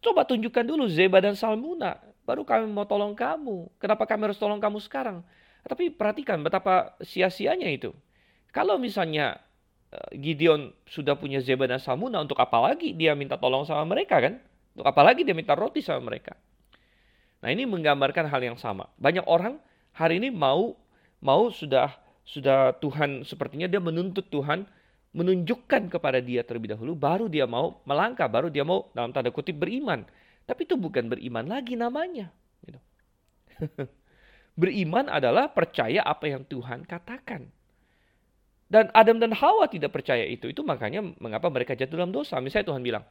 coba 0.00 0.24
tunjukkan 0.24 0.64
dulu 0.64 0.88
Zeba 0.88 1.20
dan 1.20 1.36
Salmuna, 1.36 2.00
baru 2.24 2.42
kami 2.42 2.66
mau 2.66 2.88
tolong 2.88 3.12
kamu. 3.12 3.68
Kenapa 3.76 4.08
kami 4.08 4.32
harus 4.32 4.40
tolong 4.40 4.58
kamu 4.58 4.80
sekarang? 4.80 5.20
Tapi 5.62 5.92
perhatikan 5.94 6.42
betapa 6.42 6.96
sia-sianya 7.04 7.70
itu. 7.70 7.94
Kalau 8.50 8.80
misalnya 8.80 9.38
eh, 9.92 10.18
Gideon 10.18 10.72
sudah 10.88 11.14
punya 11.14 11.38
Zeba 11.44 11.68
dan 11.68 11.78
Salmuna, 11.78 12.24
untuk 12.24 12.40
apa 12.40 12.58
lagi 12.58 12.96
dia 12.96 13.12
minta 13.12 13.36
tolong 13.36 13.68
sama 13.68 13.84
mereka 13.84 14.18
kan? 14.18 14.40
Untuk 14.72 14.88
apa 14.88 15.00
lagi 15.04 15.22
dia 15.22 15.36
minta 15.36 15.52
roti 15.52 15.84
sama 15.84 16.08
mereka? 16.08 16.34
Nah 17.44 17.52
ini 17.52 17.68
menggambarkan 17.68 18.32
hal 18.32 18.40
yang 18.40 18.56
sama. 18.56 18.88
Banyak 18.96 19.28
orang 19.28 19.60
hari 19.92 20.22
ini 20.22 20.32
mau 20.32 20.78
mau 21.20 21.52
sudah 21.52 21.92
sudah 22.22 22.78
Tuhan 22.78 23.26
sepertinya 23.26 23.66
dia 23.66 23.82
menuntut 23.82 24.30
Tuhan 24.30 24.64
menunjukkan 25.12 25.92
kepada 25.92 26.18
dia 26.24 26.40
terlebih 26.40 26.72
dahulu 26.72 26.96
baru 26.96 27.26
dia 27.28 27.44
mau 27.44 27.80
melangkah 27.84 28.28
baru 28.28 28.48
dia 28.48 28.64
mau 28.64 28.88
dalam 28.96 29.12
tanda 29.12 29.28
kutip 29.28 29.60
beriman 29.60 30.04
tapi 30.48 30.64
itu 30.64 30.74
bukan 30.74 31.12
beriman 31.12 31.44
lagi 31.44 31.76
namanya 31.76 32.32
gitu. 32.64 32.80
beriman 34.60 35.12
adalah 35.12 35.52
percaya 35.52 36.00
apa 36.04 36.32
yang 36.32 36.42
Tuhan 36.48 36.88
katakan 36.88 37.48
dan 38.72 38.88
Adam 38.96 39.20
dan 39.20 39.36
Hawa 39.36 39.68
tidak 39.68 39.92
percaya 39.92 40.24
itu 40.24 40.48
itu 40.48 40.64
makanya 40.64 41.04
mengapa 41.20 41.52
mereka 41.52 41.76
jatuh 41.76 42.00
dalam 42.00 42.12
dosa 42.12 42.40
misalnya 42.40 42.72
Tuhan 42.72 42.80
bilang 42.80 43.04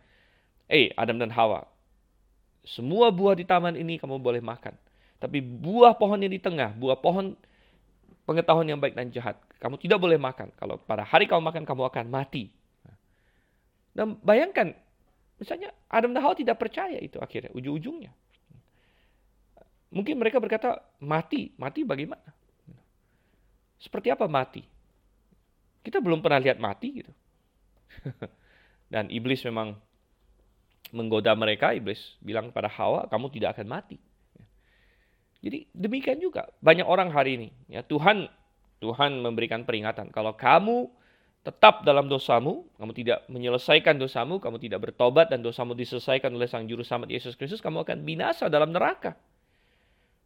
eh 0.66 0.90
hey, 0.90 0.98
Adam 0.98 1.22
dan 1.22 1.30
Hawa 1.30 1.70
semua 2.62 3.10
buah 3.10 3.34
di 3.34 3.46
taman 3.46 3.74
ini 3.74 3.98
kamu 3.98 4.22
boleh 4.22 4.42
makan. 4.42 4.78
Tapi 5.22 5.42
buah 5.42 5.98
pohon 5.98 6.18
yang 6.22 6.34
di 6.34 6.42
tengah, 6.42 6.74
buah 6.78 6.98
pohon 6.98 7.38
pengetahuan 8.32 8.64
yang 8.64 8.80
baik 8.80 8.96
dan 8.96 9.12
jahat, 9.12 9.36
kamu 9.60 9.76
tidak 9.76 10.00
boleh 10.00 10.16
makan. 10.16 10.56
Kalau 10.56 10.80
pada 10.80 11.04
hari 11.04 11.28
kamu 11.28 11.44
makan, 11.44 11.64
kamu 11.68 11.84
akan 11.92 12.06
mati. 12.08 12.48
Dan 13.92 14.16
bayangkan, 14.24 14.72
misalnya 15.36 15.76
Adam 15.92 16.16
dan 16.16 16.24
Hawa 16.24 16.36
tidak 16.40 16.56
percaya 16.56 16.96
itu 16.96 17.20
akhirnya, 17.20 17.52
ujung-ujungnya. 17.52 18.16
Mungkin 19.92 20.16
mereka 20.16 20.40
berkata, 20.40 20.80
mati, 21.04 21.52
mati 21.60 21.84
bagaimana? 21.84 22.24
Seperti 23.84 24.08
apa 24.08 24.32
mati? 24.32 24.64
Kita 25.84 26.00
belum 26.00 26.24
pernah 26.24 26.40
lihat 26.40 26.56
mati 26.56 27.04
gitu. 27.04 27.12
Dan 28.94 29.12
iblis 29.12 29.44
memang 29.44 29.76
menggoda 30.96 31.36
mereka, 31.36 31.76
iblis 31.76 32.00
bilang 32.24 32.56
pada 32.56 32.72
Hawa, 32.72 33.12
kamu 33.12 33.28
tidak 33.36 33.60
akan 33.60 33.68
mati. 33.68 34.00
Jadi 35.42 35.66
demikian 35.74 36.22
juga 36.22 36.50
banyak 36.62 36.86
orang 36.86 37.10
hari 37.10 37.38
ini. 37.38 37.50
Ya 37.66 37.82
Tuhan 37.82 38.30
Tuhan 38.82 39.22
memberikan 39.22 39.66
peringatan. 39.66 40.14
Kalau 40.14 40.38
kamu 40.38 40.90
tetap 41.42 41.82
dalam 41.82 42.06
dosamu, 42.06 42.70
kamu 42.78 42.92
tidak 42.94 43.26
menyelesaikan 43.26 43.98
dosamu, 43.98 44.38
kamu 44.38 44.62
tidak 44.62 44.90
bertobat 44.90 45.34
dan 45.34 45.42
dosamu 45.42 45.74
diselesaikan 45.74 46.30
oleh 46.30 46.46
Sang 46.46 46.70
Juru 46.70 46.86
Selamat 46.86 47.10
Yesus 47.10 47.34
Kristus, 47.34 47.62
kamu 47.62 47.82
akan 47.82 48.06
binasa 48.06 48.46
dalam 48.46 48.70
neraka. 48.70 49.18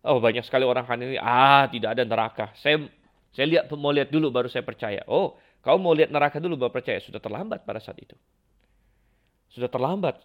Oh 0.03 0.19
banyak 0.19 0.43
sekali 0.43 0.67
orang 0.67 0.83
hari 0.83 1.15
ini, 1.15 1.19
ah 1.19 1.67
tidak 1.71 1.95
ada 1.95 2.03
neraka. 2.03 2.51
Saya 2.59 2.83
saya 3.31 3.47
lihat 3.47 3.71
mau 3.75 3.91
lihat 3.95 4.11
dulu 4.11 4.31
baru 4.31 4.51
saya 4.51 4.63
percaya. 4.63 5.03
Oh, 5.07 5.35
kau 5.63 5.79
mau 5.79 5.95
lihat 5.95 6.11
neraka 6.11 6.39
dulu 6.39 6.55
baru 6.59 6.71
percaya. 6.71 6.99
Sudah 7.03 7.19
terlambat 7.19 7.63
pada 7.63 7.79
saat 7.83 7.99
itu. 7.99 8.15
Sudah 9.51 9.67
terlambat. 9.71 10.19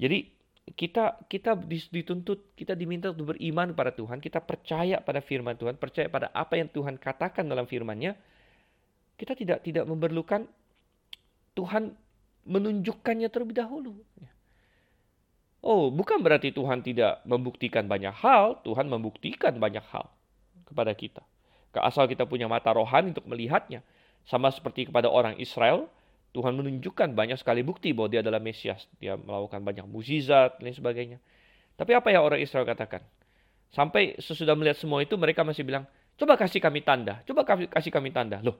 Jadi 0.00 0.32
kita 0.76 1.26
kita 1.26 1.56
dituntut, 1.90 2.54
kita 2.54 2.78
diminta 2.78 3.10
untuk 3.10 3.34
beriman 3.34 3.74
pada 3.74 3.90
Tuhan, 3.94 4.22
kita 4.22 4.42
percaya 4.42 5.02
pada 5.02 5.18
firman 5.24 5.58
Tuhan, 5.58 5.76
percaya 5.80 6.06
pada 6.06 6.30
apa 6.30 6.58
yang 6.58 6.70
Tuhan 6.70 6.98
katakan 7.00 7.46
dalam 7.46 7.66
firman-Nya. 7.66 8.14
Kita 9.18 9.36
tidak 9.36 9.66
tidak 9.66 9.84
memerlukan 9.84 10.48
Tuhan 11.52 11.92
menunjukkannya 12.48 13.28
terlebih 13.28 13.56
dahulu. 13.60 14.00
Oh, 15.60 15.92
bukan 15.92 16.24
berarti 16.24 16.56
Tuhan 16.56 16.80
tidak 16.80 17.20
membuktikan 17.28 17.84
banyak 17.84 18.16
hal, 18.16 18.64
Tuhan 18.64 18.88
membuktikan 18.88 19.60
banyak 19.60 19.84
hal 19.92 20.08
kepada 20.64 20.96
kita. 20.96 21.20
Asal 21.76 22.08
kita 22.08 22.24
punya 22.24 22.48
mata 22.48 22.72
rohani 22.72 23.12
untuk 23.12 23.28
melihatnya. 23.28 23.84
Sama 24.24 24.48
seperti 24.48 24.88
kepada 24.88 25.12
orang 25.12 25.36
Israel, 25.36 25.92
Tuhan 26.30 26.54
menunjukkan 26.54 27.10
banyak 27.10 27.38
sekali 27.42 27.66
bukti 27.66 27.90
bahwa 27.90 28.06
dia 28.06 28.22
adalah 28.22 28.38
Mesias. 28.38 28.86
Dia 29.02 29.18
melakukan 29.18 29.66
banyak 29.66 29.86
mukjizat 29.90 30.62
dan 30.62 30.70
sebagainya. 30.70 31.18
Tapi 31.74 31.90
apa 31.96 32.14
yang 32.14 32.22
orang 32.22 32.38
Israel 32.38 32.62
katakan? 32.62 33.02
Sampai 33.74 34.18
sesudah 34.18 34.54
melihat 34.54 34.78
semua 34.78 35.02
itu 35.02 35.18
mereka 35.18 35.42
masih 35.42 35.66
bilang, 35.66 35.86
coba 36.14 36.38
kasih 36.38 36.62
kami 36.62 36.82
tanda, 36.86 37.22
coba 37.26 37.42
kasih 37.46 37.90
kami 37.90 38.14
tanda. 38.14 38.38
Loh, 38.42 38.58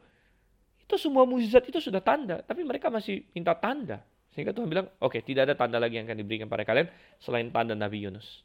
itu 0.82 0.98
semua 0.98 1.22
mukjizat 1.26 1.66
itu 1.70 1.78
sudah 1.78 2.02
tanda, 2.02 2.42
tapi 2.42 2.66
mereka 2.66 2.90
masih 2.90 3.22
minta 3.30 3.54
tanda. 3.54 4.02
Sehingga 4.34 4.54
Tuhan 4.54 4.70
bilang, 4.70 4.86
oke 5.02 5.18
okay, 5.18 5.20
tidak 5.22 5.50
ada 5.50 5.54
tanda 5.58 5.78
lagi 5.82 5.98
yang 5.98 6.06
akan 6.06 6.18
diberikan 6.18 6.46
pada 6.46 6.62
kalian 6.62 6.90
selain 7.18 7.50
tanda 7.50 7.74
Nabi 7.74 8.06
Yunus. 8.06 8.42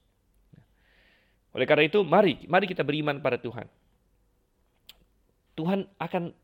Oleh 1.54 1.66
karena 1.70 1.86
itu, 1.86 2.02
mari, 2.02 2.46
mari 2.50 2.66
kita 2.66 2.82
beriman 2.82 3.22
pada 3.22 3.38
Tuhan. 3.38 3.66
Tuhan 5.56 5.88
akan 5.98 6.36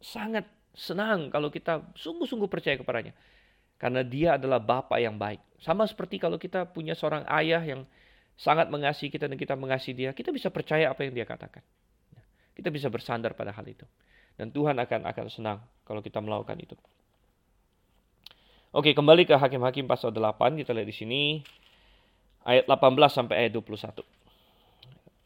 sangat 0.00 0.48
senang 0.74 1.30
kalau 1.30 1.48
kita 1.48 1.80
sungguh-sungguh 1.94 2.50
percaya 2.50 2.74
kepadanya. 2.74 3.14
Karena 3.78 4.02
dia 4.06 4.38
adalah 4.38 4.62
Bapa 4.62 4.98
yang 5.02 5.18
baik. 5.18 5.42
Sama 5.58 5.86
seperti 5.86 6.22
kalau 6.22 6.38
kita 6.38 6.66
punya 6.68 6.94
seorang 6.94 7.26
ayah 7.30 7.62
yang 7.62 7.86
sangat 8.34 8.70
mengasihi 8.70 9.10
kita 9.10 9.30
dan 9.30 9.38
kita 9.38 9.54
mengasihi 9.54 9.94
dia, 9.94 10.10
kita 10.10 10.34
bisa 10.34 10.50
percaya 10.50 10.90
apa 10.90 11.06
yang 11.06 11.14
dia 11.14 11.26
katakan. 11.26 11.62
Kita 12.54 12.70
bisa 12.70 12.86
bersandar 12.90 13.34
pada 13.34 13.50
hal 13.50 13.66
itu. 13.66 13.86
Dan 14.34 14.50
Tuhan 14.50 14.78
akan 14.78 15.06
akan 15.10 15.26
senang 15.30 15.58
kalau 15.86 16.02
kita 16.02 16.18
melakukan 16.18 16.58
itu. 16.58 16.74
Oke, 18.74 18.90
kembali 18.90 19.22
ke 19.22 19.38
Hakim-Hakim 19.38 19.86
pasal 19.86 20.10
8, 20.10 20.58
kita 20.58 20.74
lihat 20.74 20.88
di 20.90 20.96
sini 20.96 21.22
ayat 22.42 22.66
18 22.66 23.06
sampai 23.06 23.46
ayat 23.46 23.54
21. 23.54 24.02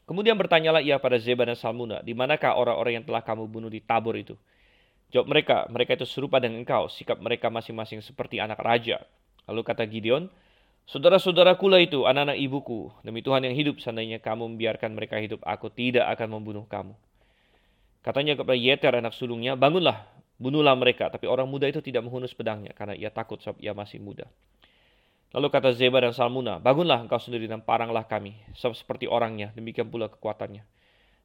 Kemudian 0.05 0.37
bertanyalah 0.37 0.81
ia 0.81 1.01
pada 1.01 1.17
Zeba 1.17 1.45
dan 1.49 1.57
Salmuna, 1.57 2.01
di 2.05 2.13
manakah 2.13 2.57
orang-orang 2.57 3.01
yang 3.01 3.05
telah 3.05 3.21
kamu 3.21 3.45
bunuh 3.49 3.69
di 3.69 3.81
Tabor 3.81 4.17
itu? 4.17 4.37
Jawab 5.09 5.25
mereka, 5.25 5.65
mereka 5.73 5.97
itu 5.97 6.05
serupa 6.05 6.37
dengan 6.37 6.61
engkau, 6.61 6.85
sikap 6.89 7.17
mereka 7.17 7.49
masing-masing 7.49 8.05
seperti 8.05 8.37
anak 8.37 8.61
raja. 8.61 9.01
Lalu 9.49 9.61
kata 9.65 9.83
Gideon, 9.89 10.29
Saudara-saudaraku 10.89 11.69
lah 11.69 11.85
itu, 11.85 12.09
anak-anak 12.09 12.41
ibuku. 12.41 12.89
Demi 13.05 13.21
Tuhan 13.21 13.45
yang 13.45 13.53
hidup, 13.53 13.77
seandainya 13.77 14.17
kamu 14.17 14.57
membiarkan 14.57 14.97
mereka 14.97 15.21
hidup, 15.21 15.37
aku 15.45 15.69
tidak 15.69 16.09
akan 16.17 16.41
membunuh 16.41 16.65
kamu. 16.65 16.97
Katanya 18.01 18.33
kepada 18.33 18.57
Yeter, 18.57 18.97
anak 18.97 19.13
sulungnya, 19.13 19.53
bangunlah, 19.53 20.09
bunuhlah 20.41 20.73
mereka. 20.73 21.13
Tapi 21.13 21.29
orang 21.29 21.45
muda 21.45 21.69
itu 21.69 21.77
tidak 21.85 22.09
menghunus 22.09 22.33
pedangnya, 22.33 22.73
karena 22.73 22.97
ia 22.97 23.13
takut 23.13 23.37
sebab 23.37 23.61
ia 23.61 23.77
masih 23.77 24.01
muda. 24.01 24.25
Lalu 25.29 25.47
kata 25.53 25.77
Zeba 25.77 26.01
dan 26.01 26.09
Salmuna, 26.09 26.57
bangunlah 26.57 27.05
engkau 27.05 27.21
sendiri 27.21 27.45
dan 27.45 27.61
paranglah 27.61 28.09
kami, 28.09 28.33
sebab 28.57 28.73
seperti 28.73 29.05
orangnya, 29.05 29.53
demikian 29.53 29.93
pula 29.93 30.09
kekuatannya. 30.09 30.65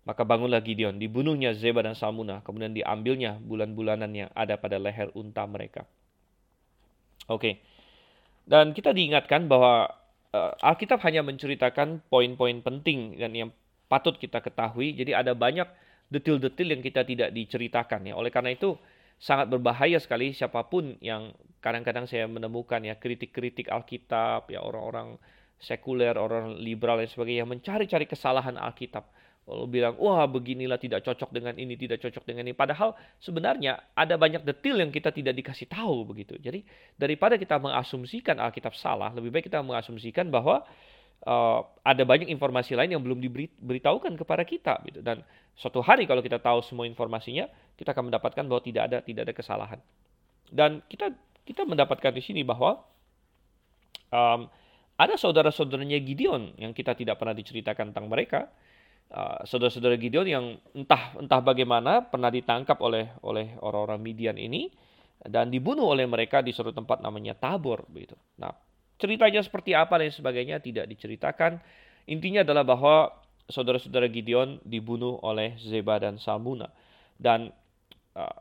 Maka 0.04 0.20
bangunlah 0.20 0.60
Gideon, 0.60 1.00
dibunuhnya 1.00 1.56
Zeba 1.56 1.80
dan 1.80 1.96
Salmuna, 1.96 2.44
kemudian 2.44 2.76
diambilnya 2.76 3.40
bulan-bulanan 3.40 4.12
yang 4.12 4.28
ada 4.36 4.60
pada 4.60 4.76
leher 4.76 5.08
unta 5.16 5.48
mereka. 5.48 5.88
Oke, 7.24 7.40
okay. 7.40 7.54
dan 8.44 8.76
kita 8.76 8.92
diingatkan 8.92 9.48
bahwa 9.48 9.88
uh, 10.36 10.52
Alkitab 10.60 11.00
hanya 11.08 11.24
menceritakan 11.24 12.04
poin-poin 12.12 12.60
penting 12.60 13.16
dan 13.16 13.32
yang 13.32 13.48
patut 13.88 14.20
kita 14.20 14.44
ketahui. 14.44 14.92
Jadi 14.92 15.16
ada 15.16 15.32
banyak 15.32 15.64
detil-detil 16.12 16.68
yang 16.76 16.82
kita 16.84 17.00
tidak 17.08 17.32
diceritakan 17.32 18.12
ya. 18.12 18.14
Oleh 18.18 18.28
karena 18.28 18.52
itu 18.52 18.76
sangat 19.16 19.48
berbahaya 19.48 19.96
sekali 19.96 20.36
siapa 20.36 20.68
pun 20.68 21.00
yang 21.00 21.32
kadang-kadang 21.64 22.04
saya 22.04 22.28
menemukan 22.28 22.84
ya 22.84 23.00
kritik-kritik 23.00 23.72
Alkitab 23.72 24.52
ya 24.52 24.60
orang-orang 24.60 25.16
sekuler, 25.56 26.12
orang 26.20 26.60
liberal 26.60 27.00
dan 27.00 27.08
sebagainya 27.08 27.48
mencari-cari 27.48 28.04
kesalahan 28.04 28.60
Alkitab 28.60 29.08
Lalu 29.44 29.76
bilang, 29.76 29.94
wah 30.00 30.24
beginilah 30.24 30.80
tidak 30.80 31.04
cocok 31.04 31.28
dengan 31.28 31.52
ini, 31.60 31.76
tidak 31.76 32.00
cocok 32.00 32.24
dengan 32.24 32.48
ini. 32.48 32.56
Padahal 32.56 32.96
sebenarnya 33.20 33.92
ada 33.92 34.16
banyak 34.16 34.40
detil 34.40 34.80
yang 34.80 34.88
kita 34.88 35.12
tidak 35.12 35.36
dikasih 35.36 35.68
tahu 35.68 36.08
begitu. 36.08 36.40
Jadi 36.40 36.64
daripada 36.96 37.36
kita 37.36 37.60
mengasumsikan 37.60 38.40
Alkitab 38.40 38.72
salah, 38.72 39.12
lebih 39.12 39.28
baik 39.28 39.52
kita 39.52 39.60
mengasumsikan 39.60 40.32
bahwa 40.32 40.64
uh, 41.28 41.60
ada 41.84 42.02
banyak 42.08 42.32
informasi 42.32 42.72
lain 42.72 42.96
yang 42.96 43.04
belum 43.04 43.20
diberitahukan 43.20 44.16
kepada 44.16 44.48
kita. 44.48 44.80
Gitu. 44.88 45.04
Dan 45.04 45.20
suatu 45.52 45.84
hari 45.84 46.08
kalau 46.08 46.24
kita 46.24 46.40
tahu 46.40 46.64
semua 46.64 46.88
informasinya, 46.88 47.44
kita 47.76 47.92
akan 47.92 48.08
mendapatkan 48.08 48.48
bahwa 48.48 48.64
tidak 48.64 48.82
ada 48.88 48.98
tidak 49.04 49.28
ada 49.28 49.34
kesalahan. 49.36 49.80
Dan 50.48 50.80
kita 50.88 51.12
kita 51.44 51.68
mendapatkan 51.68 52.16
di 52.16 52.24
sini 52.24 52.40
bahwa 52.48 52.80
um, 54.08 54.48
ada 54.96 55.14
saudara-saudaranya 55.20 56.00
Gideon 56.00 56.56
yang 56.56 56.72
kita 56.72 56.96
tidak 56.96 57.20
pernah 57.20 57.36
diceritakan 57.36 57.92
tentang 57.92 58.08
mereka 58.08 58.48
uh, 59.12 59.44
saudara-saudara 59.44 59.98
Gideon 60.00 60.28
yang 60.28 60.44
entah 60.72 61.18
entah 61.18 61.40
bagaimana 61.44 62.06
pernah 62.06 62.32
ditangkap 62.32 62.78
oleh 62.80 63.12
oleh 63.20 63.52
orang-orang 63.60 64.00
Midian 64.00 64.36
ini 64.38 64.70
dan 65.24 65.48
dibunuh 65.48 65.92
oleh 65.92 66.04
mereka 66.04 66.44
di 66.44 66.52
suatu 66.52 66.72
tempat 66.72 67.00
namanya 67.00 67.32
Tabor 67.36 67.88
begitu. 67.88 68.16
Nah, 68.36 68.52
ceritanya 69.00 69.40
seperti 69.40 69.72
apa 69.72 69.96
dan 69.96 70.12
sebagainya 70.12 70.60
tidak 70.60 70.84
diceritakan. 70.88 71.60
Intinya 72.04 72.44
adalah 72.44 72.64
bahwa 72.68 72.96
saudara-saudara 73.48 74.08
Gideon 74.12 74.60
dibunuh 74.64 75.20
oleh 75.24 75.56
Zeba 75.60 76.00
dan 76.00 76.20
Salmuna 76.20 76.68
dan 77.16 77.52
uh, 78.16 78.38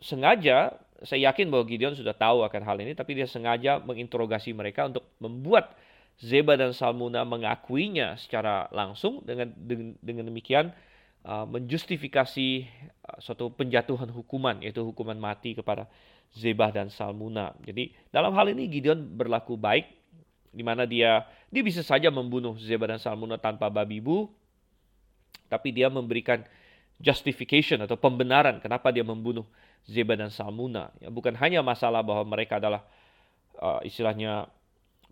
sengaja 0.00 0.76
saya 1.04 1.28
yakin 1.28 1.52
bahwa 1.52 1.64
Gideon 1.68 1.92
sudah 1.92 2.16
tahu 2.16 2.40
akan 2.44 2.62
hal 2.64 2.80
ini 2.80 2.96
tapi 2.96 3.16
dia 3.16 3.28
sengaja 3.28 3.80
menginterogasi 3.84 4.56
mereka 4.56 4.88
untuk 4.88 5.04
membuat 5.20 5.76
Zeba 6.16 6.56
dan 6.56 6.72
Salmuna 6.72 7.28
mengakuinya 7.28 8.16
secara 8.16 8.72
langsung 8.72 9.20
dengan 9.28 9.52
dengan, 9.52 9.92
dengan 10.00 10.24
demikian 10.32 10.72
uh, 11.28 11.44
menjustifikasi 11.44 12.48
uh, 13.04 13.18
suatu 13.20 13.52
penjatuhan 13.52 14.08
hukuman 14.08 14.64
yaitu 14.64 14.80
hukuman 14.80 15.16
mati 15.20 15.52
kepada 15.52 15.84
Zebah 16.32 16.72
dan 16.72 16.88
Salmuna. 16.88 17.52
Jadi 17.60 17.92
dalam 18.08 18.32
hal 18.32 18.48
ini 18.52 18.64
Gideon 18.68 19.04
berlaku 19.12 19.60
baik 19.60 19.92
di 20.56 20.64
mana 20.64 20.88
dia 20.88 21.28
dia 21.52 21.60
bisa 21.60 21.84
saja 21.84 22.08
membunuh 22.08 22.56
Zebah 22.56 22.96
dan 22.96 23.00
Salmuna 23.00 23.36
tanpa 23.36 23.68
babi 23.68 24.00
bu 24.00 24.32
tapi 25.52 25.70
dia 25.70 25.92
memberikan 25.92 26.42
justification 26.96 27.84
atau 27.84 28.00
pembenaran 28.00 28.56
kenapa 28.58 28.88
dia 28.88 29.04
membunuh 29.04 29.44
Zebah 29.86 30.18
dan 30.18 30.32
Salmuna. 30.32 30.90
Ya, 30.98 31.12
bukan 31.12 31.36
hanya 31.38 31.62
masalah 31.62 32.02
bahwa 32.02 32.26
mereka 32.26 32.58
adalah 32.58 32.82
uh, 33.60 33.78
istilahnya 33.86 34.50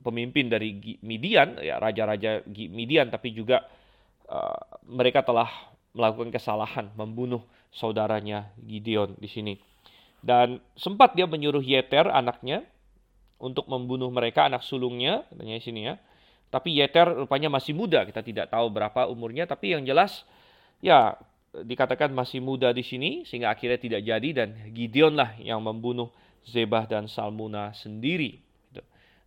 pemimpin 0.03 0.51
dari 0.51 0.99
Midian, 1.05 1.61
ya 1.63 1.79
raja-raja 1.79 2.43
Midian, 2.49 3.13
tapi 3.13 3.31
juga 3.31 3.63
uh, 4.27 4.59
mereka 4.89 5.23
telah 5.23 5.47
melakukan 5.95 6.35
kesalahan 6.35 6.91
membunuh 6.99 7.45
saudaranya 7.71 8.51
Gideon 8.59 9.15
di 9.19 9.29
sini. 9.31 9.55
Dan 10.25 10.59
sempat 10.75 11.15
dia 11.15 11.29
menyuruh 11.29 11.63
Yeter 11.63 12.09
anaknya 12.09 12.65
untuk 13.39 13.69
membunuh 13.69 14.09
mereka 14.09 14.49
anak 14.49 14.65
sulungnya, 14.65 15.23
katanya 15.29 15.55
di 15.61 15.65
sini 15.65 15.81
ya. 15.85 15.95
Tapi 16.49 16.81
Yeter 16.81 17.27
rupanya 17.27 17.51
masih 17.51 17.75
muda, 17.75 18.07
kita 18.07 18.23
tidak 18.23 18.47
tahu 18.49 18.71
berapa 18.71 19.11
umurnya, 19.11 19.45
tapi 19.45 19.75
yang 19.75 19.83
jelas 19.85 20.25
ya 20.81 21.19
dikatakan 21.55 22.11
masih 22.11 22.43
muda 22.43 22.75
di 22.75 22.83
sini 22.83 23.23
sehingga 23.23 23.55
akhirnya 23.55 23.79
tidak 23.79 24.01
jadi 24.03 24.29
dan 24.35 24.49
Gideon 24.75 25.15
lah 25.15 25.39
yang 25.39 25.63
membunuh 25.63 26.11
Zebah 26.45 26.91
dan 26.91 27.07
Salmuna 27.07 27.71
sendiri. 27.77 28.43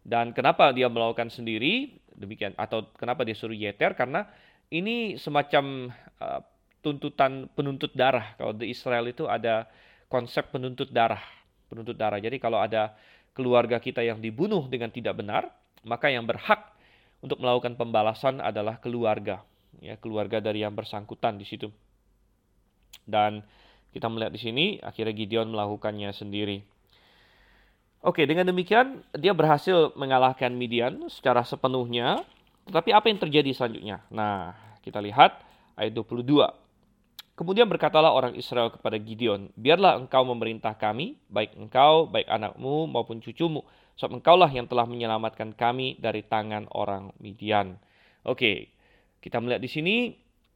Dan 0.08 0.32
kenapa 0.32 0.72
dia 0.72 0.88
melakukan 0.88 1.28
sendiri 1.28 2.00
demikian 2.16 2.56
atau 2.56 2.88
kenapa 2.96 3.28
dia 3.28 3.36
suruh 3.36 3.54
Yeter 3.54 3.92
karena 3.92 4.24
ini 4.72 5.20
semacam 5.20 5.92
uh, 6.24 6.40
tuntutan 6.80 7.52
penuntut 7.52 7.92
darah. 7.92 8.32
Kalau 8.40 8.56
di 8.56 8.72
Israel 8.72 9.12
itu 9.12 9.28
ada 9.28 9.68
konsep 10.08 10.48
penuntut 10.56 10.96
darah, 10.96 11.20
penuntut 11.68 12.00
darah. 12.00 12.24
Jadi 12.24 12.40
kalau 12.40 12.64
ada 12.64 12.96
keluarga 13.36 13.84
kita 13.84 14.00
yang 14.00 14.24
dibunuh 14.24 14.72
dengan 14.72 14.88
tidak 14.88 15.20
benar, 15.20 15.52
maka 15.84 16.08
yang 16.08 16.24
berhak 16.24 16.72
untuk 17.20 17.44
melakukan 17.44 17.76
pembalasan 17.76 18.40
adalah 18.40 18.80
keluarga, 18.80 19.44
ya 19.84 20.00
keluarga 20.00 20.40
dari 20.40 20.64
yang 20.64 20.72
bersangkutan 20.72 21.36
di 21.36 21.44
situ. 21.44 21.68
Dan 23.04 23.44
kita 23.92 24.08
melihat 24.08 24.32
di 24.32 24.42
sini 24.42 24.66
akhirnya 24.80 25.16
Gideon 25.16 25.52
melakukannya 25.52 26.12
sendiri. 26.16 26.77
Oke, 28.06 28.30
dengan 28.30 28.46
demikian 28.46 29.02
dia 29.18 29.34
berhasil 29.34 29.90
mengalahkan 29.98 30.54
Midian 30.54 31.10
secara 31.10 31.42
sepenuhnya. 31.42 32.22
Tetapi 32.70 32.94
apa 32.94 33.10
yang 33.10 33.18
terjadi 33.18 33.50
selanjutnya? 33.58 34.06
Nah, 34.14 34.54
kita 34.86 35.02
lihat 35.02 35.42
ayat 35.74 35.94
22. 35.98 36.46
Kemudian 37.38 37.70
berkatalah 37.70 38.10
orang 38.14 38.34
Israel 38.34 38.74
kepada 38.74 38.98
Gideon, 38.98 39.54
Biarlah 39.54 40.02
engkau 40.02 40.26
memerintah 40.26 40.74
kami, 40.74 41.22
baik 41.30 41.54
engkau, 41.54 42.10
baik 42.10 42.26
anakmu 42.26 42.90
maupun 42.90 43.22
cucumu, 43.22 43.62
sebab 43.94 44.18
engkaulah 44.18 44.50
yang 44.50 44.66
telah 44.66 44.90
menyelamatkan 44.90 45.54
kami 45.54 46.02
dari 46.02 46.26
tangan 46.26 46.66
orang 46.74 47.14
Midian. 47.22 47.78
Oke, 48.26 48.74
kita 49.22 49.38
melihat 49.38 49.62
di 49.62 49.70
sini, 49.70 49.96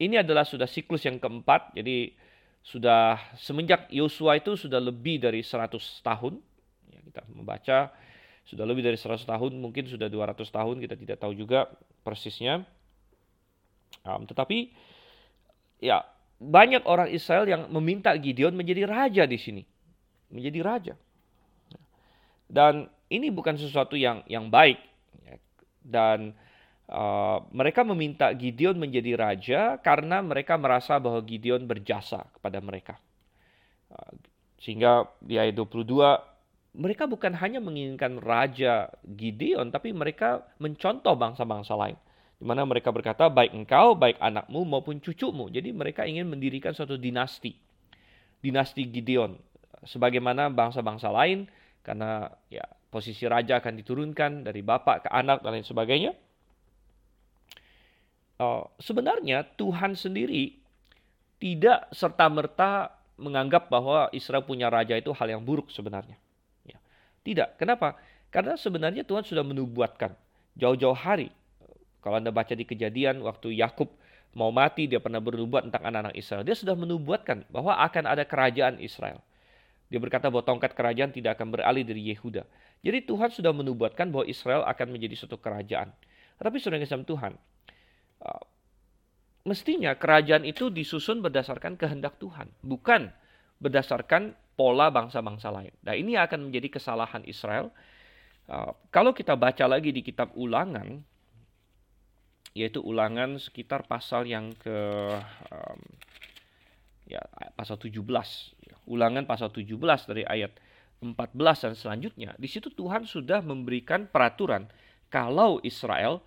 ini 0.01 0.15
adalah 0.17 0.41
sudah 0.41 0.65
siklus 0.65 1.05
yang 1.05 1.21
keempat, 1.21 1.77
jadi 1.77 2.17
sudah 2.65 3.17
semenjak 3.37 3.85
Yosua 3.93 4.41
itu 4.41 4.57
sudah 4.57 4.81
lebih 4.81 5.21
dari 5.21 5.45
100 5.45 5.77
tahun 6.01 6.41
kita 7.11 7.27
membaca 7.35 7.91
sudah 8.47 8.65
lebih 8.65 8.81
dari 8.81 8.97
100 8.97 9.21
tahun, 9.27 9.51
mungkin 9.59 9.85
sudah 9.85 10.09
200 10.09 10.47
tahun, 10.49 10.75
kita 10.81 10.95
tidak 10.97 11.17
tahu 11.21 11.35
juga 11.37 11.69
persisnya. 12.01 12.65
Um, 14.01 14.25
tetapi 14.25 14.73
ya 15.77 16.01
banyak 16.41 16.81
orang 16.89 17.13
Israel 17.13 17.45
yang 17.45 17.69
meminta 17.69 18.15
Gideon 18.17 18.57
menjadi 18.57 18.89
raja 18.89 19.23
di 19.29 19.37
sini, 19.37 19.63
menjadi 20.33 20.59
raja. 20.65 20.93
Dan 22.49 22.89
ini 23.13 23.29
bukan 23.29 23.55
sesuatu 23.59 23.93
yang 23.93 24.25
yang 24.25 24.49
baik. 24.49 24.81
Dan 25.81 26.33
uh, 26.89 27.45
mereka 27.53 27.85
meminta 27.85 28.33
Gideon 28.33 28.77
menjadi 28.77 29.15
raja 29.15 29.61
karena 29.79 30.19
mereka 30.25 30.57
merasa 30.57 30.97
bahwa 30.97 31.21
Gideon 31.21 31.69
berjasa 31.69 32.25
kepada 32.33 32.57
mereka. 32.57 32.97
Uh, 33.93 34.17
sehingga 34.61 35.09
di 35.21 35.37
ayat 35.37 35.57
22 35.57 36.30
mereka 36.71 37.03
bukan 37.03 37.35
hanya 37.35 37.59
menginginkan 37.59 38.15
raja 38.23 38.87
Gideon, 39.03 39.75
tapi 39.75 39.91
mereka 39.91 40.47
mencontoh 40.55 41.19
bangsa-bangsa 41.19 41.75
lain. 41.75 41.99
Di 42.39 42.47
mana 42.47 42.63
mereka 42.63 42.95
berkata, 42.95 43.27
baik 43.27 43.51
engkau, 43.51 43.93
baik 43.93 44.17
anakmu 44.17 44.63
maupun 44.63 45.03
cucumu. 45.03 45.51
Jadi 45.51 45.75
mereka 45.75 46.07
ingin 46.07 46.31
mendirikan 46.31 46.71
suatu 46.71 46.95
dinasti. 46.95 47.53
Dinasti 48.39 48.87
Gideon. 48.87 49.35
Sebagaimana 49.83 50.47
bangsa-bangsa 50.47 51.11
lain, 51.11 51.45
karena 51.83 52.31
ya 52.47 52.63
posisi 52.87 53.27
raja 53.27 53.59
akan 53.59 53.73
diturunkan 53.83 54.47
dari 54.47 54.63
bapak 54.63 55.05
ke 55.05 55.09
anak 55.11 55.43
dan 55.43 55.59
lain 55.59 55.67
sebagainya. 55.67 56.11
Uh, 58.41 58.65
sebenarnya 58.81 59.45
Tuhan 59.53 59.93
sendiri 59.93 60.57
tidak 61.37 61.93
serta-merta 61.93 62.95
menganggap 63.21 63.69
bahwa 63.69 64.09
Israel 64.17 64.41
punya 64.41 64.71
raja 64.71 64.97
itu 64.97 65.13
hal 65.13 65.29
yang 65.29 65.45
buruk 65.45 65.69
sebenarnya. 65.69 66.17
Tidak. 67.21 67.57
Kenapa? 67.61 67.97
Karena 68.33 68.57
sebenarnya 68.57 69.05
Tuhan 69.05 69.21
sudah 69.21 69.43
menubuatkan 69.45 70.15
jauh-jauh 70.57 70.97
hari. 70.97 71.29
Kalau 72.01 72.17
Anda 72.17 72.33
baca 72.33 72.55
di 72.57 72.65
kejadian 72.65 73.21
waktu 73.21 73.53
Yakub 73.61 73.91
mau 74.33 74.49
mati, 74.49 74.89
dia 74.89 74.97
pernah 74.97 75.21
bernubuat 75.21 75.69
tentang 75.69 75.83
anak-anak 75.85 76.15
Israel. 76.17 76.41
Dia 76.41 76.57
sudah 76.57 76.73
menubuatkan 76.73 77.45
bahwa 77.51 77.77
akan 77.77 78.03
ada 78.09 78.23
kerajaan 78.25 78.81
Israel. 78.81 79.21
Dia 79.91 79.99
berkata 79.99 80.31
bahwa 80.31 80.47
tongkat 80.47 80.71
kerajaan 80.71 81.11
tidak 81.11 81.35
akan 81.37 81.51
beralih 81.51 81.83
dari 81.83 82.15
Yehuda. 82.15 82.47
Jadi 82.81 83.05
Tuhan 83.05 83.29
sudah 83.29 83.51
menubuatkan 83.51 84.09
bahwa 84.09 84.25
Israel 84.25 84.63
akan 84.65 84.87
menjadi 84.95 85.19
suatu 85.19 85.37
kerajaan. 85.37 85.91
Tapi 86.41 86.57
saudara 86.57 86.81
sama 86.89 87.05
Tuhan, 87.05 87.37
uh, 88.25 88.43
mestinya 89.45 89.93
kerajaan 89.93 90.41
itu 90.47 90.73
disusun 90.73 91.21
berdasarkan 91.21 91.77
kehendak 91.77 92.17
Tuhan, 92.17 92.49
bukan 92.65 93.13
berdasarkan 93.61 94.33
pola 94.61 94.93
bangsa-bangsa 94.93 95.49
lain. 95.49 95.73
Nah 95.81 95.97
ini 95.97 96.13
akan 96.13 96.53
menjadi 96.53 96.77
kesalahan 96.77 97.25
Israel. 97.25 97.73
Uh, 98.45 98.77
kalau 98.93 99.09
kita 99.09 99.33
baca 99.33 99.65
lagi 99.65 99.89
di 99.89 100.05
kitab 100.05 100.37
ulangan, 100.37 101.01
yaitu 102.53 102.77
ulangan 102.77 103.41
sekitar 103.41 103.89
pasal 103.89 104.29
yang 104.29 104.53
ke 104.53 104.77
um, 105.49 105.81
ya 107.09 107.23
pasal 107.57 107.79
17 107.81 108.05
ulangan 108.87 109.23
pasal 109.23 109.51
17 109.51 109.75
dari 110.07 110.23
ayat 110.27 110.51
14 110.99 111.31
dan 111.39 111.73
selanjutnya 111.75 112.29
di 112.35 112.47
situ 112.51 112.71
Tuhan 112.71 113.07
sudah 113.07 113.39
memberikan 113.43 114.07
peraturan 114.07 114.67
kalau 115.07 115.63
Israel 115.63 116.23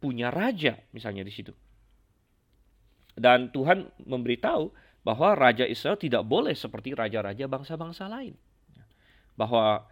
punya 0.00 0.32
raja 0.32 0.80
misalnya 0.96 1.24
di 1.24 1.32
situ 1.32 1.52
dan 3.20 3.52
Tuhan 3.52 3.92
memberitahu 4.00 4.72
bahwa 5.00 5.32
raja 5.32 5.64
Israel 5.64 5.96
tidak 5.96 6.24
boleh 6.28 6.52
seperti 6.52 6.92
raja-raja 6.92 7.48
bangsa-bangsa 7.48 8.06
lain. 8.08 8.36
Bahwa 9.34 9.88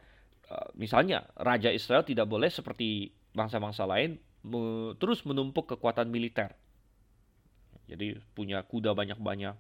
eh, 0.49 0.69
misalnya 0.77 1.25
raja 1.39 1.73
Israel 1.73 2.05
tidak 2.05 2.29
boleh 2.29 2.53
seperti 2.53 3.13
bangsa-bangsa 3.33 3.85
lain 3.89 4.21
terus 4.99 5.25
menumpuk 5.27 5.77
kekuatan 5.77 6.09
militer. 6.09 6.55
Jadi 7.89 8.21
punya 8.37 8.61
kuda 8.63 8.93
banyak-banyak. 8.93 9.57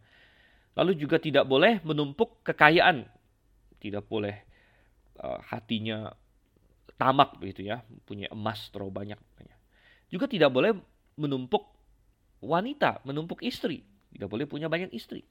Lalu 0.77 0.93
juga 0.95 1.19
tidak 1.19 1.49
boleh 1.49 1.81
menumpuk 1.83 2.45
kekayaan. 2.45 3.09
Tidak 3.81 4.05
boleh 4.07 4.37
uh, 5.19 5.41
hatinya 5.49 6.13
tamak 6.99 7.39
begitu 7.39 7.67
ya, 7.67 7.83
punya 8.07 8.31
emas 8.31 8.69
terlalu 8.71 8.93
banyak. 8.95 9.21
Juga 10.11 10.27
tidak 10.31 10.51
boleh 10.51 10.77
menumpuk 11.19 11.67
wanita, 12.43 13.03
menumpuk 13.03 13.43
istri. 13.43 13.83
Tidak 14.09 14.29
boleh 14.29 14.49
punya 14.49 14.67
banyak 14.67 14.91
istri. 14.95 15.25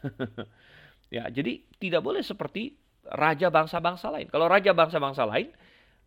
ya, 1.16 1.26
jadi 1.28 1.60
tidak 1.76 2.02
boleh 2.04 2.22
seperti 2.22 2.76
raja 3.04 3.50
bangsa-bangsa 3.50 4.12
lain. 4.12 4.28
Kalau 4.30 4.46
raja 4.46 4.70
bangsa-bangsa 4.70 5.26
lain, 5.26 5.50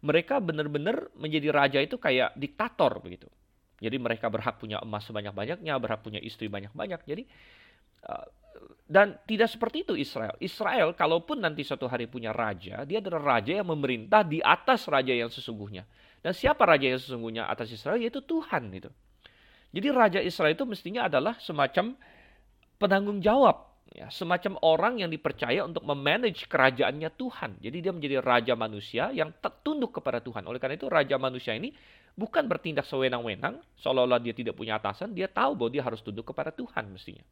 mereka 0.03 0.39
benar-benar 0.43 1.11
menjadi 1.15 1.49
raja 1.51 1.79
itu 1.79 1.95
kayak 1.95 2.35
diktator 2.35 2.99
begitu. 2.99 3.27
Jadi 3.83 3.99
mereka 3.99 4.31
berhak 4.31 4.59
punya 4.59 4.79
emas 4.79 5.03
sebanyak-banyaknya, 5.07 5.75
berhak 5.79 6.03
punya 6.03 6.19
istri 6.23 6.47
banyak-banyak. 6.47 7.03
Jadi 7.03 7.23
uh, 8.07 8.27
dan 8.87 9.17
tidak 9.25 9.49
seperti 9.49 9.83
itu 9.83 9.93
Israel. 9.97 10.35
Israel 10.39 10.93
kalaupun 10.93 11.41
nanti 11.41 11.65
suatu 11.65 11.89
hari 11.89 12.07
punya 12.07 12.31
raja, 12.31 12.85
dia 12.87 13.03
adalah 13.03 13.39
raja 13.39 13.59
yang 13.59 13.67
memerintah 13.67 14.23
di 14.23 14.39
atas 14.39 14.87
raja 14.87 15.11
yang 15.11 15.27
sesungguhnya. 15.27 15.83
Dan 16.23 16.31
siapa 16.31 16.63
raja 16.63 16.87
yang 16.87 17.01
sesungguhnya 17.01 17.49
atas 17.49 17.71
Israel? 17.73 17.99
Yaitu 17.99 18.23
Tuhan 18.23 18.71
itu. 18.71 18.91
Jadi 19.73 19.87
raja 19.89 20.19
Israel 20.21 20.53
itu 20.53 20.69
mestinya 20.69 21.09
adalah 21.09 21.35
semacam 21.41 21.97
penanggung 22.77 23.19
jawab 23.25 23.73
ya, 23.93 24.09
semacam 24.09 24.57
orang 24.61 25.01
yang 25.01 25.09
dipercaya 25.09 25.65
untuk 25.65 25.85
memanage 25.85 26.49
kerajaannya 26.49 27.09
Tuhan. 27.13 27.51
Jadi 27.61 27.77
dia 27.81 27.93
menjadi 27.93 28.17
raja 28.21 28.53
manusia 28.57 29.09
yang 29.13 29.33
tunduk 29.65 29.97
kepada 29.97 30.21
Tuhan. 30.21 30.45
Oleh 30.49 30.61
karena 30.61 30.77
itu 30.77 30.89
raja 30.89 31.15
manusia 31.21 31.53
ini 31.57 31.71
bukan 32.13 32.45
bertindak 32.45 32.85
sewenang-wenang, 32.85 33.61
seolah-olah 33.81 34.21
dia 34.21 34.33
tidak 34.37 34.53
punya 34.53 34.77
atasan, 34.77 35.13
dia 35.17 35.29
tahu 35.29 35.57
bahwa 35.57 35.71
dia 35.73 35.83
harus 35.85 36.01
tunduk 36.05 36.29
kepada 36.29 36.53
Tuhan 36.53 36.89
mestinya. 36.93 37.25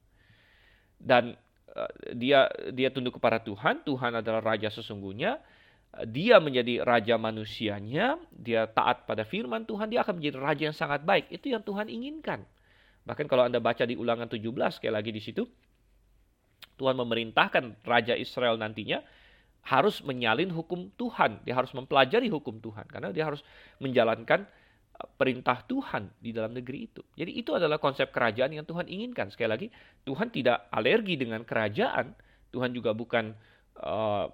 Dan 0.98 1.34
uh, 1.74 1.92
dia 2.14 2.50
dia 2.74 2.90
tunduk 2.94 3.18
kepada 3.18 3.42
Tuhan, 3.42 3.86
Tuhan 3.86 4.22
adalah 4.22 4.42
raja 4.42 4.70
sesungguhnya. 4.70 5.42
Dia 6.08 6.40
menjadi 6.40 6.88
raja 6.88 7.20
manusianya, 7.20 8.16
dia 8.32 8.64
taat 8.72 9.04
pada 9.04 9.28
firman 9.28 9.68
Tuhan, 9.68 9.92
dia 9.92 10.08
akan 10.08 10.24
menjadi 10.24 10.38
raja 10.40 10.64
yang 10.72 10.78
sangat 10.78 11.04
baik. 11.04 11.28
Itu 11.28 11.52
yang 11.52 11.68
Tuhan 11.68 11.92
inginkan. 11.92 12.48
Bahkan 13.04 13.28
kalau 13.28 13.44
Anda 13.44 13.60
baca 13.60 13.84
di 13.84 14.00
ulangan 14.00 14.32
17, 14.32 14.80
sekali 14.80 14.94
lagi 14.94 15.12
di 15.12 15.20
situ, 15.20 15.44
Tuhan 16.80 16.96
memerintahkan 16.98 17.86
Raja 17.86 18.18
Israel 18.18 18.58
nantinya 18.58 19.02
harus 19.62 20.02
menyalin 20.02 20.50
hukum 20.50 20.90
Tuhan. 20.98 21.46
Dia 21.46 21.54
harus 21.54 21.70
mempelajari 21.78 22.30
hukum 22.34 22.58
Tuhan. 22.58 22.90
Karena 22.90 23.14
dia 23.14 23.30
harus 23.30 23.46
menjalankan 23.78 24.46
uh, 24.98 25.08
perintah 25.18 25.62
Tuhan 25.66 26.10
di 26.18 26.34
dalam 26.34 26.58
negeri 26.58 26.90
itu. 26.90 27.06
Jadi 27.14 27.38
itu 27.38 27.54
adalah 27.54 27.78
konsep 27.78 28.10
kerajaan 28.10 28.58
yang 28.58 28.66
Tuhan 28.66 28.90
inginkan. 28.90 29.30
Sekali 29.30 29.50
lagi, 29.50 29.68
Tuhan 30.02 30.34
tidak 30.34 30.72
alergi 30.74 31.18
dengan 31.18 31.46
kerajaan. 31.46 32.18
Tuhan 32.50 32.74
juga 32.74 32.98
bukan 32.98 33.38
uh, 33.86 34.26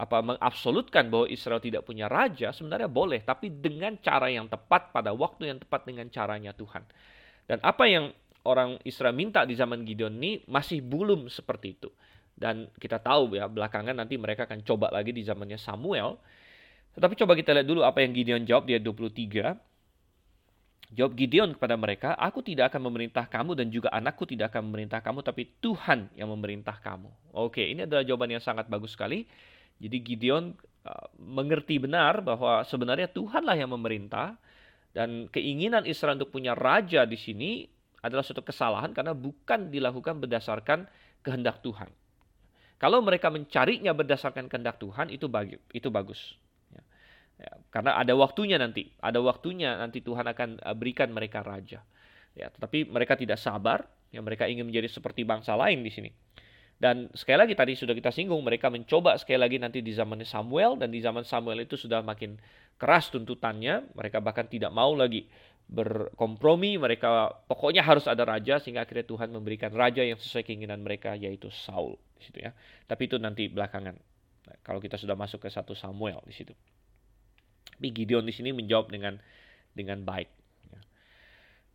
apa 0.00 0.24
mengabsolutkan 0.24 1.12
bahwa 1.12 1.28
Israel 1.28 1.60
tidak 1.60 1.84
punya 1.84 2.08
raja. 2.08 2.56
Sebenarnya 2.56 2.88
boleh, 2.88 3.20
tapi 3.20 3.52
dengan 3.52 4.00
cara 4.00 4.32
yang 4.32 4.48
tepat 4.48 4.88
pada 4.96 5.12
waktu 5.12 5.52
yang 5.52 5.60
tepat 5.60 5.84
dengan 5.84 6.08
caranya 6.08 6.56
Tuhan. 6.56 6.80
Dan 7.44 7.60
apa 7.60 7.84
yang 7.84 8.08
orang 8.48 8.80
Israel 8.88 9.12
minta 9.12 9.44
di 9.44 9.52
zaman 9.52 9.84
Gideon 9.84 10.16
ini 10.16 10.40
masih 10.48 10.80
belum 10.80 11.28
seperti 11.28 11.76
itu. 11.76 11.92
Dan 12.32 12.72
kita 12.80 12.96
tahu 12.96 13.36
ya 13.36 13.44
belakangan 13.52 13.92
nanti 13.92 14.16
mereka 14.16 14.48
akan 14.48 14.64
coba 14.64 14.88
lagi 14.88 15.12
di 15.12 15.20
zamannya 15.20 15.60
Samuel. 15.60 16.16
Tetapi 16.96 17.14
coba 17.20 17.36
kita 17.36 17.52
lihat 17.52 17.68
dulu 17.68 17.84
apa 17.84 18.00
yang 18.00 18.16
Gideon 18.16 18.48
jawab 18.48 18.64
di 18.64 18.80
ayat 18.80 18.84
23. 18.88 19.70
Jawab 20.90 21.14
Gideon 21.14 21.54
kepada 21.54 21.78
mereka, 21.78 22.18
Aku 22.18 22.42
tidak 22.42 22.74
akan 22.74 22.90
memerintah 22.90 23.30
kamu 23.30 23.54
dan 23.54 23.70
juga 23.70 23.94
anakku 23.94 24.26
tidak 24.26 24.50
akan 24.50 24.72
memerintah 24.72 24.98
kamu, 24.98 25.22
tapi 25.22 25.46
Tuhan 25.62 26.10
yang 26.18 26.34
memerintah 26.34 26.82
kamu. 26.82 27.06
Oke, 27.30 27.62
ini 27.62 27.86
adalah 27.86 28.02
jawaban 28.02 28.34
yang 28.34 28.42
sangat 28.42 28.66
bagus 28.66 28.98
sekali. 28.98 29.22
Jadi 29.80 29.96
Gideon 30.04 30.52
uh, 30.84 31.08
mengerti 31.16 31.80
benar 31.80 32.20
bahwa 32.20 32.60
sebenarnya 32.68 33.08
Tuhanlah 33.08 33.56
yang 33.56 33.72
memerintah 33.72 34.36
dan 34.92 35.26
keinginan 35.32 35.88
Israel 35.88 36.20
untuk 36.20 36.36
punya 36.36 36.52
raja 36.52 37.08
di 37.08 37.16
sini 37.16 37.64
adalah 38.04 38.24
suatu 38.24 38.44
kesalahan 38.44 38.92
karena 38.92 39.16
bukan 39.16 39.72
dilakukan 39.72 40.20
berdasarkan 40.20 40.88
kehendak 41.24 41.60
Tuhan. 41.64 41.88
Kalau 42.80 43.04
mereka 43.04 43.28
mencarinya 43.28 43.92
berdasarkan 43.92 44.48
kehendak 44.48 44.80
Tuhan 44.80 45.12
itu 45.12 45.28
bagi 45.28 45.60
itu 45.76 45.92
bagus. 45.92 46.36
Ya. 46.72 46.82
Ya, 47.40 47.52
karena 47.68 48.00
ada 48.00 48.16
waktunya 48.16 48.56
nanti, 48.56 48.88
ada 49.04 49.20
waktunya 49.20 49.76
nanti 49.76 50.00
Tuhan 50.00 50.24
akan 50.24 50.48
eh, 50.64 50.76
berikan 50.76 51.12
mereka 51.12 51.44
raja. 51.44 51.84
Ya, 52.32 52.48
tetapi 52.48 52.88
mereka 52.88 53.20
tidak 53.20 53.36
sabar, 53.36 53.84
ya 54.08 54.24
mereka 54.24 54.48
ingin 54.48 54.64
menjadi 54.64 54.88
seperti 54.88 55.28
bangsa 55.28 55.52
lain 55.60 55.84
di 55.84 55.92
sini. 55.92 56.10
Dan 56.80 57.12
sekali 57.12 57.36
lagi 57.36 57.52
tadi 57.52 57.76
sudah 57.76 57.92
kita 57.92 58.08
singgung, 58.08 58.40
mereka 58.40 58.72
mencoba 58.72 59.20
sekali 59.20 59.36
lagi 59.36 59.60
nanti 59.60 59.84
di 59.84 59.92
zamannya 59.92 60.24
Samuel 60.24 60.80
dan 60.80 60.88
di 60.88 61.04
zaman 61.04 61.28
Samuel 61.28 61.68
itu 61.68 61.76
sudah 61.76 62.00
makin 62.00 62.40
keras 62.80 63.12
tuntutannya, 63.12 63.92
mereka 63.92 64.24
bahkan 64.24 64.48
tidak 64.48 64.72
mau 64.72 64.96
lagi 64.96 65.28
berkompromi, 65.68 66.80
mereka 66.80 67.36
pokoknya 67.44 67.84
harus 67.84 68.08
ada 68.08 68.24
raja 68.24 68.56
sehingga 68.58 68.88
akhirnya 68.88 69.04
Tuhan 69.04 69.28
memberikan 69.28 69.70
raja 69.76 70.00
yang 70.00 70.16
sesuai 70.16 70.42
keinginan 70.42 70.80
mereka 70.80 71.12
yaitu 71.14 71.52
Saul 71.52 72.00
di 72.16 72.24
situ 72.24 72.40
ya. 72.40 72.56
Tapi 72.88 73.02
itu 73.06 73.20
nanti 73.20 73.52
belakangan. 73.52 73.94
Nah, 74.48 74.56
kalau 74.64 74.80
kita 74.80 74.96
sudah 74.96 75.14
masuk 75.14 75.44
ke 75.44 75.52
satu 75.52 75.76
Samuel 75.76 76.24
di 76.24 76.32
situ. 76.32 76.56
Tapi 77.76 77.92
Gideon 77.92 78.24
di 78.24 78.32
sini 78.32 78.56
menjawab 78.56 78.88
dengan 78.88 79.20
dengan 79.76 80.00
baik. 80.00 80.32
Ya. 80.72 80.80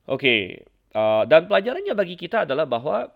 Oke, 0.09 0.65
uh, 0.97 1.23
dan 1.29 1.45
pelajarannya 1.45 1.93
bagi 1.93 2.17
kita 2.17 2.49
adalah 2.49 2.65
bahwa 2.65 3.13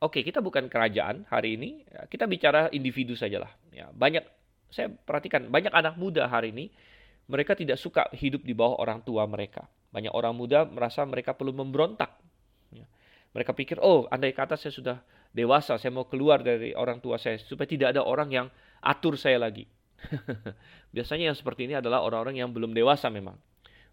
oke 0.00 0.20
kita 0.20 0.44
bukan 0.44 0.68
kerajaan 0.68 1.24
hari 1.28 1.56
ini, 1.56 1.84
kita 2.12 2.28
bicara 2.28 2.68
individu 2.72 3.16
sajalah. 3.16 3.50
Ya, 3.72 3.88
banyak 3.92 4.24
saya 4.70 4.90
perhatikan 4.90 5.48
banyak 5.48 5.70
anak 5.72 5.94
muda 5.96 6.26
hari 6.26 6.50
ini 6.52 6.66
mereka 7.26 7.58
tidak 7.58 7.78
suka 7.78 8.06
hidup 8.14 8.46
di 8.46 8.54
bawah 8.54 8.78
orang 8.78 9.02
tua 9.02 9.26
mereka. 9.26 9.66
Banyak 9.90 10.14
orang 10.14 10.34
muda 10.34 10.62
merasa 10.66 11.02
mereka 11.02 11.34
perlu 11.34 11.50
memberontak. 11.50 12.14
Ya. 12.70 12.86
Mereka 13.34 13.50
pikir, 13.54 13.82
oh 13.82 14.06
andai 14.14 14.30
kata 14.30 14.54
saya 14.54 14.70
sudah 14.70 14.96
dewasa, 15.34 15.76
saya 15.76 15.90
mau 15.90 16.06
keluar 16.06 16.40
dari 16.40 16.72
orang 16.72 17.02
tua 17.02 17.18
saya, 17.18 17.36
supaya 17.42 17.66
tidak 17.66 17.98
ada 17.98 18.06
orang 18.06 18.30
yang 18.30 18.46
atur 18.78 19.18
saya 19.18 19.42
lagi. 19.42 19.66
Biasanya 20.94 21.34
yang 21.34 21.36
seperti 21.38 21.66
ini 21.66 21.74
adalah 21.74 22.06
orang-orang 22.06 22.38
yang 22.38 22.54
belum 22.54 22.70
dewasa 22.70 23.10
memang. 23.10 23.34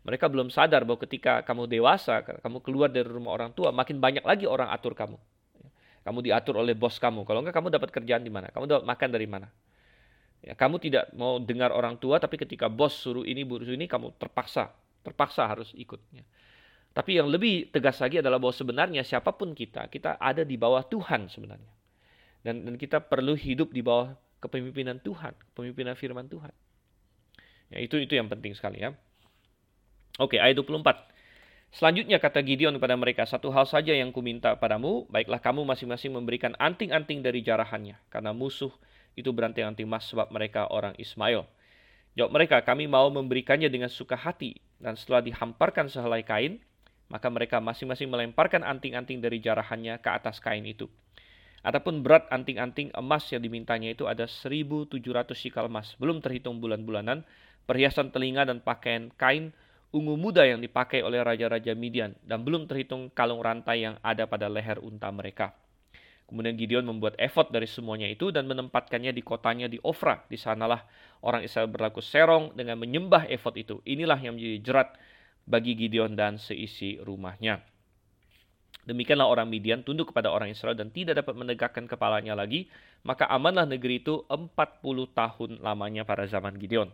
Mereka 0.04 0.28
belum 0.28 0.52
sadar 0.52 0.84
bahwa 0.84 1.00
ketika 1.08 1.42
kamu 1.48 1.66
dewasa, 1.66 2.22
kamu 2.22 2.60
keluar 2.60 2.92
dari 2.92 3.08
rumah 3.08 3.34
orang 3.34 3.56
tua, 3.56 3.72
makin 3.72 3.98
banyak 4.04 4.22
lagi 4.22 4.46
orang 4.46 4.70
atur 4.70 4.94
kamu. 4.94 5.16
Kamu 6.04 6.20
diatur 6.20 6.60
oleh 6.60 6.76
bos 6.76 7.00
kamu. 7.00 7.24
Kalau 7.24 7.40
enggak, 7.40 7.56
kamu 7.56 7.68
dapat 7.72 7.90
kerjaan 7.90 8.24
di 8.24 8.32
mana? 8.32 8.52
Kamu 8.52 8.68
dapat 8.68 8.86
makan 8.86 9.10
dari 9.10 9.28
mana? 9.28 9.48
Ya, 10.44 10.54
kamu 10.60 10.76
tidak 10.84 11.08
mau 11.16 11.40
dengar 11.40 11.72
orang 11.72 11.96
tua, 11.96 12.20
tapi 12.20 12.36
ketika 12.36 12.68
bos 12.68 12.92
suruh 13.00 13.24
ini, 13.24 13.48
suruh 13.48 13.80
ini, 13.80 13.88
kamu 13.88 14.20
terpaksa, 14.20 14.76
terpaksa 15.00 15.48
harus 15.48 15.72
ikut. 15.72 16.04
Ya. 16.12 16.28
Tapi 16.92 17.16
yang 17.16 17.32
lebih 17.32 17.72
tegas 17.72 17.98
lagi 18.04 18.20
adalah 18.20 18.38
bahwa 18.38 18.52
sebenarnya 18.52 19.02
siapa 19.08 19.32
pun 19.32 19.56
kita, 19.56 19.88
kita 19.88 20.20
ada 20.20 20.44
di 20.44 20.60
bawah 20.60 20.84
Tuhan 20.84 21.32
sebenarnya. 21.32 21.74
Dan, 22.44 22.68
dan 22.68 22.76
kita 22.76 23.00
perlu 23.00 23.40
hidup 23.40 23.72
di 23.72 23.80
bawah 23.80 24.12
kepemimpinan 24.44 25.00
Tuhan, 25.00 25.32
kepemimpinan 25.56 25.96
firman 25.96 26.28
Tuhan. 26.28 26.52
Ya, 27.72 27.80
itu 27.80 27.96
itu 27.98 28.14
yang 28.14 28.28
penting 28.28 28.52
sekali 28.54 28.84
ya. 28.84 28.92
Oke, 30.20 30.38
ayat 30.38 30.60
24. 30.60 31.13
Selanjutnya 31.74 32.22
kata 32.22 32.46
Gideon 32.46 32.78
kepada 32.78 32.94
mereka, 32.94 33.26
satu 33.26 33.50
hal 33.50 33.66
saja 33.66 33.98
yang 33.98 34.14
kuminta 34.14 34.54
padamu, 34.62 35.10
baiklah 35.10 35.42
kamu 35.42 35.66
masing-masing 35.66 36.14
memberikan 36.14 36.54
anting-anting 36.62 37.26
dari 37.26 37.42
jarahannya, 37.42 37.98
karena 38.14 38.30
musuh 38.30 38.70
itu 39.18 39.34
beranting-anting 39.34 39.90
emas 39.90 40.06
sebab 40.06 40.30
mereka 40.30 40.70
orang 40.70 40.94
Ismail. 41.02 41.50
Jawab 42.14 42.30
mereka, 42.30 42.62
kami 42.62 42.86
mau 42.86 43.10
memberikannya 43.10 43.74
dengan 43.74 43.90
suka 43.90 44.14
hati. 44.14 44.62
Dan 44.78 44.94
setelah 44.94 45.26
dihamparkan 45.26 45.90
sehelai 45.90 46.22
kain, 46.22 46.62
maka 47.10 47.26
mereka 47.34 47.58
masing-masing 47.58 48.06
melemparkan 48.06 48.62
anting-anting 48.62 49.18
dari 49.18 49.42
jarahannya 49.42 49.98
ke 49.98 50.10
atas 50.14 50.38
kain 50.38 50.70
itu. 50.70 50.86
Adapun 51.66 52.06
berat 52.06 52.30
anting-anting 52.30 52.94
emas 52.94 53.26
yang 53.34 53.42
dimintanya 53.42 53.90
itu 53.90 54.06
ada 54.06 54.30
1.700 54.30 54.94
sikal 55.34 55.66
emas, 55.66 55.98
belum 55.98 56.22
terhitung 56.22 56.62
bulan-bulanan, 56.62 57.26
perhiasan 57.66 58.14
telinga 58.14 58.46
dan 58.46 58.62
pakaian 58.62 59.10
kain 59.18 59.56
ungu 59.94 60.18
muda 60.18 60.42
yang 60.44 60.60
dipakai 60.60 61.06
oleh 61.06 61.22
raja-raja 61.22 61.78
Midian, 61.78 62.18
dan 62.26 62.42
belum 62.42 62.66
terhitung 62.66 63.14
kalung 63.14 63.46
rantai 63.46 63.86
yang 63.86 63.96
ada 64.02 64.26
pada 64.26 64.50
leher 64.50 64.82
unta 64.82 65.08
mereka. 65.14 65.54
Kemudian 66.26 66.58
Gideon 66.58 66.90
membuat 66.90 67.14
efod 67.22 67.54
dari 67.54 67.70
semuanya 67.70 68.10
itu 68.10 68.34
dan 68.34 68.50
menempatkannya 68.50 69.14
di 69.14 69.22
kotanya 69.22 69.70
di 69.70 69.78
Ofra. 69.86 70.26
Di 70.26 70.34
sanalah 70.34 70.82
orang 71.22 71.46
Israel 71.46 71.70
berlaku 71.70 72.02
serong 72.02 72.58
dengan 72.58 72.82
menyembah 72.82 73.30
efod 73.30 73.54
itu. 73.54 73.86
Inilah 73.86 74.18
yang 74.18 74.34
menjadi 74.34 74.60
jerat 74.66 74.90
bagi 75.46 75.78
Gideon 75.78 76.18
dan 76.18 76.42
seisi 76.42 76.98
rumahnya. 76.98 77.62
Demikianlah 78.84 79.30
orang 79.30 79.48
Midian 79.48 79.86
tunduk 79.86 80.10
kepada 80.10 80.34
orang 80.34 80.50
Israel 80.52 80.74
dan 80.74 80.90
tidak 80.90 81.22
dapat 81.22 81.38
menegakkan 81.38 81.86
kepalanya 81.86 82.34
lagi. 82.34 82.66
Maka 83.06 83.30
amanlah 83.30 83.68
negeri 83.68 84.02
itu 84.02 84.26
40 84.26 84.50
tahun 85.14 85.52
lamanya 85.62 86.02
pada 86.08 86.26
zaman 86.26 86.56
Gideon. 86.58 86.90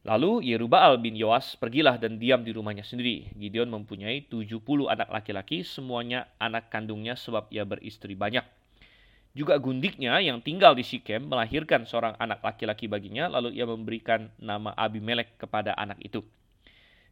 Lalu 0.00 0.48
Yerubaal 0.48 0.96
bin 0.96 1.12
Yoas 1.12 1.60
pergilah 1.60 2.00
dan 2.00 2.16
diam 2.16 2.40
di 2.40 2.56
rumahnya 2.56 2.80
sendiri. 2.80 3.28
Gideon 3.36 3.68
mempunyai 3.68 4.24
70 4.24 4.56
anak 4.88 5.12
laki-laki, 5.12 5.60
semuanya 5.60 6.24
anak 6.40 6.72
kandungnya 6.72 7.20
sebab 7.20 7.52
ia 7.52 7.68
beristri 7.68 8.16
banyak. 8.16 8.40
Juga 9.36 9.60
gundiknya 9.60 10.16
yang 10.24 10.40
tinggal 10.40 10.72
di 10.72 10.88
Sikem 10.88 11.28
melahirkan 11.28 11.84
seorang 11.84 12.16
anak 12.16 12.40
laki-laki 12.40 12.88
baginya, 12.88 13.28
lalu 13.28 13.60
ia 13.60 13.68
memberikan 13.68 14.32
nama 14.40 14.72
Abimelek 14.72 15.36
kepada 15.36 15.76
anak 15.76 16.00
itu. 16.00 16.24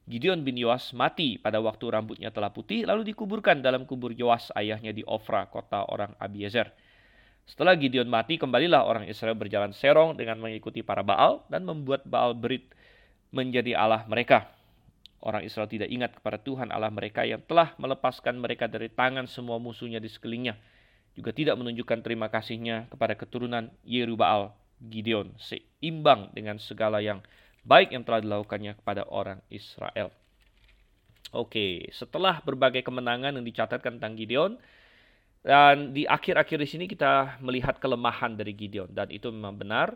Gideon 0.09 0.41
bin 0.41 0.57
Yoas 0.57 0.97
mati 0.97 1.37
pada 1.37 1.61
waktu 1.61 1.93
rambutnya 1.93 2.33
telah 2.33 2.49
putih, 2.49 2.89
lalu 2.89 3.13
dikuburkan 3.13 3.61
dalam 3.61 3.85
kubur 3.85 4.17
Yoas 4.17 4.49
ayahnya 4.57 4.97
di 4.97 5.05
Ofra, 5.05 5.45
kota 5.53 5.85
orang 5.93 6.17
Abiezer. 6.17 6.73
Setelah 7.45 7.77
Gideon 7.77 8.09
mati, 8.09 8.41
kembalilah 8.41 8.89
orang 8.89 9.05
Israel 9.05 9.37
berjalan 9.37 9.77
serong 9.77 10.17
dengan 10.17 10.41
mengikuti 10.41 10.81
para 10.81 11.05
Baal 11.05 11.45
dan 11.53 11.69
membuat 11.69 12.09
Baal 12.09 12.33
berit 12.33 12.78
menjadi 13.35 13.77
Allah 13.77 14.05
mereka. 14.09 14.49
Orang 15.19 15.43
Israel 15.43 15.67
tidak 15.67 15.91
ingat 15.91 16.15
kepada 16.15 16.39
Tuhan 16.39 16.71
Allah 16.71 16.95
mereka 16.95 17.27
yang 17.27 17.43
telah 17.43 17.75
melepaskan 17.75 18.39
mereka 18.39 18.71
dari 18.71 18.87
tangan 18.87 19.27
semua 19.27 19.59
musuhnya 19.59 19.99
di 19.99 20.07
sekelilingnya. 20.07 20.55
Juga 21.19 21.35
tidak 21.35 21.59
menunjukkan 21.59 22.07
terima 22.07 22.31
kasihnya 22.31 22.87
kepada 22.87 23.19
keturunan 23.19 23.67
Yerubaal 23.83 24.55
Gideon 24.79 25.35
seimbang 25.43 26.31
dengan 26.31 26.63
segala 26.63 27.03
yang 27.03 27.19
baik 27.67 27.91
yang 27.91 28.07
telah 28.07 28.23
dilakukannya 28.23 28.79
kepada 28.79 29.11
orang 29.11 29.43
Israel. 29.51 30.15
Oke, 31.35 31.91
setelah 31.91 32.39
berbagai 32.41 32.87
kemenangan 32.87 33.35
yang 33.35 33.45
dicatatkan 33.45 33.99
tentang 33.99 34.15
Gideon, 34.15 34.57
dan 35.43 35.95
di 35.95 36.03
akhir-akhir 36.05 36.59
di 36.59 36.69
sini 36.69 36.85
kita 36.91 37.39
melihat 37.39 37.79
kelemahan 37.79 38.35
dari 38.35 38.53
Gideon 38.53 38.91
dan 38.91 39.09
itu 39.09 39.31
memang 39.31 39.55
benar 39.55 39.95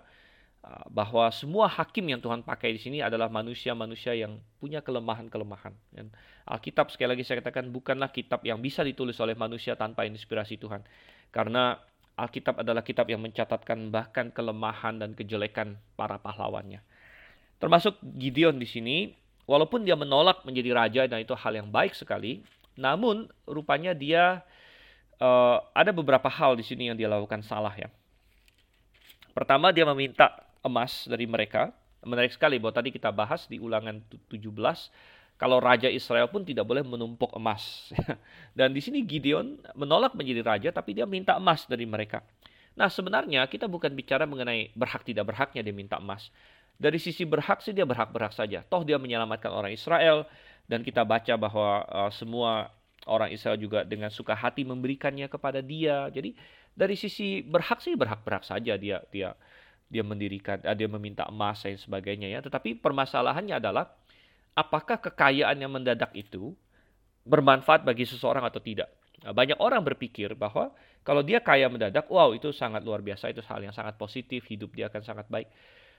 bahwa 0.95 1.27
semua 1.35 1.67
hakim 1.67 2.07
yang 2.07 2.23
Tuhan 2.23 2.47
pakai 2.47 2.79
di 2.79 2.81
sini 2.81 2.99
adalah 3.03 3.27
manusia-manusia 3.27 4.15
yang 4.15 4.39
punya 4.63 4.79
kelemahan-kelemahan. 4.79 5.75
Alkitab 6.47 6.95
sekali 6.95 7.19
lagi 7.19 7.27
saya 7.27 7.43
katakan 7.43 7.67
bukanlah 7.75 8.15
kitab 8.15 8.47
yang 8.47 8.63
bisa 8.63 8.87
ditulis 8.87 9.19
oleh 9.19 9.35
manusia 9.35 9.75
tanpa 9.75 10.07
inspirasi 10.07 10.63
Tuhan. 10.63 10.87
Karena 11.35 11.83
Alkitab 12.15 12.63
adalah 12.63 12.87
kitab 12.87 13.11
yang 13.11 13.19
mencatatkan 13.19 13.91
bahkan 13.91 14.31
kelemahan 14.31 15.03
dan 15.03 15.19
kejelekan 15.19 15.83
para 15.99 16.23
pahlawannya. 16.23 16.79
Termasuk 17.59 17.99
Gideon 18.19 18.61
di 18.63 18.69
sini, 18.69 18.97
walaupun 19.51 19.83
dia 19.83 19.99
menolak 19.99 20.47
menjadi 20.47 20.71
raja 20.77 21.03
dan 21.11 21.27
itu 21.27 21.35
hal 21.35 21.59
yang 21.59 21.69
baik 21.75 21.99
sekali, 21.99 22.47
namun 22.79 23.27
rupanya 23.51 23.99
dia 23.99 24.47
uh, 25.19 25.59
ada 25.75 25.91
beberapa 25.91 26.31
hal 26.31 26.55
di 26.55 26.63
sini 26.63 26.93
yang 26.93 26.99
dia 26.99 27.11
lakukan 27.11 27.43
salah 27.43 27.75
ya. 27.75 27.91
Pertama 29.33 29.73
dia 29.73 29.89
meminta 29.89 30.52
emas 30.63 31.07
dari 31.11 31.27
mereka. 31.27 31.75
Menarik 32.03 32.35
sekali 32.35 32.59
bahwa 32.59 32.75
tadi 32.75 32.91
kita 32.91 33.15
bahas 33.15 33.47
di 33.47 33.63
ulangan 33.63 34.03
17 34.11 34.51
kalau 35.39 35.59
raja 35.59 35.91
Israel 35.91 36.31
pun 36.31 36.47
tidak 36.47 36.63
boleh 36.63 36.87
menumpuk 36.87 37.35
emas. 37.35 37.91
Dan 38.59 38.71
di 38.71 38.79
sini 38.79 39.03
Gideon 39.03 39.59
menolak 39.75 40.15
menjadi 40.15 40.43
raja 40.43 40.69
tapi 40.71 40.95
dia 40.95 41.03
minta 41.03 41.35
emas 41.35 41.67
dari 41.67 41.83
mereka. 41.83 42.23
Nah, 42.79 42.87
sebenarnya 42.87 43.45
kita 43.51 43.67
bukan 43.67 43.91
bicara 43.93 44.23
mengenai 44.23 44.71
berhak 44.73 45.03
tidak 45.03 45.29
berhaknya 45.29 45.67
dia 45.67 45.75
minta 45.75 45.99
emas. 45.99 46.31
Dari 46.79 46.97
sisi 47.03 47.27
berhak 47.27 47.59
sih 47.59 47.75
dia 47.75 47.83
berhak-berhak 47.83 48.33
saja. 48.33 48.63
Toh 48.65 48.87
dia 48.87 49.03
menyelamatkan 49.03 49.51
orang 49.51 49.75
Israel 49.75 50.31
dan 50.71 50.87
kita 50.87 51.03
baca 51.03 51.35
bahwa 51.35 51.85
uh, 51.91 52.11
semua 52.15 52.71
orang 53.11 53.35
Israel 53.35 53.59
juga 53.59 53.83
dengan 53.83 54.15
suka 54.15 54.39
hati 54.39 54.63
memberikannya 54.63 55.27
kepada 55.27 55.59
dia. 55.59 56.07
Jadi 56.15 56.39
dari 56.73 56.95
sisi 56.95 57.43
berhak 57.43 57.83
sih 57.83 57.99
berhak-berhak 57.99 58.47
saja 58.47 58.79
dia 58.79 59.03
dia 59.11 59.37
dia 59.93 60.01
mendirikan, 60.01 60.57
eh, 60.65 60.73
dia 60.73 60.89
meminta 60.89 61.29
emas 61.29 61.61
dan 61.61 61.77
sebagainya 61.77 62.33
ya. 62.33 62.41
Tetapi 62.41 62.81
permasalahannya 62.81 63.61
adalah 63.61 63.93
apakah 64.57 64.97
kekayaan 64.97 65.61
yang 65.61 65.69
mendadak 65.69 66.17
itu 66.17 66.57
bermanfaat 67.29 67.85
bagi 67.85 68.09
seseorang 68.09 68.49
atau 68.49 68.59
tidak. 68.59 68.89
Nah, 69.23 69.37
banyak 69.37 69.61
orang 69.61 69.85
berpikir 69.85 70.33
bahwa 70.35 70.73
kalau 71.05 71.21
dia 71.23 71.39
kaya 71.39 71.69
mendadak, 71.69 72.09
wow 72.09 72.33
itu 72.33 72.51
sangat 72.51 72.83
luar 72.83 73.05
biasa, 73.05 73.31
itu 73.31 73.45
hal 73.45 73.61
yang 73.63 73.75
sangat 73.77 73.95
positif, 74.01 74.49
hidup 74.49 74.75
dia 74.75 74.89
akan 74.91 75.03
sangat 75.05 75.27
baik. 75.31 75.47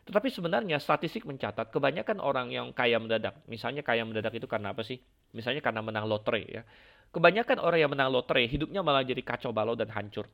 Tetapi 0.04 0.28
sebenarnya 0.28 0.84
statistik 0.84 1.24
mencatat 1.24 1.72
kebanyakan 1.72 2.20
orang 2.20 2.52
yang 2.52 2.76
kaya 2.76 3.00
mendadak, 3.00 3.40
misalnya 3.48 3.80
kaya 3.80 4.04
mendadak 4.04 4.36
itu 4.36 4.48
karena 4.52 4.76
apa 4.76 4.84
sih? 4.84 5.00
Misalnya 5.32 5.64
karena 5.64 5.80
menang 5.80 6.12
lotre 6.12 6.44
ya. 6.44 6.68
Kebanyakan 7.14 7.64
orang 7.64 7.80
yang 7.80 7.92
menang 7.94 8.12
lotre 8.12 8.44
hidupnya 8.44 8.84
malah 8.84 9.06
jadi 9.08 9.24
kacau 9.24 9.56
balau 9.56 9.80
dan 9.80 9.88
hancur. 9.96 10.28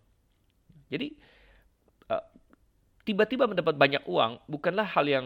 Jadi 0.89 1.14
tiba-tiba 3.10 3.49
mendapat 3.49 3.74
banyak 3.74 4.05
uang 4.05 4.38
bukanlah 4.45 4.86
hal 4.86 5.10
yang 5.10 5.26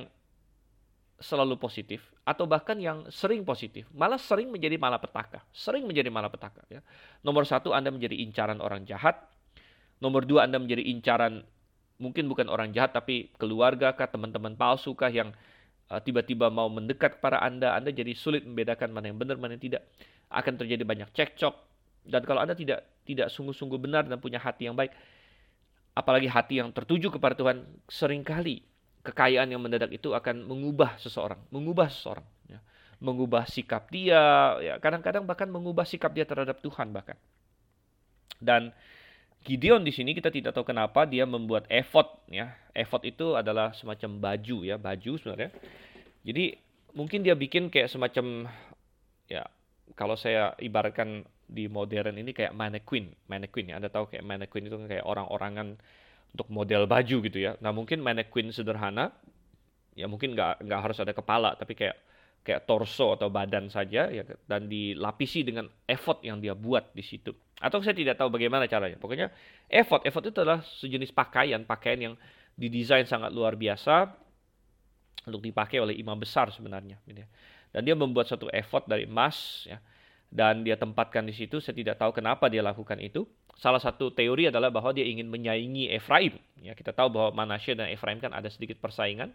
selalu 1.20 1.60
positif 1.60 2.00
atau 2.24 2.48
bahkan 2.48 2.80
yang 2.80 3.04
sering 3.12 3.44
positif, 3.44 3.84
malah 3.92 4.16
sering 4.16 4.48
menjadi 4.48 4.80
malapetaka, 4.80 5.44
sering 5.52 5.84
menjadi 5.84 6.08
malapetaka. 6.08 6.64
Ya. 6.72 6.80
Nomor 7.20 7.44
satu 7.44 7.76
Anda 7.76 7.92
menjadi 7.92 8.16
incaran 8.24 8.64
orang 8.64 8.88
jahat, 8.88 9.20
nomor 10.00 10.24
dua 10.24 10.48
Anda 10.48 10.64
menjadi 10.64 10.80
incaran 10.88 11.44
mungkin 12.00 12.32
bukan 12.32 12.48
orang 12.48 12.72
jahat 12.72 12.96
tapi 12.96 13.36
keluarga 13.36 13.92
kah, 13.92 14.08
teman-teman 14.08 14.56
palsu 14.56 14.96
kah 14.96 15.12
yang 15.12 15.36
uh, 15.92 16.00
tiba-tiba 16.00 16.48
mau 16.48 16.72
mendekat 16.72 17.20
kepada 17.20 17.44
Anda, 17.44 17.76
Anda 17.76 17.92
jadi 17.92 18.16
sulit 18.16 18.48
membedakan 18.48 18.96
mana 18.96 19.12
yang 19.12 19.20
benar 19.20 19.36
mana 19.36 19.60
yang 19.60 19.64
tidak. 19.64 19.84
Akan 20.32 20.56
terjadi 20.56 20.88
banyak 20.88 21.12
cekcok 21.12 21.56
dan 22.08 22.24
kalau 22.24 22.40
Anda 22.40 22.56
tidak 22.56 23.04
tidak 23.04 23.28
sungguh-sungguh 23.32 23.80
benar 23.80 24.08
dan 24.08 24.20
punya 24.24 24.40
hati 24.40 24.72
yang 24.72 24.76
baik, 24.76 24.96
apalagi 25.94 26.30
hati 26.30 26.60
yang 26.60 26.74
tertuju 26.74 27.14
kepada 27.14 27.38
Tuhan, 27.38 27.66
sering 27.90 28.26
kali 28.26 28.66
kekayaan 29.06 29.52
yang 29.52 29.62
mendadak 29.62 29.94
itu 29.94 30.14
akan 30.14 30.46
mengubah 30.46 30.98
seseorang, 30.98 31.40
mengubah 31.54 31.92
seseorang, 31.92 32.26
ya. 32.50 32.60
mengubah 33.04 33.46
sikap 33.46 33.92
dia, 33.92 34.58
ya 34.64 34.80
kadang-kadang 34.80 35.28
bahkan 35.28 35.50
mengubah 35.52 35.84
sikap 35.84 36.16
dia 36.16 36.24
terhadap 36.24 36.64
Tuhan 36.64 36.90
bahkan. 36.96 37.20
Dan 38.40 38.72
Gideon 39.44 39.84
di 39.84 39.92
sini 39.92 40.16
kita 40.16 40.32
tidak 40.32 40.56
tahu 40.56 40.72
kenapa 40.72 41.04
dia 41.04 41.28
membuat 41.28 41.68
efod 41.68 42.08
ya. 42.32 42.56
Efod 42.72 43.04
itu 43.04 43.36
adalah 43.36 43.76
semacam 43.76 44.32
baju 44.32 44.64
ya, 44.64 44.80
baju 44.80 45.20
sebenarnya. 45.20 45.52
Jadi 46.24 46.56
mungkin 46.96 47.28
dia 47.28 47.36
bikin 47.36 47.68
kayak 47.68 47.92
semacam 47.92 48.48
ya 49.28 49.44
kalau 50.00 50.16
saya 50.16 50.56
ibaratkan 50.64 51.28
di 51.48 51.68
modern 51.68 52.18
ini 52.18 52.32
kayak 52.32 52.56
mannequin, 52.56 53.12
mannequin 53.28 53.72
ya. 53.72 53.78
Anda 53.78 53.92
tahu 53.92 54.10
kayak 54.10 54.24
mannequin 54.26 54.66
itu 54.68 54.76
kan 54.80 54.88
kayak 54.90 55.06
orang-orangan 55.06 55.78
untuk 56.34 56.48
model 56.50 56.90
baju 56.90 57.18
gitu 57.30 57.38
ya. 57.38 57.54
Nah 57.62 57.70
mungkin 57.70 58.02
mannequin 58.02 58.50
sederhana, 58.50 59.14
ya 59.94 60.10
mungkin 60.10 60.34
nggak 60.34 60.66
nggak 60.66 60.80
harus 60.82 60.98
ada 61.04 61.14
kepala, 61.14 61.54
tapi 61.54 61.78
kayak 61.78 61.98
kayak 62.44 62.68
torso 62.68 63.16
atau 63.16 63.32
badan 63.32 63.72
saja 63.72 64.12
ya 64.12 64.24
dan 64.52 64.68
dilapisi 64.68 65.48
dengan 65.48 65.64
effort 65.88 66.20
yang 66.28 66.44
dia 66.44 66.58
buat 66.58 66.92
di 66.92 67.06
situ. 67.06 67.32
Atau 67.64 67.80
saya 67.80 67.96
tidak 67.96 68.20
tahu 68.20 68.34
bagaimana 68.34 68.68
caranya. 68.68 69.00
Pokoknya 69.00 69.32
effort, 69.72 70.04
effort 70.04 70.28
itu 70.28 70.36
adalah 70.44 70.60
sejenis 70.60 71.16
pakaian, 71.16 71.64
pakaian 71.64 72.12
yang 72.12 72.14
didesain 72.60 73.08
sangat 73.08 73.32
luar 73.32 73.56
biasa 73.56 74.12
untuk 75.24 75.40
dipakai 75.40 75.80
oleh 75.80 75.96
imam 75.96 76.20
besar 76.20 76.52
sebenarnya. 76.52 77.00
Gitu 77.08 77.24
ya. 77.24 77.30
Dan 77.72 77.82
dia 77.88 77.96
membuat 77.96 78.28
satu 78.28 78.52
effort 78.52 78.84
dari 78.86 79.08
emas 79.08 79.64
ya 79.64 79.80
dan 80.34 80.66
dia 80.66 80.74
tempatkan 80.74 81.22
di 81.30 81.34
situ. 81.38 81.62
Saya 81.62 81.78
tidak 81.78 82.02
tahu 82.02 82.10
kenapa 82.18 82.50
dia 82.50 82.66
lakukan 82.66 82.98
itu. 82.98 83.30
Salah 83.54 83.78
satu 83.78 84.10
teori 84.10 84.50
adalah 84.50 84.74
bahwa 84.74 84.90
dia 84.90 85.06
ingin 85.06 85.30
menyaingi 85.30 85.94
Efraim. 85.94 86.42
Ya, 86.58 86.74
kita 86.74 86.90
tahu 86.90 87.14
bahwa 87.14 87.46
Manasye 87.46 87.78
dan 87.78 87.94
Efraim 87.94 88.18
kan 88.18 88.34
ada 88.34 88.50
sedikit 88.50 88.82
persaingan 88.82 89.30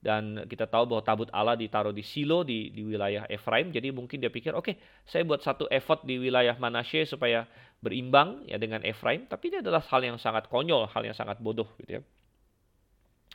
dan 0.00 0.48
kita 0.48 0.64
tahu 0.64 0.88
bahwa 0.88 1.02
tabut 1.04 1.28
Allah 1.36 1.52
ditaruh 1.52 1.92
di 1.92 2.00
Silo 2.00 2.48
di, 2.48 2.72
di 2.72 2.80
wilayah 2.80 3.28
Efraim. 3.28 3.68
Jadi 3.76 3.92
mungkin 3.92 4.24
dia 4.24 4.32
pikir, 4.32 4.56
oke, 4.56 4.72
okay, 4.72 4.74
saya 5.04 5.20
buat 5.28 5.44
satu 5.44 5.68
effort 5.68 6.08
di 6.08 6.16
wilayah 6.16 6.56
Manasye 6.56 7.04
supaya 7.04 7.44
berimbang 7.84 8.48
ya 8.48 8.56
dengan 8.56 8.80
Efraim. 8.88 9.28
Tapi 9.28 9.52
ini 9.52 9.56
adalah 9.60 9.84
hal 9.84 10.00
yang 10.00 10.16
sangat 10.16 10.48
konyol, 10.48 10.88
hal 10.88 11.04
yang 11.04 11.14
sangat 11.14 11.36
bodoh 11.44 11.68
gitu 11.84 12.00
ya. 12.00 12.02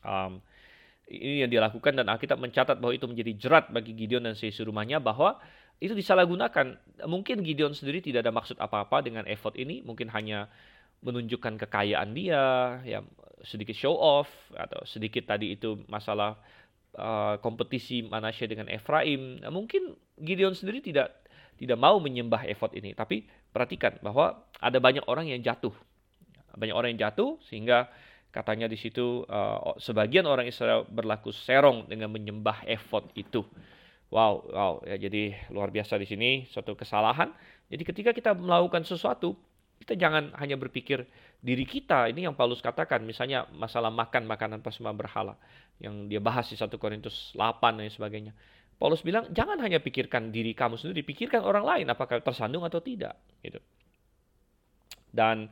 Um, 0.02 0.42
ini 1.08 1.46
yang 1.46 1.52
dilakukan 1.52 1.94
dan 2.00 2.10
Alkitab 2.10 2.42
mencatat 2.42 2.82
bahwa 2.82 2.96
itu 2.96 3.06
menjadi 3.06 3.32
jerat 3.38 3.66
bagi 3.70 3.94
Gideon 3.94 4.26
dan 4.26 4.34
seisi 4.34 4.64
rumahnya 4.66 4.98
bahwa 5.04 5.38
itu 5.80 5.94
disalahgunakan. 5.94 6.78
Mungkin 7.08 7.42
Gideon 7.42 7.74
sendiri 7.74 8.04
tidak 8.04 8.28
ada 8.28 8.34
maksud 8.34 8.58
apa-apa 8.60 9.02
dengan 9.02 9.26
effort 9.30 9.58
ini, 9.58 9.82
mungkin 9.82 10.10
hanya 10.14 10.52
menunjukkan 11.04 11.60
kekayaan 11.68 12.16
dia, 12.16 12.80
ya 12.88 13.04
sedikit 13.44 13.76
show 13.76 13.94
off 13.94 14.32
atau 14.56 14.80
sedikit 14.88 15.28
tadi 15.28 15.52
itu 15.60 15.84
masalah 15.92 16.40
uh, 16.96 17.36
kompetisi 17.44 18.08
Manasye 18.08 18.48
dengan 18.48 18.72
Efraim. 18.72 19.44
Nah, 19.44 19.52
mungkin 19.52 19.94
Gideon 20.16 20.56
sendiri 20.56 20.80
tidak 20.80 21.12
tidak 21.60 21.78
mau 21.78 22.00
menyembah 22.00 22.48
effort 22.50 22.74
ini, 22.74 22.96
tapi 22.96 23.28
perhatikan 23.54 24.00
bahwa 24.02 24.48
ada 24.58 24.80
banyak 24.80 25.06
orang 25.06 25.30
yang 25.30 25.44
jatuh. 25.44 25.76
Banyak 26.56 26.76
orang 26.76 26.96
yang 26.96 27.12
jatuh 27.12 27.38
sehingga 27.46 27.92
katanya 28.34 28.66
di 28.66 28.78
situ 28.80 29.28
uh, 29.30 29.78
sebagian 29.78 30.26
orang 30.26 30.50
Israel 30.50 30.88
berlaku 30.90 31.30
serong 31.30 31.86
dengan 31.86 32.10
menyembah 32.10 32.66
effort 32.66 33.12
itu. 33.14 33.46
Wow, 34.14 34.46
wow 34.54 34.74
ya 34.86 35.02
jadi 35.02 35.34
luar 35.50 35.74
biasa 35.74 35.98
di 35.98 36.06
sini 36.06 36.46
suatu 36.54 36.78
kesalahan. 36.78 37.34
Jadi 37.74 37.82
ketika 37.82 38.12
kita 38.14 38.38
melakukan 38.38 38.86
sesuatu 38.86 39.34
Kita 39.84 40.00
jangan 40.00 40.32
hanya 40.40 40.56
berpikir 40.56 41.04
diri 41.44 41.68
kita. 41.68 42.08
Ini 42.08 42.32
yang 42.32 42.40
Paulus 42.40 42.64
katakan, 42.64 43.04
misalnya 43.04 43.44
masalah 43.52 43.92
makan 43.92 44.24
makanan 44.24 44.64
persembah 44.64 44.96
berhala 44.96 45.36
yang 45.84 46.08
dia 46.08 46.24
bahas 46.24 46.48
di 46.48 46.56
1 46.56 46.72
Korintus 46.80 47.36
8 47.36 47.84
dan 47.84 47.92
sebagainya. 47.92 48.32
Paulus 48.80 49.04
bilang, 49.04 49.28
jangan 49.36 49.60
hanya 49.60 49.84
pikirkan 49.84 50.32
diri 50.32 50.56
kamu 50.56 50.80
sendiri, 50.80 51.04
pikirkan 51.04 51.44
orang 51.44 51.68
lain 51.68 51.86
apakah 51.92 52.24
tersandung 52.24 52.64
atau 52.64 52.80
tidak. 52.80 53.20
Gitu. 53.44 53.60
Dan 55.12 55.52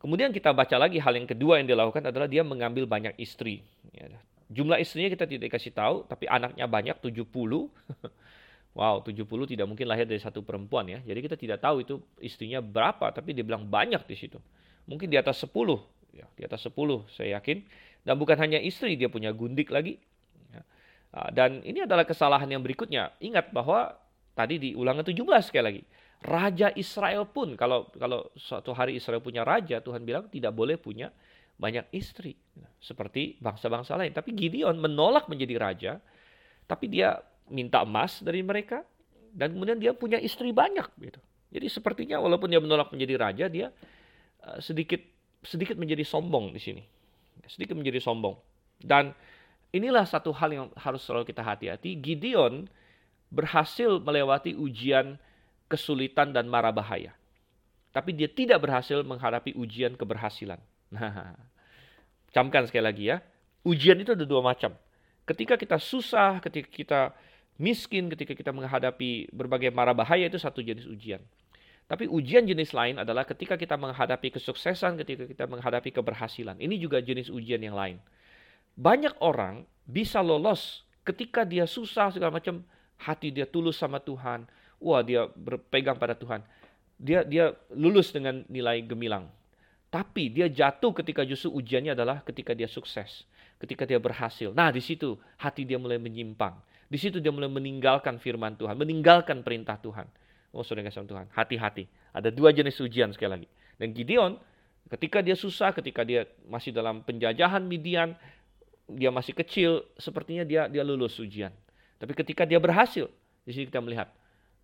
kemudian 0.00 0.32
kita 0.32 0.56
baca 0.56 0.80
lagi 0.80 0.96
hal 0.96 1.12
yang 1.12 1.28
kedua 1.28 1.60
yang 1.60 1.68
dilakukan 1.68 2.08
adalah 2.08 2.24
dia 2.24 2.40
mengambil 2.40 2.88
banyak 2.88 3.20
istri. 3.20 3.60
Jumlah 4.48 4.80
istrinya 4.80 5.12
kita 5.12 5.28
tidak 5.28 5.52
dikasih 5.52 5.72
tahu, 5.76 6.08
tapi 6.08 6.24
anaknya 6.24 6.64
banyak 6.64 6.96
70. 7.00 7.24
Wow, 8.78 9.02
70 9.02 9.26
tidak 9.26 9.66
mungkin 9.66 9.90
lahir 9.90 10.06
dari 10.06 10.22
satu 10.22 10.38
perempuan 10.46 10.86
ya. 10.86 11.02
Jadi 11.02 11.18
kita 11.18 11.34
tidak 11.34 11.58
tahu 11.58 11.82
itu 11.82 11.98
istrinya 12.22 12.62
berapa, 12.62 13.10
tapi 13.10 13.34
dia 13.34 13.42
bilang 13.42 13.66
banyak 13.66 14.06
di 14.06 14.14
situ. 14.14 14.38
Mungkin 14.86 15.10
di 15.10 15.18
atas 15.18 15.42
10, 15.42 15.50
ya, 16.14 16.22
di 16.38 16.46
atas 16.46 16.62
10 16.62 17.02
saya 17.10 17.42
yakin. 17.42 17.66
Dan 18.06 18.14
bukan 18.22 18.38
hanya 18.38 18.62
istri, 18.62 18.94
dia 18.94 19.10
punya 19.10 19.34
gundik 19.34 19.74
lagi. 19.74 19.98
Ya. 20.54 20.62
Ah, 21.10 21.26
dan 21.34 21.58
ini 21.66 21.82
adalah 21.90 22.06
kesalahan 22.06 22.46
yang 22.46 22.62
berikutnya. 22.62 23.18
Ingat 23.18 23.50
bahwa 23.50 23.98
tadi 24.38 24.62
di 24.62 24.70
ulangan 24.78 25.02
17 25.02 25.50
sekali 25.50 25.64
lagi. 25.64 25.82
Raja 26.22 26.70
Israel 26.78 27.26
pun, 27.26 27.58
kalau 27.58 27.90
kalau 27.98 28.30
suatu 28.38 28.70
hari 28.78 28.94
Israel 28.94 29.18
punya 29.18 29.42
raja, 29.42 29.82
Tuhan 29.82 30.06
bilang 30.06 30.30
tidak 30.30 30.54
boleh 30.54 30.78
punya 30.78 31.10
banyak 31.58 31.90
istri. 31.92 32.38
Seperti 32.78 33.36
bangsa-bangsa 33.42 33.98
lain. 33.98 34.14
Tapi 34.14 34.32
Gideon 34.32 34.78
menolak 34.78 35.26
menjadi 35.26 35.54
raja, 35.58 35.92
tapi 36.70 36.86
dia 36.86 37.18
minta 37.50 37.82
emas 37.82 38.22
dari 38.22 38.40
mereka 38.40 38.86
dan 39.34 39.52
kemudian 39.52 39.76
dia 39.76 39.92
punya 39.92 40.16
istri 40.22 40.54
banyak 40.54 40.86
gitu. 41.02 41.20
Jadi 41.48 41.66
sepertinya 41.68 42.22
walaupun 42.22 42.48
dia 42.48 42.62
menolak 42.62 42.94
menjadi 42.94 43.14
raja, 43.18 43.46
dia 43.50 43.74
uh, 44.46 44.58
sedikit 44.62 45.00
sedikit 45.42 45.74
menjadi 45.74 46.06
sombong 46.06 46.54
di 46.54 46.60
sini. 46.62 46.82
Sedikit 47.48 47.74
menjadi 47.74 47.98
sombong. 47.98 48.36
Dan 48.78 49.16
inilah 49.72 50.04
satu 50.04 50.30
hal 50.36 50.50
yang 50.52 50.66
harus 50.76 51.02
selalu 51.02 51.26
kita 51.26 51.40
hati-hati. 51.40 51.96
Gideon 51.98 52.68
berhasil 53.32 54.00
melewati 54.00 54.52
ujian 54.56 55.16
kesulitan 55.68 56.32
dan 56.36 56.48
mara 56.48 56.72
bahaya. 56.72 57.16
Tapi 57.92 58.12
dia 58.12 58.28
tidak 58.28 58.64
berhasil 58.64 59.00
menghadapi 59.00 59.56
ujian 59.56 59.96
keberhasilan. 59.96 60.60
Nah, 60.92 61.32
camkan 62.32 62.68
sekali 62.68 62.84
lagi 62.84 63.04
ya. 63.10 63.22
Ujian 63.66 63.98
itu 64.00 64.14
ada 64.14 64.24
dua 64.24 64.40
macam. 64.40 64.72
Ketika 65.28 65.60
kita 65.60 65.76
susah, 65.76 66.40
ketika 66.40 66.68
kita 66.68 67.00
miskin, 67.60 68.08
ketika 68.08 68.32
kita 68.32 68.54
menghadapi 68.54 69.28
berbagai 69.34 69.68
mara 69.74 69.92
bahaya 69.92 70.30
itu 70.30 70.40
satu 70.40 70.62
jenis 70.64 70.88
ujian. 70.88 71.20
Tapi 71.88 72.04
ujian 72.04 72.44
jenis 72.44 72.76
lain 72.76 73.00
adalah 73.00 73.24
ketika 73.24 73.56
kita 73.56 73.76
menghadapi 73.80 74.28
kesuksesan, 74.28 75.00
ketika 75.00 75.24
kita 75.24 75.44
menghadapi 75.48 75.88
keberhasilan. 75.88 76.60
Ini 76.60 76.76
juga 76.76 77.00
jenis 77.00 77.32
ujian 77.32 77.60
yang 77.64 77.76
lain. 77.76 77.96
Banyak 78.76 79.18
orang 79.24 79.64
bisa 79.88 80.20
lolos 80.20 80.84
ketika 81.02 81.48
dia 81.48 81.64
susah 81.64 82.12
segala 82.12 82.36
macam, 82.36 82.60
hati 83.00 83.32
dia 83.32 83.48
tulus 83.48 83.80
sama 83.80 83.96
Tuhan. 84.04 84.44
Wah, 84.78 85.00
dia 85.00 85.32
berpegang 85.32 85.96
pada 85.96 86.12
Tuhan. 86.12 86.44
Dia 87.00 87.24
dia 87.24 87.56
lulus 87.72 88.12
dengan 88.12 88.44
nilai 88.52 88.84
gemilang. 88.84 89.32
Tapi 89.88 90.28
dia 90.28 90.52
jatuh 90.52 90.92
ketika 90.92 91.24
justru 91.24 91.48
ujiannya 91.56 91.96
adalah 91.96 92.20
ketika 92.20 92.52
dia 92.52 92.68
sukses, 92.68 93.24
ketika 93.56 93.88
dia 93.88 93.96
berhasil. 93.96 94.52
Nah, 94.52 94.68
di 94.68 94.84
situ 94.84 95.16
hati 95.40 95.64
dia 95.64 95.80
mulai 95.80 95.96
menyimpang. 95.96 96.60
Di 96.88 96.96
situ 97.00 97.20
dia 97.20 97.32
mulai 97.32 97.48
meninggalkan 97.48 98.20
firman 98.20 98.56
Tuhan, 98.56 98.76
meninggalkan 98.76 99.40
perintah 99.40 99.80
Tuhan. 99.80 100.04
Oh, 100.52 100.64
saudara 100.64 100.88
kasih 100.88 101.04
Tuhan, 101.04 101.28
hati-hati. 101.32 101.84
Ada 102.12 102.32
dua 102.32 102.52
jenis 102.52 102.80
ujian 102.80 103.12
sekali 103.12 103.30
lagi. 103.36 103.48
Dan 103.76 103.92
Gideon, 103.92 104.40
ketika 104.88 105.20
dia 105.20 105.36
susah, 105.36 105.76
ketika 105.76 106.04
dia 106.04 106.24
masih 106.48 106.72
dalam 106.72 107.04
penjajahan 107.04 107.60
Midian, 107.60 108.16
dia 108.88 109.12
masih 109.12 109.36
kecil, 109.36 109.84
sepertinya 110.00 110.48
dia 110.48 110.64
dia 110.66 110.80
lulus 110.80 111.20
ujian. 111.20 111.52
Tapi 112.00 112.16
ketika 112.16 112.48
dia 112.48 112.56
berhasil, 112.56 113.12
di 113.44 113.52
sini 113.52 113.68
kita 113.68 113.84
melihat, 113.84 114.08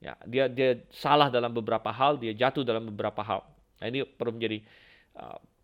ya 0.01 0.17
dia 0.25 0.49
dia 0.49 0.81
salah 0.89 1.29
dalam 1.29 1.53
beberapa 1.53 1.93
hal, 1.93 2.17
dia 2.17 2.33
jatuh 2.33 2.65
dalam 2.65 2.89
beberapa 2.89 3.21
hal. 3.21 3.45
Nah, 3.85 3.87
ini 3.93 4.01
perlu 4.09 4.33
menjadi 4.41 4.65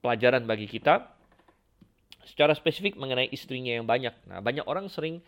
pelajaran 0.01 0.47
bagi 0.47 0.71
kita. 0.71 1.11
Secara 2.25 2.55
spesifik 2.55 2.95
mengenai 2.95 3.27
istrinya 3.33 3.75
yang 3.75 3.89
banyak. 3.89 4.15
Nah, 4.31 4.39
banyak 4.39 4.63
orang 4.69 4.87
sering 4.87 5.19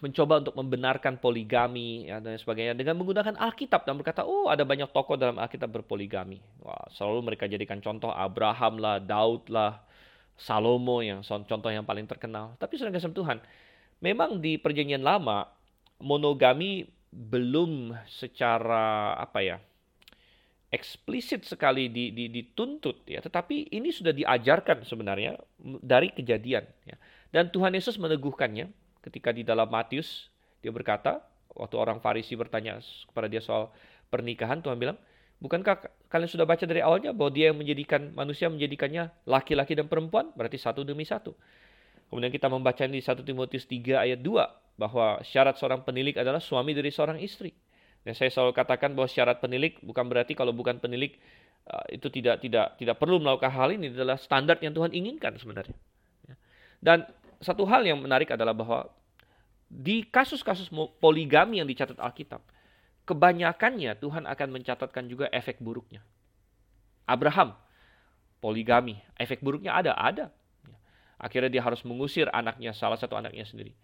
mencoba 0.00 0.40
untuk 0.40 0.56
membenarkan 0.56 1.20
poligami 1.20 2.08
ya, 2.08 2.24
dan 2.24 2.40
sebagainya 2.40 2.72
dengan 2.72 2.96
menggunakan 2.96 3.36
Alkitab 3.36 3.84
dan 3.84 4.00
berkata, 4.00 4.24
oh 4.24 4.48
ada 4.48 4.64
banyak 4.64 4.88
tokoh 4.90 5.20
dalam 5.20 5.36
Alkitab 5.36 5.68
berpoligami. 5.68 6.40
Wah, 6.64 6.88
selalu 6.88 7.32
mereka 7.32 7.44
jadikan 7.44 7.78
contoh 7.84 8.08
Abraham 8.08 8.80
lah, 8.80 8.96
Daud 8.96 9.52
lah, 9.52 9.84
Salomo 10.40 11.04
yang 11.04 11.20
contoh 11.22 11.68
yang 11.68 11.84
paling 11.84 12.08
terkenal. 12.08 12.56
Tapi 12.56 12.80
sudah 12.80 12.90
kasih 12.90 13.12
Tuhan, 13.12 13.38
memang 14.00 14.40
di 14.40 14.56
perjanjian 14.56 15.04
lama 15.04 15.46
monogami 16.00 16.88
belum 17.12 17.92
secara 18.08 19.16
apa 19.20 19.40
ya 19.40 19.56
eksplisit 20.68 21.48
sekali 21.48 21.88
di, 21.88 22.12
di, 22.12 22.28
dituntut 22.28 23.08
ya, 23.08 23.24
tetapi 23.24 23.72
ini 23.72 23.88
sudah 23.88 24.12
diajarkan 24.12 24.84
sebenarnya 24.84 25.40
dari 25.80 26.12
kejadian 26.12 26.64
ya. 26.84 26.96
Dan 27.32 27.48
Tuhan 27.48 27.72
Yesus 27.72 27.96
meneguhkannya 27.96 28.68
ketika 29.00 29.32
di 29.32 29.44
dalam 29.44 29.68
Matius 29.68 30.28
dia 30.60 30.68
berkata 30.68 31.24
waktu 31.56 31.76
orang 31.80 32.04
Farisi 32.04 32.36
bertanya 32.36 32.80
kepada 33.08 33.32
dia 33.32 33.40
soal 33.40 33.72
pernikahan 34.12 34.60
Tuhan 34.60 34.76
bilang 34.76 35.00
bukankah 35.40 35.88
kalian 36.12 36.28
sudah 36.28 36.44
baca 36.44 36.64
dari 36.68 36.84
awalnya 36.84 37.16
bahwa 37.16 37.32
dia 37.32 37.48
yang 37.52 37.58
menjadikan 37.60 38.12
manusia 38.12 38.52
menjadikannya 38.52 39.08
laki-laki 39.24 39.72
dan 39.72 39.88
perempuan? 39.88 40.32
Berarti 40.36 40.60
satu 40.60 40.84
demi 40.84 41.08
satu. 41.08 41.32
Kemudian 42.08 42.32
kita 42.32 42.48
membaca 42.48 42.84
di 42.88 43.04
1 43.04 43.20
Timotius 43.20 43.68
3 43.68 44.04
ayat 44.04 44.20
2 44.24 44.80
bahwa 44.80 45.20
syarat 45.20 45.60
seorang 45.60 45.84
penilik 45.84 46.16
adalah 46.16 46.40
suami 46.40 46.72
dari 46.72 46.88
seorang 46.88 47.20
istri 47.20 47.52
dan 48.08 48.16
saya 48.16 48.32
selalu 48.32 48.56
katakan 48.56 48.96
bahwa 48.96 49.04
syarat 49.04 49.36
penilik 49.36 49.76
bukan 49.84 50.08
berarti 50.08 50.32
kalau 50.32 50.56
bukan 50.56 50.80
penilik 50.80 51.20
uh, 51.68 51.84
itu 51.92 52.08
tidak 52.08 52.40
tidak 52.40 52.80
tidak 52.80 52.96
perlu 52.96 53.20
melakukan 53.20 53.52
hal 53.52 53.68
ini 53.68 53.92
adalah 53.92 54.16
standar 54.16 54.56
yang 54.64 54.72
Tuhan 54.72 54.96
inginkan 54.96 55.36
sebenarnya 55.36 55.76
ya. 56.24 56.34
dan 56.80 57.04
satu 57.44 57.68
hal 57.68 57.84
yang 57.84 58.00
menarik 58.00 58.32
adalah 58.32 58.56
bahwa 58.56 58.88
di 59.68 60.02
kasus-kasus 60.08 60.72
poligami 60.96 61.60
yang 61.60 61.68
dicatat 61.68 62.00
Alkitab, 62.00 62.40
kebanyakannya 63.04 64.00
Tuhan 64.00 64.24
akan 64.24 64.48
mencatatkan 64.48 65.04
juga 65.06 65.28
efek 65.28 65.60
buruknya. 65.60 66.00
Abraham, 67.04 67.52
poligami, 68.40 68.96
efek 69.20 69.44
buruknya 69.44 69.76
ada, 69.76 69.92
ada. 69.92 70.26
Akhirnya 71.20 71.52
dia 71.52 71.62
harus 71.62 71.84
mengusir 71.84 72.32
anaknya, 72.32 72.72
salah 72.72 72.96
satu 72.96 73.16
anaknya 73.16 73.44
sendiri. 73.44 73.76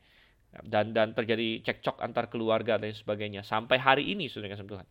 Dan 0.62 0.94
dan 0.94 1.10
terjadi 1.10 1.64
cekcok 1.66 1.98
antar 1.98 2.30
keluarga 2.30 2.78
dan 2.78 2.94
sebagainya. 2.94 3.42
Sampai 3.42 3.82
hari 3.82 4.14
ini 4.14 4.30
sudah 4.30 4.46
kasih 4.46 4.68
Tuhan. 4.68 4.86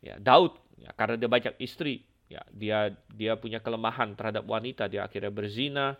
Ya, 0.00 0.14
Daud, 0.20 0.56
ya, 0.80 0.92
karena 0.96 1.16
dia 1.20 1.28
banyak 1.28 1.54
istri, 1.60 2.04
ya, 2.28 2.40
dia 2.52 2.92
dia 3.12 3.36
punya 3.36 3.60
kelemahan 3.60 4.16
terhadap 4.16 4.44
wanita, 4.48 4.88
dia 4.88 5.04
akhirnya 5.04 5.28
berzina, 5.28 5.96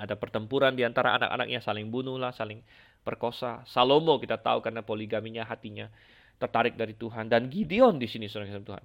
ada 0.00 0.14
pertempuran 0.18 0.74
di 0.74 0.82
antara 0.82 1.14
anak-anaknya, 1.18 1.60
saling 1.62 1.86
bunuh 1.92 2.18
lah, 2.18 2.34
saling 2.34 2.62
perkosa. 3.04 3.62
Salomo 3.68 4.16
kita 4.16 4.40
tahu 4.40 4.64
karena 4.64 4.80
poligaminya 4.80 5.44
hatinya 5.44 5.86
tertarik 6.40 6.74
dari 6.74 6.96
Tuhan. 6.96 7.28
Dan 7.28 7.52
Gideon 7.52 8.00
di 8.00 8.08
sini, 8.08 8.26
saudara 8.26 8.58
Tuhan. 8.58 8.84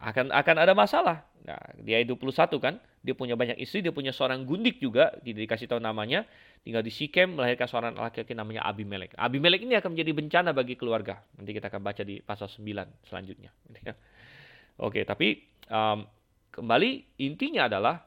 Akan 0.00 0.28
akan 0.28 0.56
ada 0.60 0.72
masalah. 0.76 1.24
Nah, 1.40 1.56
dia 1.80 2.04
21 2.04 2.60
kan, 2.60 2.76
dia 3.00 3.16
punya 3.16 3.32
banyak 3.32 3.56
istri, 3.56 3.80
dia 3.80 3.90
punya 3.90 4.12
seorang 4.12 4.44
gundik 4.44 4.76
juga, 4.76 5.16
tidak 5.24 5.48
dikasih 5.48 5.66
tahu 5.72 5.80
namanya, 5.80 6.28
tinggal 6.60 6.84
di 6.84 6.92
Sikem, 6.92 7.32
melahirkan 7.32 7.64
seorang 7.64 7.96
laki-laki 7.96 8.36
namanya 8.36 8.68
Abimelek. 8.68 9.16
Abimelek 9.16 9.64
ini 9.64 9.74
akan 9.80 9.96
menjadi 9.96 10.12
bencana 10.12 10.50
bagi 10.52 10.76
keluarga. 10.76 11.24
Nanti 11.40 11.56
kita 11.56 11.72
akan 11.72 11.80
baca 11.80 12.02
di 12.04 12.20
pasal 12.20 12.52
9 12.52 13.08
selanjutnya. 13.08 13.50
Oke, 14.86 15.04
tapi 15.08 15.40
um, 15.72 16.04
kembali 16.52 17.20
intinya 17.24 17.72
adalah 17.72 18.04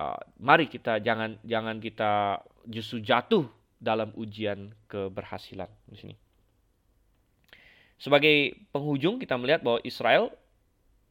uh, 0.00 0.20
mari 0.40 0.72
kita 0.72 1.04
jangan 1.04 1.36
jangan 1.44 1.76
kita 1.84 2.40
justru 2.64 3.04
jatuh 3.04 3.44
dalam 3.76 4.08
ujian 4.16 4.72
keberhasilan 4.88 5.68
di 5.84 5.96
sini. 6.00 6.14
Sebagai 8.00 8.56
penghujung 8.72 9.20
kita 9.20 9.36
melihat 9.36 9.60
bahwa 9.60 9.80
Israel 9.84 10.32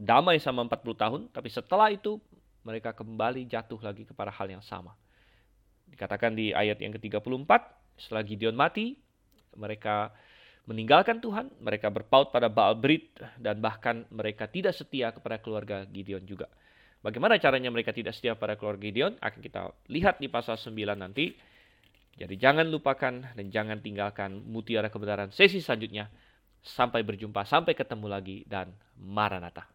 damai 0.03 0.37
sama 0.43 0.67
40 0.67 0.93
tahun, 0.99 1.21
tapi 1.31 1.47
setelah 1.47 1.87
itu 1.89 2.19
mereka 2.67 2.91
kembali 2.91 3.47
jatuh 3.47 3.79
lagi 3.79 4.03
kepada 4.03 4.31
hal 4.31 4.51
yang 4.51 4.63
sama. 4.63 4.95
Dikatakan 5.87 6.35
di 6.35 6.51
ayat 6.51 6.79
yang 6.83 6.91
ke-34, 6.99 7.51
setelah 7.99 8.23
Gideon 8.27 8.55
mati, 8.55 8.99
mereka 9.55 10.11
meninggalkan 10.67 11.19
Tuhan, 11.19 11.51
mereka 11.59 11.91
berpaut 11.91 12.31
pada 12.31 12.47
Baal 12.47 12.79
Brit, 12.79 13.15
dan 13.39 13.59
bahkan 13.59 14.07
mereka 14.11 14.47
tidak 14.47 14.75
setia 14.75 15.11
kepada 15.11 15.39
keluarga 15.39 15.83
Gideon 15.87 16.23
juga. 16.23 16.47
Bagaimana 17.03 17.35
caranya 17.35 17.67
mereka 17.67 17.91
tidak 17.91 18.15
setia 18.15 18.31
pada 18.39 18.55
keluarga 18.55 18.79
Gideon 18.87 19.19
akan 19.19 19.39
kita 19.43 19.75
lihat 19.91 20.23
di 20.23 20.31
pasal 20.31 20.55
9 20.55 20.95
nanti. 20.95 21.35
Jadi 22.15 22.39
jangan 22.39 22.63
lupakan 22.71 23.35
dan 23.35 23.45
jangan 23.51 23.83
tinggalkan 23.83 24.39
mutiara 24.47 24.87
kebenaran 24.87 25.33
sesi 25.35 25.59
selanjutnya. 25.59 26.07
Sampai 26.63 27.03
berjumpa, 27.03 27.43
sampai 27.43 27.75
ketemu 27.75 28.07
lagi 28.07 28.47
dan 28.47 28.71
Maranatha. 28.95 29.72